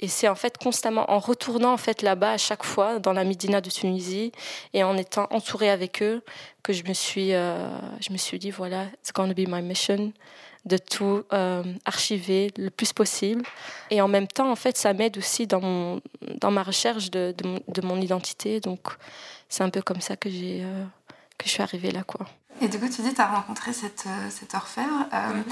Et 0.00 0.08
c'est 0.08 0.28
en 0.28 0.34
fait 0.34 0.58
constamment 0.58 1.10
en 1.10 1.20
retournant 1.20 1.72
en 1.72 1.76
fait 1.76 2.02
là-bas 2.02 2.32
à 2.32 2.38
chaque 2.38 2.64
fois 2.64 2.98
dans 2.98 3.12
la 3.12 3.24
Médina 3.24 3.60
de 3.60 3.70
Tunisie 3.70 4.32
et 4.74 4.82
en 4.82 4.96
étant 4.96 5.28
entourée 5.30 5.70
avec 5.70 6.02
eux 6.02 6.22
que 6.62 6.72
je 6.72 6.82
me 6.84 6.92
suis, 6.92 7.34
euh, 7.34 7.68
je 8.00 8.12
me 8.12 8.18
suis 8.18 8.38
dit 8.38 8.50
voilà, 8.50 8.86
it's 9.00 9.12
gonna 9.12 9.34
be 9.34 9.46
my 9.46 9.62
mission 9.62 10.12
de 10.64 10.76
tout 10.76 11.24
euh, 11.32 11.62
archiver 11.84 12.52
le 12.56 12.70
plus 12.70 12.92
possible. 12.92 13.42
Et 13.90 14.00
en 14.00 14.08
même 14.08 14.28
temps, 14.28 14.50
en 14.50 14.56
fait, 14.56 14.76
ça 14.76 14.92
m'aide 14.92 15.18
aussi 15.18 15.46
dans, 15.46 15.60
mon, 15.60 16.00
dans 16.40 16.50
ma 16.50 16.62
recherche 16.62 17.10
de, 17.10 17.34
de, 17.36 17.80
mon, 17.82 18.00
identité. 18.00 18.60
Donc, 18.60 18.80
c'est 19.48 19.64
un 19.64 19.70
peu 19.70 19.82
comme 19.82 20.00
ça 20.00 20.16
que, 20.16 20.30
j'ai, 20.30 20.62
euh, 20.62 20.84
que 21.38 21.46
je 21.46 21.50
suis 21.50 21.62
arrivée 21.62 21.90
là. 21.90 22.04
Quoi. 22.04 22.26
Et 22.60 22.68
du 22.68 22.78
coup, 22.78 22.88
tu 22.88 23.02
dis, 23.02 23.12
tu 23.12 23.20
as 23.20 23.26
rencontré 23.26 23.72
cette, 23.72 24.04
euh, 24.06 24.28
cette 24.30 24.54
orfèvre. 24.54 25.06
Euh, 25.12 25.42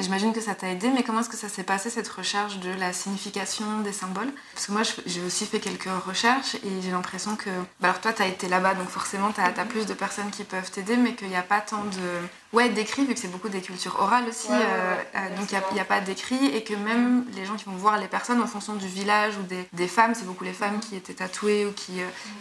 j'imagine 0.00 0.32
que 0.32 0.40
ça 0.40 0.54
t'a 0.54 0.68
aidé, 0.68 0.88
mais 0.90 1.02
comment 1.02 1.20
est-ce 1.20 1.28
que 1.28 1.36
ça 1.36 1.48
s'est 1.48 1.64
passé 1.64 1.90
cette 1.90 2.08
recherche 2.08 2.58
de 2.58 2.70
la 2.70 2.92
signification 2.92 3.80
des 3.80 3.92
symboles? 3.92 4.32
Parce 4.52 4.66
que 4.66 4.72
moi, 4.72 4.82
j'ai 5.06 5.20
aussi 5.22 5.46
fait 5.46 5.58
quelques 5.58 5.88
recherches 6.06 6.54
et 6.56 6.82
j'ai 6.82 6.92
l'impression 6.92 7.34
que. 7.34 7.50
Bah 7.80 7.88
alors, 7.88 8.00
toi, 8.00 8.12
t'as 8.12 8.26
été 8.26 8.48
là-bas, 8.48 8.74
donc 8.74 8.88
forcément, 8.88 9.32
t'as 9.32 9.46
as 9.46 9.64
plus 9.64 9.86
de 9.86 9.94
personnes 9.94 10.30
qui 10.30 10.44
peuvent 10.44 10.70
t'aider, 10.70 10.96
mais 10.96 11.14
qu'il 11.14 11.28
n'y 11.28 11.36
a 11.36 11.42
pas 11.42 11.60
tant 11.60 11.82
de. 11.84 12.28
Ouais, 12.52 12.68
d'écrits, 12.68 13.04
vu 13.04 13.14
que 13.14 13.20
c'est 13.20 13.32
beaucoup 13.32 13.48
des 13.48 13.60
cultures 13.60 13.96
orales 13.98 14.28
aussi, 14.28 14.46
euh, 14.48 14.94
euh, 15.16 15.36
donc 15.36 15.50
il 15.50 15.74
n'y 15.74 15.80
a, 15.80 15.84
pas 15.84 16.00
d'écrits, 16.00 16.46
et 16.46 16.62
que 16.62 16.74
même 16.74 17.24
les 17.34 17.44
gens 17.46 17.56
qui 17.56 17.64
vont 17.64 17.74
voir 17.74 17.98
les 17.98 18.06
personnes 18.06 18.40
en 18.40 18.46
fonction 18.46 18.74
du 18.74 18.86
village 18.86 19.36
ou 19.38 19.42
des, 19.42 19.66
des 19.72 19.88
femmes, 19.88 20.14
c'est 20.14 20.24
beaucoup 20.24 20.44
les 20.44 20.52
femmes 20.52 20.78
qui 20.78 20.94
étaient 20.94 21.14
tatouées 21.14 21.66
ou 21.66 21.72
qui, 21.72 21.94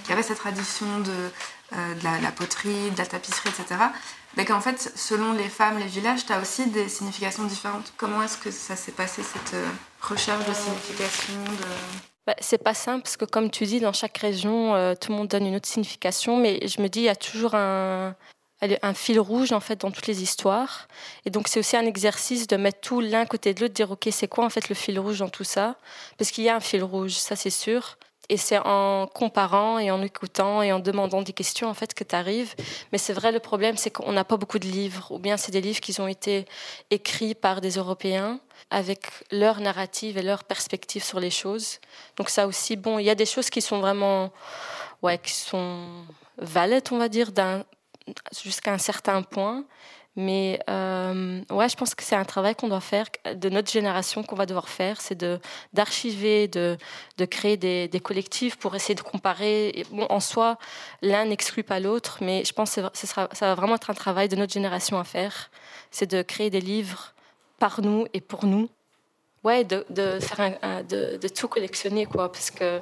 qui 0.04 0.12
avaient 0.14 0.22
cette 0.22 0.38
tradition 0.38 1.00
de, 1.00 1.32
de 1.72 2.04
la, 2.04 2.20
la, 2.22 2.32
poterie, 2.32 2.92
de 2.92 2.98
la 3.00 3.08
tapisserie, 3.08 3.50
etc 3.50 3.86
mais 4.36 4.46
qu'en 4.46 4.62
fait, 4.62 4.92
selon 4.96 5.34
les 5.34 5.50
femmes, 5.50 5.80
les 5.80 5.86
villages, 5.86 6.26
tu 6.26 6.34
as 6.34 6.40
aussi 6.42 6.68
des 6.68 6.90
significations 6.90 7.46
différentes. 7.46 7.94
Comment 7.98 8.22
est-ce 8.24 8.38
que 8.38 8.52
ça 8.52 8.76
s'est 8.76 8.92
passé, 8.92 9.22
cette 9.24 9.54
euh, 9.54 9.68
recherche 10.02 10.46
de 10.46 10.54
signification 10.54 11.34
de... 11.44 11.68
Bah, 12.26 12.36
c'est 12.40 12.64
pas 12.64 12.74
simple 12.74 13.04
parce 13.04 13.18
que 13.18 13.26
comme 13.26 13.52
tu 13.52 13.66
dis, 13.66 13.80
dans 13.80 13.94
chaque 13.94 14.18
région, 14.18 14.76
euh, 14.76 14.96
tout 14.96 15.12
le 15.12 15.18
monde 15.18 15.28
donne 15.28 15.46
une 15.46 15.56
autre 15.56 15.68
signification, 15.68 16.38
mais 16.38 16.68
je 16.68 16.82
me 16.82 16.88
dis, 16.88 17.02
il 17.02 17.06
y 17.06 17.10
a 17.10 17.16
toujours 17.16 17.54
un... 17.54 18.16
un 18.62 18.94
fil 18.94 19.20
rouge 19.20 19.52
en 19.52 19.60
fait 19.60 19.82
dans 19.82 19.92
toutes 19.92 20.08
les 20.08 20.24
histoires. 20.24 20.88
Et 21.26 21.30
donc 21.30 21.50
c'est 21.50 21.60
aussi 21.60 21.76
un 21.76 21.86
exercice 21.86 22.48
de 22.48 22.56
mettre 22.56 22.80
tout 22.80 23.02
l'un 23.02 23.26
côté 23.26 23.54
de 23.54 23.60
l'autre, 23.60 23.74
dire 23.74 23.92
ok 23.92 24.08
c'est 24.10 24.30
quoi 24.30 24.46
en 24.46 24.50
fait 24.50 24.70
le 24.70 24.76
fil 24.76 24.98
rouge 25.00 25.20
dans 25.20 25.28
tout 25.28 25.44
ça, 25.44 25.76
parce 26.18 26.32
qu'il 26.32 26.46
y 26.46 26.50
a 26.50 26.56
un 26.56 26.62
fil 26.62 26.82
rouge, 26.82 27.12
ça 27.12 27.36
c'est 27.36 27.50
sûr. 27.50 27.98
Et 28.30 28.38
c'est 28.38 28.58
en 28.58 29.06
comparant 29.08 29.80
et 29.80 29.92
en 29.92 30.02
écoutant 30.02 30.62
et 30.62 30.72
en 30.72 30.80
demandant 30.80 31.22
des 31.22 31.34
questions 31.34 31.68
en 31.68 31.74
fait 31.74 31.94
que 31.94 32.06
tu 32.06 32.16
arrives. 32.16 32.56
Mais 32.92 32.98
c'est 32.98 33.14
vrai 33.14 33.32
le 33.32 33.40
problème 33.40 33.76
c'est 33.76 33.92
qu'on 33.92 34.14
n'a 34.14 34.24
pas 34.24 34.38
beaucoup 34.38 34.60
de 34.60 34.68
livres, 34.68 35.12
ou 35.12 35.20
bien 35.20 35.36
c'est 35.36 35.52
des 35.52 35.62
livres 35.62 35.82
qui 35.82 36.00
ont 36.00 36.08
été 36.08 36.46
écrits 36.90 37.36
par 37.36 37.60
des 37.60 37.72
Européens 37.72 38.40
avec 38.70 39.08
leur 39.32 39.60
narrative 39.60 40.18
et 40.18 40.22
leur 40.22 40.46
perspective 40.46 41.04
sur 41.04 41.20
les 41.20 41.32
choses. 41.32 41.80
Donc 42.16 42.30
ça 42.30 42.48
aussi 42.48 42.78
bon, 42.78 42.98
il 42.98 43.06
y 43.06 43.10
a 43.10 43.16
des 43.16 43.26
choses 43.26 43.50
qui 43.50 43.62
sont 43.62 43.80
vraiment 43.80 44.32
ouais 45.02 45.18
qui 45.18 45.34
sont 45.34 46.06
valides 46.38 46.88
on 46.92 46.98
va 46.98 47.10
dire 47.10 47.32
jusqu'à 48.42 48.72
un 48.72 48.78
certain 48.78 49.22
point. 49.22 49.66
Mais 50.16 50.60
euh, 50.70 51.42
ouais, 51.50 51.70
je 51.70 51.76
pense 51.76 51.96
que 51.96 52.04
c'est 52.04 52.16
un 52.16 52.26
travail 52.26 52.56
qu'on 52.56 52.68
doit 52.68 52.82
faire, 52.82 53.08
de 53.36 53.50
notre 53.50 53.72
génération, 53.72 54.22
qu'on 54.22 54.36
va 54.36 54.46
devoir 54.46 54.70
faire, 54.70 55.02
c'est 55.02 55.26
d'archiver, 55.74 56.48
de, 56.48 56.78
de 57.18 57.26
créer 57.26 57.58
des, 57.58 57.88
des, 57.88 58.00
collectifs 58.00 58.58
pour 58.58 58.76
essayer 58.76 58.94
de 58.94 59.02
comparer. 59.02 59.86
Bon, 59.92 60.06
en 60.10 60.20
soi, 60.20 60.58
l'un 61.02 61.26
n'exclut 61.26 61.64
pas 61.64 61.80
l'autre, 61.80 62.20
mais 62.22 62.46
je 62.46 62.54
pense 62.54 62.76
que 62.76 62.82
ça 63.04 63.28
va 63.42 63.56
vraiment 63.56 63.76
être 63.76 63.90
un 63.90 63.96
travail 63.96 64.30
de 64.30 64.36
notre 64.36 64.54
génération 64.54 65.00
à 65.00 65.04
faire. 65.04 65.50
C'est 65.90 66.10
de 66.10 66.22
créer 66.22 66.52
des 66.52 66.62
livres 66.62 67.14
par 67.58 67.82
nous 67.82 68.06
et 68.14 68.22
pour 68.22 68.46
nous. 68.46 68.70
Ouais, 69.44 69.64
de, 69.64 69.86
de, 69.90 70.20
de 71.18 71.28
tout 71.28 71.48
collectionner, 71.48 72.06
quoi, 72.06 72.32
parce 72.32 72.52
que 72.52 72.80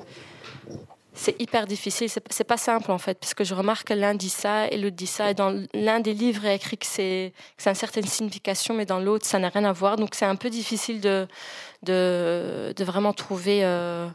c'est 1.14 1.40
hyper 1.42 1.68
difficile. 1.68 2.10
C'est 2.30 2.44
pas 2.44 2.58
simple 2.58 2.92
en 2.92 2.98
fait, 2.98 3.20
parce 3.20 3.34
que 3.34 3.44
je 3.44 3.54
remarque 3.54 3.88
que 3.88 3.94
l'un 3.94 4.16
dit 4.16 4.30
ça 4.30 4.68
et 4.68 4.78
l'autre 4.78 4.96
dit 4.96 5.08
ça. 5.08 5.32
Et 5.32 5.34
dans 5.34 5.66
l'un 5.74 6.00
des 6.00 6.14
livres, 6.14 6.46
a 6.46 6.54
écrit 6.54 6.78
que 6.78 6.86
c'est 6.86 7.34
une 7.66 7.76
certaine 7.76 8.06
signification, 8.06 8.74
mais 8.74 8.86
dans 8.86 9.00
l'autre, 9.00 9.26
ça 9.26 9.40
n'a 9.40 9.50
rien 9.50 9.66
à 9.66 9.74
voir. 9.74 9.98
Donc 9.98 10.16
c'est 10.16 10.26
un 10.26 10.36
peu 10.36 10.50
difficile 10.50 11.02
de, 11.02 11.28
de, 11.84 12.74
de 12.76 12.84
vraiment 12.84 13.14
trouver 13.14 13.64
euh, 13.64 14.08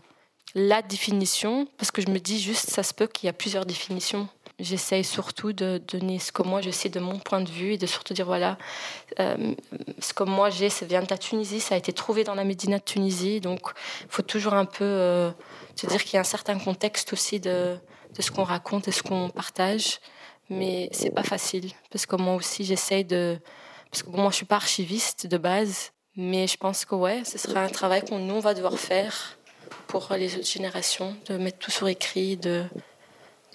la 0.54 0.80
définition, 0.82 1.68
parce 1.76 1.90
que 1.90 2.00
je 2.00 2.08
me 2.08 2.18
dis 2.18 2.40
juste, 2.40 2.70
ça 2.70 2.82
se 2.82 2.94
peut 2.94 3.06
qu'il 3.06 3.26
y 3.26 3.30
a 3.30 3.34
plusieurs 3.34 3.66
définitions. 3.66 4.28
J'essaye 4.58 5.04
surtout 5.04 5.52
de 5.52 5.82
donner 5.86 6.18
ce 6.18 6.32
que 6.32 6.42
moi 6.42 6.62
je 6.62 6.70
sais 6.70 6.88
de 6.88 6.98
mon 6.98 7.18
point 7.18 7.42
de 7.42 7.50
vue 7.50 7.74
et 7.74 7.78
de 7.78 7.86
surtout 7.86 8.14
dire 8.14 8.24
voilà, 8.24 8.56
euh, 9.20 9.54
ce 9.98 10.14
que 10.14 10.24
moi 10.24 10.48
j'ai, 10.48 10.70
ça 10.70 10.86
vient 10.86 11.02
de 11.02 11.08
la 11.10 11.18
Tunisie, 11.18 11.60
ça 11.60 11.74
a 11.74 11.78
été 11.78 11.92
trouvé 11.92 12.24
dans 12.24 12.34
la 12.34 12.44
Médina 12.44 12.78
de 12.78 12.84
Tunisie, 12.84 13.40
donc 13.40 13.60
il 14.02 14.08
faut 14.08 14.22
toujours 14.22 14.54
un 14.54 14.64
peu. 14.64 14.84
Euh, 14.84 15.30
c'est-à-dire 15.74 16.02
qu'il 16.02 16.14
y 16.14 16.16
a 16.16 16.20
un 16.20 16.24
certain 16.24 16.58
contexte 16.58 17.12
aussi 17.12 17.38
de, 17.38 17.76
de 18.16 18.22
ce 18.22 18.30
qu'on 18.30 18.44
raconte 18.44 18.88
et 18.88 18.92
ce 18.92 19.02
qu'on 19.02 19.28
partage. 19.28 20.00
Mais 20.48 20.88
c'est 20.92 21.10
pas 21.10 21.22
facile. 21.24 21.72
Parce 21.90 22.06
que 22.06 22.16
moi 22.16 22.34
aussi, 22.34 22.64
j'essaye 22.64 23.04
de. 23.04 23.38
Parce 23.90 24.02
que 24.02 24.10
moi, 24.10 24.30
je 24.30 24.36
suis 24.36 24.46
pas 24.46 24.56
archiviste 24.56 25.26
de 25.26 25.36
base. 25.38 25.92
Mais 26.16 26.46
je 26.46 26.56
pense 26.56 26.86
que 26.86 26.94
ouais, 26.94 27.24
ce 27.24 27.36
sera 27.36 27.60
un 27.60 27.68
travail 27.68 28.02
qu'on 28.02 28.18
nous, 28.18 28.40
va 28.40 28.54
devoir 28.54 28.78
faire 28.78 29.36
pour 29.86 30.08
les 30.14 30.34
autres 30.36 30.46
générations, 30.46 31.14
de 31.26 31.36
mettre 31.36 31.58
tout 31.58 31.70
sur 31.70 31.88
écrit, 31.88 32.38
de, 32.38 32.64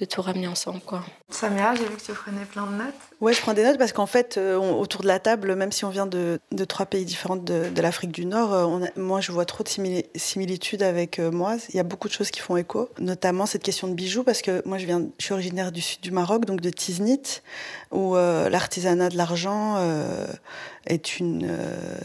de 0.02 0.06
tout 0.06 0.22
ramener 0.22 0.48
ensemble. 0.48 0.82
Quoi. 0.82 1.04
Samia, 1.34 1.76
j'ai 1.76 1.86
vu 1.86 1.96
que 1.96 2.02
tu 2.02 2.12
prenais 2.14 2.46
plein 2.46 2.66
de 2.66 2.74
notes. 2.74 2.94
Ouais, 3.22 3.34
je 3.34 3.42
prends 3.42 3.54
des 3.54 3.64
notes 3.64 3.78
parce 3.78 3.94
qu'en 3.94 4.08
fait, 4.08 4.38
euh, 4.38 4.58
autour 4.58 5.02
de 5.04 5.08
la 5.08 5.20
table, 5.20 5.56
même 5.56 5.72
si 5.72 5.86
on 5.86 5.90
vient 5.90 6.08
de, 6.08 6.40
trois 6.68 6.88
pays 6.88 7.06
différents 7.06 7.36
de, 7.36 7.70
l'Afrique 7.80 8.12
du 8.12 8.26
Nord, 8.26 8.54
euh, 8.54 8.80
moi 8.96 9.22
je 9.22 9.32
vois 9.32 9.46
trop 9.46 9.64
de 9.64 9.70
similitudes 10.16 10.82
avec 10.82 11.20
euh, 11.20 11.30
moi. 11.30 11.58
Il 11.70 11.76
y 11.76 11.80
a 11.80 11.84
beaucoup 11.84 12.08
de 12.08 12.14
choses 12.14 12.32
qui 12.32 12.40
font 12.40 12.58
écho, 12.58 12.90
notamment 13.00 13.46
cette 13.46 13.62
question 13.62 13.88
de 13.88 13.94
bijoux 13.94 14.24
parce 14.24 14.42
que 14.42 14.64
moi 14.66 14.80
je, 14.80 14.88
viens, 14.88 15.04
je 15.20 15.26
suis 15.26 15.34
originaire 15.34 15.72
du 15.72 15.82
sud 15.82 16.02
du 16.02 16.10
Maroc, 16.10 16.46
donc 16.46 16.62
de 16.62 16.70
Tiznit, 16.72 17.44
où 17.92 18.16
l'artisanat 18.16 19.10
de 19.10 19.18
l'argent 19.18 19.78
est 20.88 21.20
une 21.20 21.58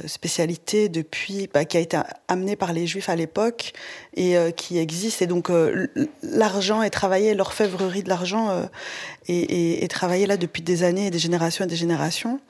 spécialité 0.07 0.89
depuis, 0.89 1.49
bah, 1.53 1.65
qui 1.65 1.77
a 1.77 1.81
été 1.81 1.99
amenée 2.29 2.57
par 2.57 2.73
les 2.73 2.87
Juifs 2.87 3.09
à 3.09 3.17
l'époque 3.17 3.73
et 4.15 4.37
qui 4.57 4.79
existe. 4.79 5.23
Et 5.23 5.27
donc 5.27 5.51
l'argent 6.23 6.83
est 6.83 6.91
travaillé, 6.91 7.35
l'orfèvrerie 7.35 8.03
de 8.03 8.09
l'argent 8.09 8.69
et, 9.29 9.85
et, 9.85 9.89
travaillé 9.89 10.27
là 10.27 10.37
depuis 10.37 10.63
des 10.63 10.83
années, 10.83 11.11
des 11.11 11.19
générations 11.19 11.65
et 11.65 11.69
des 11.69 11.77
générations. 11.77 12.41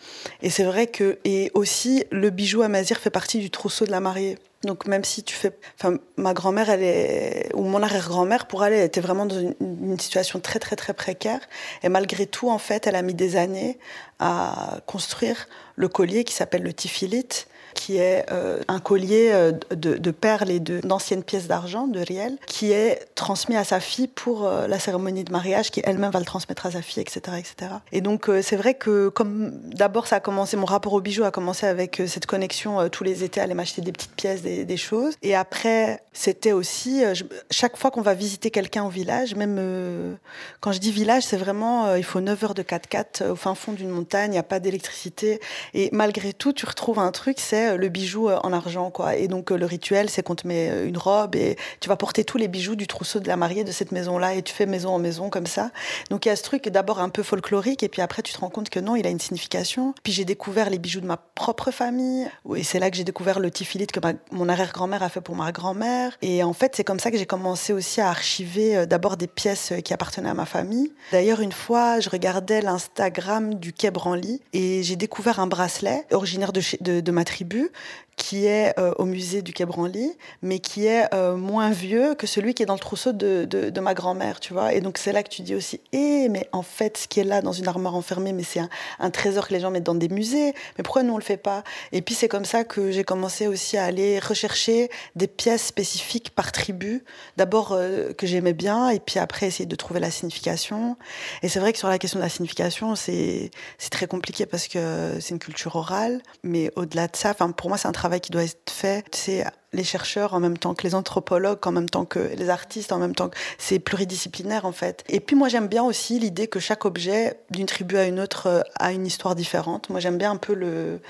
Et 0.42 0.50
c'est 0.50 0.64
vrai 0.64 0.86
que, 0.86 1.18
et 1.24 1.50
aussi, 1.54 2.04
le 2.10 2.30
bijou 2.30 2.62
à 2.62 2.68
Mazir 2.68 2.98
fait 2.98 3.10
partie 3.10 3.38
du 3.38 3.50
trousseau 3.50 3.86
de 3.86 3.90
la 3.90 4.00
mariée. 4.00 4.36
Donc 4.62 4.86
même 4.86 5.04
si 5.04 5.22
tu 5.22 5.34
fais, 5.34 5.52
enfin 5.78 5.98
ma 6.16 6.34
grand-mère, 6.34 6.68
elle 6.70 6.82
est 6.82 7.50
ou 7.54 7.62
mon 7.62 7.82
arrière-grand-mère, 7.82 8.46
pour 8.46 8.64
elle, 8.64 8.72
elle 8.72 8.84
était 8.84 9.00
vraiment 9.00 9.26
dans 9.26 9.38
une, 9.38 9.98
situation 9.98 10.40
très 10.40 10.58
très 10.58 10.76
très 10.76 10.92
précaire. 10.92 11.40
Et 11.82 11.88
malgré 11.88 12.26
tout, 12.26 12.50
en 12.50 12.58
fait, 12.58 12.86
elle 12.86 12.96
a 12.96 13.02
mis 13.02 13.14
des 13.14 13.36
années 13.36 13.78
à 14.18 14.80
construire 14.86 15.48
le 15.76 15.88
collier 15.88 16.24
qui 16.24 16.34
s'appelle 16.34 16.62
le 16.62 16.72
tifilite, 16.72 17.48
qui 17.76 17.98
est 17.98 18.24
euh, 18.32 18.58
un 18.68 18.80
collier 18.80 19.30
euh, 19.32 19.52
de, 19.70 20.10
perles 20.10 20.50
et 20.50 20.58
d'anciennes 20.58 21.22
pièces 21.22 21.46
d'argent, 21.46 21.86
de 21.86 22.00
riel, 22.00 22.38
qui 22.46 22.72
est 22.72 23.06
transmis 23.14 23.54
à 23.56 23.64
sa 23.64 23.80
fille 23.80 24.08
pour 24.08 24.46
euh, 24.46 24.66
la 24.66 24.80
cérémonie 24.80 25.24
de 25.24 25.30
mariage, 25.30 25.70
qui 25.70 25.82
elle-même 25.84 26.10
va 26.10 26.18
le 26.18 26.24
transmettre 26.24 26.66
à 26.66 26.72
sa 26.72 26.82
fille, 26.82 27.02
etc. 27.02 27.36
etc. 27.38 27.72
Et 27.92 28.00
donc 28.00 28.30
c'est 28.42 28.56
vrai 28.56 28.74
que 28.74 29.08
comme 29.08 29.52
d'abord 29.64 30.06
ça 30.06 30.16
a 30.16 30.20
commencé, 30.20 30.56
mon 30.56 30.64
rapport 30.64 30.94
au 30.94 31.00
bijou 31.00 31.24
a 31.24 31.30
commencé 31.30 31.66
avec 31.66 32.02
cette 32.06 32.26
connexion 32.26 32.88
tous 32.88 33.04
les 33.04 33.22
étés, 33.22 33.40
aller 33.40 33.54
m'acheter 33.54 33.82
des 33.82 33.92
petites 33.92 34.16
pièces, 34.16 34.42
des, 34.42 34.64
des, 34.64 34.76
choses. 34.76 35.14
Et 35.22 35.34
après, 35.34 36.02
c'était 36.12 36.52
aussi, 36.52 37.02
chaque 37.50 37.76
fois 37.76 37.90
qu'on 37.90 38.00
va 38.00 38.14
visiter 38.14 38.50
quelqu'un 38.50 38.84
au 38.84 38.88
village, 38.88 39.34
même 39.34 40.16
quand 40.60 40.72
je 40.72 40.78
dis 40.78 40.92
village, 40.92 41.24
c'est 41.24 41.36
vraiment, 41.36 41.94
il 41.94 42.04
faut 42.04 42.20
9 42.20 42.44
heures 42.44 42.54
de 42.54 42.62
4x4 42.62 43.30
au 43.30 43.36
fin 43.36 43.54
fond 43.54 43.72
d'une 43.72 43.90
montagne, 43.90 44.30
il 44.30 44.32
n'y 44.32 44.38
a 44.38 44.42
pas 44.42 44.60
d'électricité. 44.60 45.40
Et 45.74 45.90
malgré 45.92 46.32
tout, 46.32 46.52
tu 46.52 46.64
retrouves 46.64 46.98
un 46.98 47.12
truc, 47.12 47.38
c'est 47.38 47.65
euh, 47.66 47.76
le 47.76 47.88
bijou 47.88 48.28
euh, 48.28 48.38
en 48.42 48.52
argent, 48.52 48.90
quoi. 48.90 49.16
Et 49.16 49.28
donc, 49.28 49.50
euh, 49.50 49.56
le 49.56 49.66
rituel, 49.66 50.10
c'est 50.10 50.22
qu'on 50.22 50.34
te 50.34 50.46
met 50.46 50.84
une 50.84 50.98
robe 50.98 51.34
et 51.36 51.56
tu 51.80 51.88
vas 51.88 51.96
porter 51.96 52.24
tous 52.24 52.38
les 52.38 52.48
bijoux 52.48 52.76
du 52.76 52.86
trousseau 52.86 53.20
de 53.20 53.28
la 53.28 53.36
mariée 53.36 53.64
de 53.64 53.72
cette 53.72 53.92
maison-là 53.92 54.34
et 54.34 54.42
tu 54.42 54.52
fais 54.52 54.66
maison 54.66 54.90
en 54.90 54.98
maison 54.98 55.30
comme 55.30 55.46
ça. 55.46 55.70
Donc, 56.10 56.26
il 56.26 56.28
y 56.28 56.32
a 56.32 56.36
ce 56.36 56.42
truc 56.42 56.68
d'abord 56.68 57.00
un 57.00 57.08
peu 57.08 57.22
folklorique 57.22 57.82
et 57.82 57.88
puis 57.88 58.02
après, 58.02 58.22
tu 58.22 58.32
te 58.32 58.38
rends 58.38 58.50
compte 58.50 58.70
que 58.70 58.80
non, 58.80 58.96
il 58.96 59.06
a 59.06 59.10
une 59.10 59.20
signification. 59.20 59.94
Puis, 60.02 60.12
j'ai 60.12 60.24
découvert 60.24 60.70
les 60.70 60.78
bijoux 60.78 61.00
de 61.00 61.06
ma 61.06 61.16
propre 61.16 61.70
famille 61.70 62.28
et 62.54 62.62
c'est 62.62 62.78
là 62.78 62.90
que 62.90 62.96
j'ai 62.96 63.04
découvert 63.04 63.40
le 63.40 63.50
tifilite 63.50 63.92
que 63.92 64.00
mon 64.32 64.48
arrière-grand-mère 64.48 65.02
a 65.02 65.08
fait 65.08 65.20
pour 65.20 65.36
ma 65.36 65.52
grand-mère. 65.52 66.16
Et 66.22 66.42
en 66.42 66.52
fait, 66.52 66.74
c'est 66.76 66.84
comme 66.84 67.00
ça 67.00 67.10
que 67.10 67.18
j'ai 67.18 67.26
commencé 67.26 67.72
aussi 67.72 68.00
à 68.00 68.08
archiver 68.08 68.86
d'abord 68.86 69.16
des 69.16 69.26
pièces 69.26 69.72
qui 69.84 69.92
appartenaient 69.92 70.30
à 70.30 70.34
ma 70.34 70.46
famille. 70.46 70.92
D'ailleurs, 71.12 71.40
une 71.40 71.52
fois, 71.52 72.00
je 72.00 72.10
regardais 72.10 72.60
l'Instagram 72.60 73.54
du 73.54 73.72
Quai 73.72 73.90
Branly 73.90 74.40
et 74.52 74.82
j'ai 74.82 74.96
découvert 74.96 75.40
un 75.40 75.46
bracelet 75.46 76.04
originaire 76.12 76.52
de, 76.52 77.10
ma 77.10 77.24
tribu 77.24 77.55
début 77.56 77.70
qui 78.16 78.46
est 78.46 78.78
euh, 78.78 78.92
au 78.96 79.04
musée 79.04 79.42
du 79.42 79.52
Quai 79.52 79.66
Branly, 79.66 80.10
mais 80.40 80.58
qui 80.58 80.86
est 80.86 81.12
euh, 81.14 81.36
moins 81.36 81.70
vieux 81.70 82.14
que 82.14 82.26
celui 82.26 82.54
qui 82.54 82.62
est 82.62 82.66
dans 82.66 82.74
le 82.74 82.80
trousseau 82.80 83.12
de, 83.12 83.44
de, 83.44 83.80
ma 83.80 83.92
grand-mère, 83.92 84.40
tu 84.40 84.54
vois. 84.54 84.72
Et 84.72 84.80
donc 84.80 84.96
c'est 84.96 85.12
là 85.12 85.22
que 85.22 85.28
tu 85.28 85.42
dis 85.42 85.54
aussi, 85.54 85.80
eh, 85.92 86.28
mais 86.30 86.48
en 86.52 86.62
fait, 86.62 86.96
ce 86.96 87.08
qui 87.08 87.20
est 87.20 87.24
là 87.24 87.42
dans 87.42 87.52
une 87.52 87.68
armoire 87.68 87.94
enfermée, 87.94 88.32
mais 88.32 88.42
c'est 88.42 88.60
un, 88.98 89.10
trésor 89.10 89.46
que 89.46 89.54
les 89.54 89.60
gens 89.60 89.70
mettent 89.70 89.84
dans 89.84 89.94
des 89.94 90.08
musées. 90.08 90.54
Mais 90.76 90.82
pourquoi 90.82 91.02
nous 91.02 91.12
on 91.12 91.18
le 91.18 91.22
fait 91.22 91.36
pas? 91.36 91.62
Et 91.92 92.00
puis 92.00 92.14
c'est 92.14 92.28
comme 92.28 92.46
ça 92.46 92.64
que 92.64 92.90
j'ai 92.90 93.04
commencé 93.04 93.46
aussi 93.46 93.76
à 93.76 93.84
aller 93.84 94.18
rechercher 94.18 94.90
des 95.14 95.26
pièces 95.26 95.66
spécifiques 95.66 96.30
par 96.30 96.52
tribu. 96.52 97.04
D'abord 97.36 97.72
euh, 97.72 98.14
que 98.14 98.26
j'aimais 98.26 98.54
bien, 98.54 98.88
et 98.88 98.98
puis 98.98 99.18
après 99.18 99.46
essayer 99.46 99.66
de 99.66 99.76
trouver 99.76 100.00
la 100.00 100.10
signification. 100.10 100.96
Et 101.42 101.48
c'est 101.48 101.60
vrai 101.60 101.72
que 101.72 101.78
sur 101.78 101.88
la 101.88 101.98
question 101.98 102.18
de 102.18 102.24
la 102.24 102.30
signification, 102.30 102.96
c'est 102.96 103.50
très 103.90 104.06
compliqué 104.06 104.46
parce 104.46 104.68
que 104.68 105.18
c'est 105.20 105.30
une 105.30 105.38
culture 105.38 105.76
orale, 105.76 106.22
mais 106.42 106.70
au-delà 106.76 107.08
de 107.08 107.16
ça, 107.16 107.34
pour 107.34 107.68
moi 107.68 107.76
c'est 107.78 107.88
un 107.88 107.92
travail 107.92 108.05
travail 108.06 108.20
qui 108.20 108.30
doit 108.30 108.44
être 108.44 108.70
fait. 108.70 109.04
C'est 109.10 109.44
les 109.72 109.82
chercheurs 109.82 110.32
en 110.32 110.38
même 110.38 110.56
temps 110.56 110.74
que 110.74 110.84
les 110.84 110.94
anthropologues, 110.94 111.58
en 111.66 111.72
même 111.72 111.88
temps 111.88 112.04
que 112.04 112.20
les 112.36 112.50
artistes, 112.50 112.92
en 112.92 112.98
même 112.98 113.16
temps 113.16 113.28
que 113.28 113.36
c'est 113.58 113.80
pluridisciplinaire 113.80 114.64
en 114.64 114.70
fait. 114.70 115.02
Et 115.08 115.18
puis 115.18 115.34
moi 115.34 115.48
j'aime 115.48 115.66
bien 115.66 115.82
aussi 115.82 116.20
l'idée 116.20 116.46
que 116.46 116.60
chaque 116.60 116.84
objet 116.84 117.40
d'une 117.50 117.66
tribu 117.66 117.96
à 117.98 118.04
une 118.04 118.20
autre 118.20 118.46
euh, 118.46 118.60
a 118.78 118.92
une 118.92 119.06
histoire 119.06 119.34
différente. 119.34 119.90
Moi 119.90 119.98
j'aime 119.98 120.18
bien 120.18 120.30
un 120.30 120.36
peu 120.36 120.54
le 120.54 121.00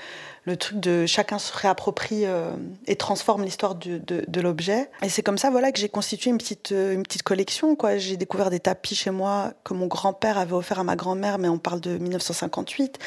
le 0.47 0.55
truc 0.55 0.79
de 0.79 1.05
chacun 1.05 1.39
se 1.39 1.51
réapproprie 1.55 2.25
euh, 2.25 2.51
et 2.87 2.95
transforme 2.95 3.43
l'histoire 3.43 3.75
de, 3.75 3.97
de, 3.99 4.41
l'objet. 4.41 4.89
Et 5.03 5.09
c'est 5.09 5.21
comme 5.21 5.37
ça, 5.37 5.49
voilà, 5.49 5.73
que 5.73 5.79
j'ai 5.79 5.89
constitué 5.89 6.29
une 6.29 6.37
petite, 6.37 6.71
euh, 6.71 6.93
une 6.93 7.03
petite 7.03 7.23
collection, 7.23 7.75
quoi. 7.75 7.97
J'ai 7.97 8.15
découvert 8.15 8.49
des 8.49 8.61
tapis 8.61 8.95
chez 8.95 9.11
moi 9.11 9.51
que 9.65 9.73
mon 9.73 9.87
grand-père 9.87 10.37
avait 10.37 10.53
offert 10.53 10.79
à 10.79 10.85
ma 10.85 10.95
grand-mère, 10.95 11.37
mais 11.37 11.49
on 11.49 11.57
parle 11.57 11.81
de 11.81 11.97
1958, 11.97 12.97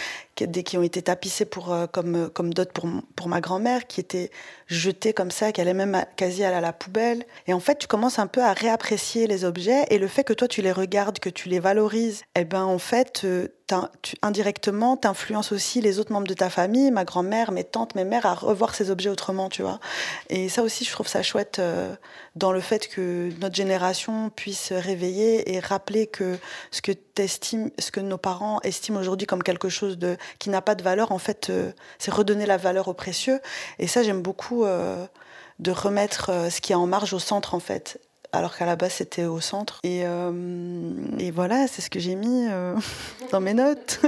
qui, 0.64 0.78
ont 0.78 0.82
été 0.82 1.02
tapissés 1.02 1.44
pour, 1.44 1.72
euh, 1.72 1.86
comme, 1.86 2.30
comme 2.30 2.52
dot 2.54 2.72
pour, 2.72 2.88
pour 3.16 3.28
ma 3.28 3.40
grand-mère, 3.40 3.86
qui 3.86 4.00
étaient 4.00 4.30
jetés 4.66 5.12
comme 5.12 5.30
ça, 5.30 5.52
qui 5.52 5.60
allaient 5.60 5.74
même 5.74 6.04
quasi 6.16 6.44
à 6.44 6.60
la 6.60 6.72
poubelle. 6.72 7.24
Et 7.46 7.52
en 7.52 7.60
fait, 7.60 7.78
tu 7.78 7.86
commences 7.86 8.18
un 8.18 8.26
peu 8.26 8.42
à 8.42 8.52
réapprécier 8.52 9.26
les 9.26 9.44
objets 9.44 9.84
et 9.90 9.98
le 9.98 10.06
fait 10.06 10.24
que 10.24 10.32
toi, 10.32 10.48
tu 10.48 10.62
les 10.62 10.72
regardes, 10.72 11.18
que 11.18 11.30
tu 11.30 11.48
les 11.48 11.60
valorises, 11.60 12.22
eh 12.36 12.44
ben, 12.44 12.64
en 12.64 12.78
fait, 12.78 13.26
tu 14.02 14.16
indirectement, 14.22 14.96
t'influences 14.96 15.52
aussi 15.52 15.80
les 15.80 15.98
autres 15.98 16.12
membres 16.12 16.26
de 16.26 16.34
ta 16.34 16.50
famille, 16.50 16.90
ma 16.90 17.04
grand-mère, 17.04 17.52
mes 17.52 17.64
tantes, 17.64 17.94
mes 17.94 18.04
mères, 18.04 18.26
à 18.26 18.34
revoir 18.34 18.74
ces 18.74 18.90
objets 18.90 19.10
autrement, 19.10 19.48
tu 19.48 19.62
vois. 19.62 19.80
Et 20.28 20.48
ça 20.48 20.62
aussi, 20.62 20.84
je 20.84 20.90
trouve 20.90 21.08
ça 21.08 21.22
chouette 21.22 21.58
euh, 21.58 21.94
dans 22.36 22.52
le 22.52 22.60
fait 22.60 22.88
que 22.88 23.30
notre 23.40 23.54
génération 23.54 24.30
puisse 24.30 24.72
réveiller 24.72 25.54
et 25.54 25.60
rappeler 25.60 26.06
que 26.06 26.38
ce 26.70 26.82
que 26.82 26.92
ce 27.26 27.90
que 27.90 28.00
nos 28.00 28.16
parents 28.16 28.60
estiment 28.62 28.98
aujourd'hui 28.98 29.26
comme 29.26 29.42
quelque 29.42 29.68
chose 29.68 29.98
de 29.98 30.16
qui 30.38 30.50
n'a 30.50 30.62
pas 30.62 30.74
de 30.74 30.82
valeur, 30.82 31.12
en 31.12 31.18
fait, 31.18 31.50
euh, 31.50 31.72
c'est 31.98 32.10
redonner 32.10 32.46
la 32.46 32.56
valeur 32.56 32.88
au 32.88 32.94
précieux. 32.94 33.40
Et 33.78 33.86
ça, 33.86 34.02
j'aime 34.02 34.22
beaucoup 34.22 34.64
euh, 34.64 35.04
de 35.58 35.70
remettre 35.70 36.30
ce 36.50 36.60
qui 36.60 36.72
est 36.72 36.76
en 36.76 36.86
marge 36.86 37.12
au 37.12 37.18
centre, 37.18 37.54
en 37.54 37.60
fait 37.60 38.00
alors 38.32 38.56
qu'à 38.56 38.66
la 38.66 38.76
base 38.76 38.92
c'était 38.92 39.24
au 39.24 39.40
centre. 39.40 39.80
Et, 39.82 40.02
euh, 40.04 40.92
et 41.18 41.30
voilà, 41.30 41.66
c'est 41.66 41.82
ce 41.82 41.90
que 41.90 42.00
j'ai 42.00 42.14
mis 42.14 42.46
euh, 42.50 42.74
dans 43.32 43.40
mes 43.40 43.54
notes. 43.54 44.00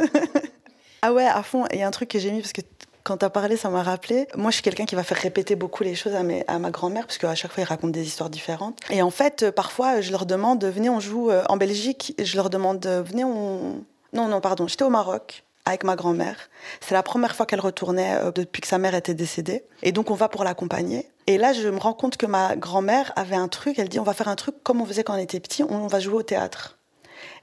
ah 1.02 1.12
ouais, 1.12 1.26
à 1.26 1.42
fond, 1.42 1.64
il 1.72 1.78
y 1.78 1.82
a 1.82 1.86
un 1.86 1.90
truc 1.90 2.10
que 2.10 2.18
j'ai 2.18 2.30
mis 2.30 2.40
parce 2.40 2.52
que 2.52 2.62
quand 3.02 3.16
tu 3.16 3.24
as 3.24 3.30
parlé, 3.30 3.56
ça 3.56 3.68
m'a 3.68 3.82
rappelé. 3.82 4.28
Moi, 4.36 4.50
je 4.50 4.56
suis 4.56 4.62
quelqu'un 4.62 4.84
qui 4.84 4.94
va 4.94 5.02
faire 5.02 5.18
répéter 5.18 5.56
beaucoup 5.56 5.82
les 5.82 5.96
choses 5.96 6.14
à, 6.14 6.22
mes, 6.22 6.44
à 6.46 6.60
ma 6.60 6.70
grand-mère, 6.70 7.04
parce 7.04 7.18
qu'à 7.18 7.34
chaque 7.34 7.50
fois, 7.50 7.64
il 7.64 7.66
raconte 7.66 7.90
des 7.90 8.06
histoires 8.06 8.30
différentes. 8.30 8.78
Et 8.90 9.02
en 9.02 9.10
fait, 9.10 9.50
parfois, 9.50 10.00
je 10.00 10.12
leur 10.12 10.24
demande, 10.24 10.64
venez, 10.64 10.88
on 10.88 11.00
joue 11.00 11.30
euh, 11.30 11.42
en 11.48 11.56
Belgique. 11.56 12.14
Je 12.22 12.36
leur 12.36 12.48
demande, 12.48 12.86
venez, 12.86 13.24
on... 13.24 13.84
Non, 14.12 14.28
non, 14.28 14.40
pardon, 14.40 14.68
j'étais 14.68 14.84
au 14.84 14.90
Maroc 14.90 15.42
avec 15.64 15.84
ma 15.84 15.96
grand-mère. 15.96 16.36
C'est 16.80 16.94
la 16.94 17.02
première 17.02 17.34
fois 17.36 17.46
qu'elle 17.46 17.60
retournait 17.60 18.16
euh, 18.16 18.32
depuis 18.32 18.60
que 18.60 18.68
sa 18.68 18.78
mère 18.78 18.94
était 18.94 19.14
décédée. 19.14 19.64
Et 19.82 19.92
donc 19.92 20.10
on 20.10 20.14
va 20.14 20.28
pour 20.28 20.44
l'accompagner. 20.44 21.08
Et 21.26 21.38
là, 21.38 21.52
je 21.52 21.68
me 21.68 21.78
rends 21.78 21.94
compte 21.94 22.16
que 22.16 22.26
ma 22.26 22.56
grand-mère 22.56 23.12
avait 23.16 23.36
un 23.36 23.48
truc. 23.48 23.78
Elle 23.78 23.88
dit 23.88 24.00
on 24.00 24.04
va 24.04 24.14
faire 24.14 24.28
un 24.28 24.36
truc 24.36 24.56
comme 24.62 24.80
on 24.80 24.86
faisait 24.86 25.04
quand 25.04 25.14
on 25.14 25.18
était 25.18 25.40
petit. 25.40 25.62
On 25.62 25.86
va 25.86 26.00
jouer 26.00 26.14
au 26.14 26.22
théâtre. 26.22 26.78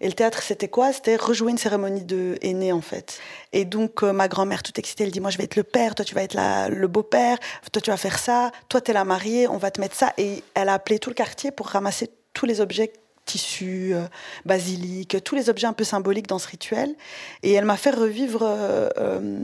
Et 0.02 0.08
le 0.08 0.14
théâtre, 0.14 0.42
c'était 0.42 0.68
quoi? 0.68 0.94
C'était 0.94 1.16
rejouer 1.16 1.52
une 1.52 1.58
cérémonie 1.58 2.04
de 2.04 2.38
aîné, 2.42 2.72
en 2.72 2.82
fait. 2.82 3.20
Et 3.54 3.66
donc, 3.66 4.04
euh, 4.04 4.12
ma 4.12 4.28
grand-mère, 4.28 4.64
toute 4.64 4.78
excitée, 4.80 5.04
elle 5.04 5.12
dit 5.12 5.20
Moi, 5.20 5.30
je 5.30 5.38
vais 5.38 5.46
être 5.46 5.56
le 5.56 5.64
père, 5.64 5.96
toi, 5.96 6.06
tu 6.06 6.16
vas 6.16 6.24
être 6.24 6.38
le 6.70 6.88
beau-père, 6.88 7.38
toi, 7.72 7.82
tu 7.82 7.90
vas 7.90 7.98
faire 7.98 8.20
ça, 8.20 8.52
toi, 8.70 8.82
tu 8.82 8.92
es 8.92 8.94
la 8.94 9.06
mariée, 9.06 9.48
on 9.48 9.58
va 9.58 9.72
te 9.72 9.80
mettre 9.82 9.96
ça. 9.96 10.14
Et 10.18 10.44
elle 10.54 10.70
a 10.70 10.74
appelé 10.74 11.00
tout 11.00 11.10
le 11.10 11.16
quartier 11.16 11.52
pour 11.52 11.68
ramasser 11.68 12.10
tous 12.34 12.46
les 12.46 12.62
objets 12.62 12.94
tissu, 13.30 13.92
euh, 13.94 14.08
basilic, 14.46 15.24
tous 15.24 15.36
les 15.36 15.50
objets 15.50 15.68
un 15.68 15.74
peu 15.74 15.84
symboliques 15.84 16.28
dans 16.28 16.40
ce 16.40 16.48
rituel. 16.48 16.96
Et 17.44 17.54
elle 17.54 17.66
m'a 17.66 17.78
fait 17.78 17.92
revivre 17.92 18.42
euh, 18.42 18.90
euh, 18.98 19.40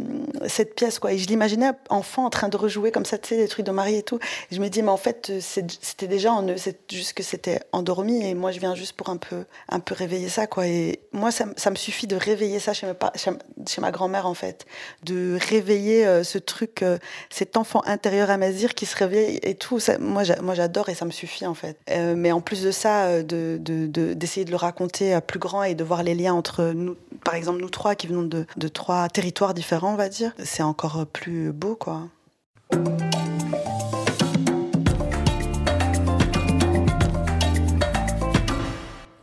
cette 0.48 0.74
pièce, 0.76 0.98
quoi. 0.98 1.14
Et 1.14 1.20
je 1.20 1.28
l'imaginais 1.28 1.72
enfant 1.90 2.26
en 2.26 2.32
train 2.32 2.50
de 2.50 2.58
rejouer 2.58 2.92
comme 2.92 3.06
ça, 3.06 3.20
tu 3.20 3.30
sais, 3.30 3.38
des 3.38 3.48
trucs 3.48 3.66
de 3.66 3.72
mari 3.72 3.98
et 3.98 4.04
tout. 4.04 4.18
Et 4.50 4.56
je 4.56 4.60
me 4.62 4.70
dis, 4.70 4.82
mais 4.82 4.90
en 4.90 4.98
fait, 4.98 5.32
c'était 5.40 6.08
déjà 6.08 6.34
en 6.34 6.48
eux, 6.50 6.58
c'est 6.58 6.92
juste 6.92 7.14
que 7.14 7.22
c'était 7.22 7.60
endormi. 7.72 8.26
Et 8.26 8.34
moi, 8.34 8.52
je 8.52 8.60
viens 8.60 8.74
juste 8.74 8.94
pour 8.94 9.10
un 9.10 9.18
peu, 9.18 9.46
un 9.70 9.80
peu 9.80 9.94
réveiller 9.94 10.30
ça, 10.30 10.48
quoi. 10.48 10.66
Et 10.66 11.00
moi, 11.12 11.30
ça, 11.32 11.46
me 11.46 11.76
suffit 11.76 12.08
de 12.08 12.16
réveiller 12.16 12.60
ça 12.60 12.74
chez 12.74 12.88
ma 13.82 13.92
grand-mère, 13.92 14.26
en 14.26 14.34
fait. 14.34 14.66
De 15.04 15.38
réveiller 15.50 16.24
ce 16.24 16.40
truc, 16.40 16.84
cet 17.30 17.56
enfant 17.56 17.84
intérieur 17.86 18.32
à 18.32 18.38
Mazir 18.38 18.74
qui 18.74 18.88
se 18.88 18.96
réveille 18.96 19.40
et 19.44 19.54
tout. 19.54 19.80
Ça, 19.80 20.00
moi, 20.00 20.24
j'adore 20.24 20.90
et 20.90 20.96
ça 20.96 21.06
me 21.06 21.12
suffit, 21.12 21.46
en 21.46 21.54
fait. 21.54 21.78
mais 22.16 22.32
en 22.32 22.42
plus 22.42 22.64
de 22.64 22.72
ça, 22.72 23.22
de 23.22 23.60
d'essayer 23.88 24.46
de, 24.46 24.52
le 24.52 24.58
raconter 24.58 25.14
à 25.14 25.22
plus 25.22 25.40
grand 25.40 25.64
et 25.64 25.76
de 25.76 25.84
voir 25.84 26.04
les 26.04 26.16
liens 26.16 26.34
entre 26.34 26.74
nous, 26.74 26.96
par 27.24 27.36
exemple 27.36 27.62
nous 27.62 27.70
trois 27.70 27.96
qui 27.96 28.08
venons 28.08 28.24
de, 28.24 28.46
de 28.58 28.68
trois 28.68 29.08
territoires 29.10 29.54
différents, 29.54 29.94
on 29.94 29.98
va 29.98 30.10
dire, 30.10 30.34
c'est 30.44 30.64
encore 30.64 31.06
plus 31.08 31.52
beau, 31.52 31.76
quoi. 31.76 32.04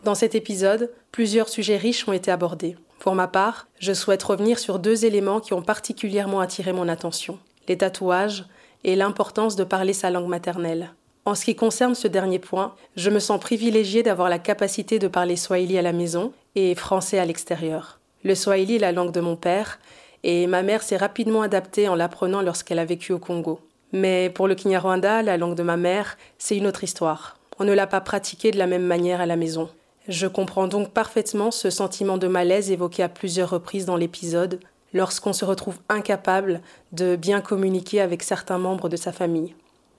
Dans 0.05 0.15
cet 0.15 0.35
épisode, 0.35 0.91
plusieurs 1.13 1.49
sujets 1.49 1.77
riches 1.77 2.09
ont 2.09 2.13
été 2.13 2.31
abordés. 2.31 2.77
Pour 2.99 3.15
ma 3.15 3.29
part, 3.29 3.69
je 3.79 3.93
souhaite 3.93 4.23
revenir 4.23 4.59
sur 4.59 4.79
deux 4.79 5.05
éléments 5.05 5.41
qui 5.41 5.55
ont 5.55 5.63
particulièrement 5.63 6.41
attiré 6.41 6.73
mon 6.73 6.89
attention 6.89 7.39
les 7.69 7.79
tatouages 7.79 8.45
et 8.85 8.97
l'importance 8.97 9.57
de 9.57 9.65
parler 9.65 9.93
sa 9.93 10.11
langue 10.11 10.29
maternelle. 10.29 10.93
En 11.25 11.37
ce 11.37 11.45
qui 11.45 11.55
concerne 11.55 11.95
ce 11.95 12.09
dernier 12.09 12.41
point, 12.41 12.75
je 12.97 13.09
me 13.09 13.21
sens 13.21 13.39
privilégiée 13.39 14.03
d'avoir 14.03 14.29
la 14.29 14.41
capacité 14.41 14.99
de 14.99 15.07
parler 15.07 15.37
swahili 15.37 15.79
à 15.79 15.83
la 15.83 15.93
maison 15.93 16.33
et 16.57 16.75
français 16.75 17.21
à 17.21 17.25
l'extérieur. 17.25 18.01
Le 18.25 18.35
swahili 18.35 18.77
est 18.77 18.81
la 18.81 18.93
langue 18.93 19.13
de 19.13 19.21
mon 19.21 19.37
père, 19.37 19.79
et 20.25 20.47
ma 20.49 20.63
mère 20.63 20.83
s'est 20.83 20.97
rapidement 20.97 21.43
adaptée 21.43 21.89
en 21.89 21.95
l'apprenant 21.95 22.43
lorsqu'elle 22.43 22.81
a 22.81 22.85
vécu 22.85 23.13
au 23.13 23.19
Congo. 23.19 23.61
Mais 23.93 24.31
pour 24.31 24.49
le 24.49 24.55
Kinyarwanda, 24.55 25.23
la 25.23 25.37
langue 25.37 25.55
de 25.55 25.63
ma 25.63 25.77
mère, 25.77 26.17
c'est 26.39 26.57
une 26.57 26.67
autre 26.67 26.83
histoire. 26.83 27.37
On 27.59 27.65
ne 27.65 27.73
l'a 27.73 27.87
pas 27.87 28.01
pratiquée 28.01 28.51
de 28.51 28.59
la 28.59 28.67
même 28.67 28.87
manière 28.87 29.21
à 29.21 29.27
la 29.27 29.37
maison. 29.37 29.69
Je 30.09 30.27
comprends 30.27 30.67
donc 30.67 30.91
parfaitement 30.91 31.53
ce 31.53 31.71
sentiment 31.71 32.19
de 32.19 32.27
malaise 32.27 32.73
évoqué 32.73 33.05
à 33.05 33.09
plusieurs 33.09 33.51
reprises 33.51 33.87
dans 33.87 33.97
l'épisode, 33.97 34.59
lorsqu'on 34.93 35.33
se 35.33 35.45
retrouve 35.45 35.79
incapable 35.89 36.63
de 36.91 37.15
bien 37.15 37.41
communiquer 37.41 38.01
avec 38.01 38.25
certains 38.25 38.59
membres 38.59 38.89
de 38.89 38.97
sa 38.97 39.13
famille. 39.13 39.55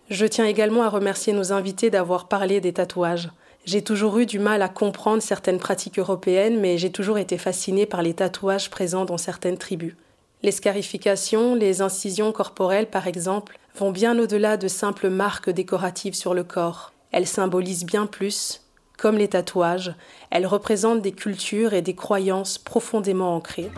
Je 0.10 0.26
tiens 0.26 0.45
également 0.45 0.84
à 0.84 0.89
remercier 0.89 1.34
nos 1.34 1.54
invités 1.54 1.89
d'avoir 1.89 2.28
parlé 2.28 2.60
des 2.60 2.74
tatouages. 2.74 3.30
J'ai 3.66 3.82
toujours 3.82 4.18
eu 4.18 4.26
du 4.26 4.39
mal 4.39 4.62
à 4.62 4.68
comprendre 4.68 5.24
certaines 5.24 5.60
pratiques 5.60 5.97
européennes, 5.97 6.60
mais 6.60 6.78
j'ai 6.78 6.91
toujours 6.91 7.18
été 7.18 7.38
fascinée 7.38 7.86
par 7.86 8.01
les 8.01 8.14
tatouages 8.14 8.70
présents 8.70 9.06
dans 9.06 9.18
certaines 9.18 9.58
tribus. 9.58 9.95
Les 10.41 10.51
scarifications, 10.51 11.56
les 11.56 11.82
incisions 11.82 12.34
corporelles 12.34 12.89
par 12.89 13.08
exemple, 13.08 13.58
vont 13.78 13.91
bien 13.91 14.20
au-delà 14.20 14.58
de 14.58 14.68
simples 14.68 15.10
marques 15.10 15.49
décoratives 15.49 16.16
sur 16.16 16.34
le 16.34 16.43
corps. 16.43 16.91
Elles 17.12 17.28
symbolisent 17.28 17.86
bien 17.86 18.06
plus. 18.06 18.62
Comme 18.97 19.18
les 19.18 19.30
tatouages, 19.30 19.95
elles 20.30 20.45
représentent 20.45 21.01
des 21.01 21.14
cultures 21.14 21.74
et 21.74 21.82
des 21.82 21.95
croyances 21.95 22.58
profondément 22.58 23.36
ancrées. 23.36 23.72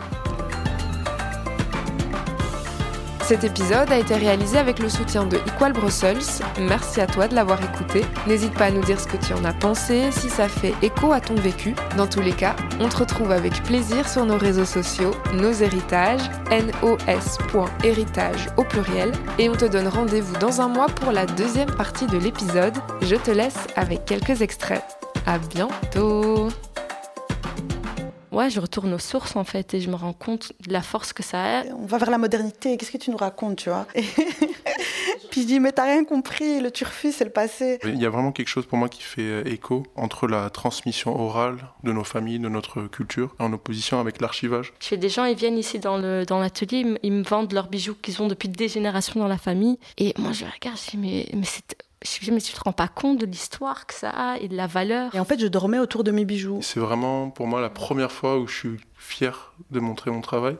Cet 3.26 3.42
épisode 3.42 3.90
a 3.90 3.98
été 3.98 4.14
réalisé 4.14 4.56
avec 4.56 4.78
le 4.78 4.88
soutien 4.88 5.26
de 5.26 5.38
Equal 5.38 5.72
Brussels. 5.72 6.22
Merci 6.60 7.00
à 7.00 7.08
toi 7.08 7.26
de 7.26 7.34
l'avoir 7.34 7.58
écouté. 7.60 8.04
N'hésite 8.28 8.54
pas 8.54 8.66
à 8.66 8.70
nous 8.70 8.84
dire 8.84 9.00
ce 9.00 9.08
que 9.08 9.16
tu 9.16 9.32
en 9.32 9.44
as 9.44 9.52
pensé, 9.52 10.12
si 10.12 10.30
ça 10.30 10.48
fait 10.48 10.74
écho 10.80 11.10
à 11.12 11.20
ton 11.20 11.34
vécu. 11.34 11.74
Dans 11.96 12.06
tous 12.06 12.20
les 12.20 12.30
cas, 12.30 12.54
on 12.78 12.88
te 12.88 12.98
retrouve 12.98 13.32
avec 13.32 13.64
plaisir 13.64 14.08
sur 14.08 14.24
nos 14.26 14.38
réseaux 14.38 14.64
sociaux, 14.64 15.10
nos 15.34 15.50
héritages, 15.50 16.30
nos.héritage 16.52 18.46
au 18.56 18.62
pluriel. 18.62 19.10
Et 19.40 19.48
on 19.48 19.56
te 19.56 19.64
donne 19.64 19.88
rendez-vous 19.88 20.36
dans 20.38 20.60
un 20.60 20.68
mois 20.68 20.86
pour 20.86 21.10
la 21.10 21.26
deuxième 21.26 21.74
partie 21.74 22.06
de 22.06 22.18
l'épisode. 22.18 22.74
Je 23.02 23.16
te 23.16 23.32
laisse 23.32 23.58
avec 23.74 24.04
quelques 24.04 24.40
extraits. 24.40 24.84
À 25.26 25.38
bientôt! 25.38 26.50
Ouais, 28.36 28.50
je 28.50 28.60
retourne 28.60 28.92
aux 28.92 28.98
sources 28.98 29.34
en 29.34 29.44
fait 29.44 29.74
et 29.74 29.80
je 29.80 29.88
me 29.88 29.96
rends 29.96 30.12
compte 30.12 30.52
de 30.66 30.72
la 30.72 30.82
force 30.82 31.12
que 31.12 31.22
ça 31.22 31.60
a. 31.60 31.64
On 31.64 31.86
va 31.86 31.98
vers 31.98 32.10
la 32.10 32.18
modernité, 32.18 32.76
qu'est-ce 32.76 32.92
que 32.92 32.98
tu 32.98 33.10
nous 33.10 33.16
racontes, 33.16 33.56
tu 33.56 33.70
vois? 33.70 33.86
Puis 35.30 35.42
je 35.42 35.46
dis, 35.46 35.60
mais 35.60 35.72
t'as 35.72 35.84
rien 35.84 36.04
compris, 36.04 36.60
le 36.60 36.70
turfu, 36.70 37.12
c'est 37.12 37.24
le 37.24 37.30
passé. 37.30 37.78
Il 37.84 38.00
y 38.00 38.06
a 38.06 38.10
vraiment 38.10 38.32
quelque 38.32 38.48
chose 38.48 38.66
pour 38.66 38.78
moi 38.78 38.88
qui 38.88 39.02
fait 39.02 39.22
euh, 39.22 39.42
écho 39.44 39.82
entre 39.96 40.28
la 40.28 40.50
transmission 40.50 41.18
orale 41.18 41.58
de 41.82 41.92
nos 41.92 42.04
familles, 42.04 42.38
de 42.38 42.48
notre 42.48 42.82
culture, 42.82 43.34
en 43.38 43.52
opposition 43.52 44.00
avec 44.00 44.20
l'archivage. 44.20 44.72
Je 44.80 44.86
fais 44.86 44.96
des 44.96 45.08
gens, 45.08 45.24
ils 45.24 45.36
viennent 45.36 45.58
ici 45.58 45.78
dans 45.78 45.96
l'atelier, 45.98 46.84
dans 46.84 46.98
ils 47.02 47.12
me 47.12 47.22
vendent 47.22 47.52
leurs 47.52 47.68
bijoux 47.68 47.94
qu'ils 47.94 48.22
ont 48.22 48.28
depuis 48.28 48.48
des 48.48 48.68
générations 48.68 49.20
dans 49.20 49.28
la 49.28 49.38
famille. 49.38 49.78
Et 49.98 50.14
moi, 50.18 50.32
je 50.32 50.44
regarde, 50.44 50.78
je 50.78 50.92
dis, 50.92 50.96
mais, 50.96 51.26
mais 51.34 51.44
c'est 51.44 51.85
je 52.20 52.30
me 52.30 52.38
suis 52.38 52.54
te 52.54 52.60
rends 52.60 52.72
pas 52.72 52.88
compte 52.88 53.18
de 53.18 53.26
l'histoire 53.26 53.86
que 53.86 53.94
ça 53.94 54.10
a 54.10 54.38
et 54.38 54.48
de 54.48 54.56
la 54.56 54.66
valeur. 54.66 55.14
Et 55.14 55.20
en 55.20 55.24
fait, 55.24 55.38
je 55.40 55.46
dormais 55.46 55.78
autour 55.78 56.04
de 56.04 56.10
mes 56.10 56.24
bijoux. 56.24 56.60
C'est 56.62 56.80
vraiment 56.80 57.30
pour 57.30 57.46
moi 57.46 57.60
la 57.60 57.70
première 57.70 58.12
fois 58.12 58.38
où 58.38 58.46
je 58.46 58.54
suis 58.54 58.80
fier 58.94 59.52
de 59.70 59.80
montrer 59.80 60.10
mon 60.10 60.20
travail. 60.20 60.56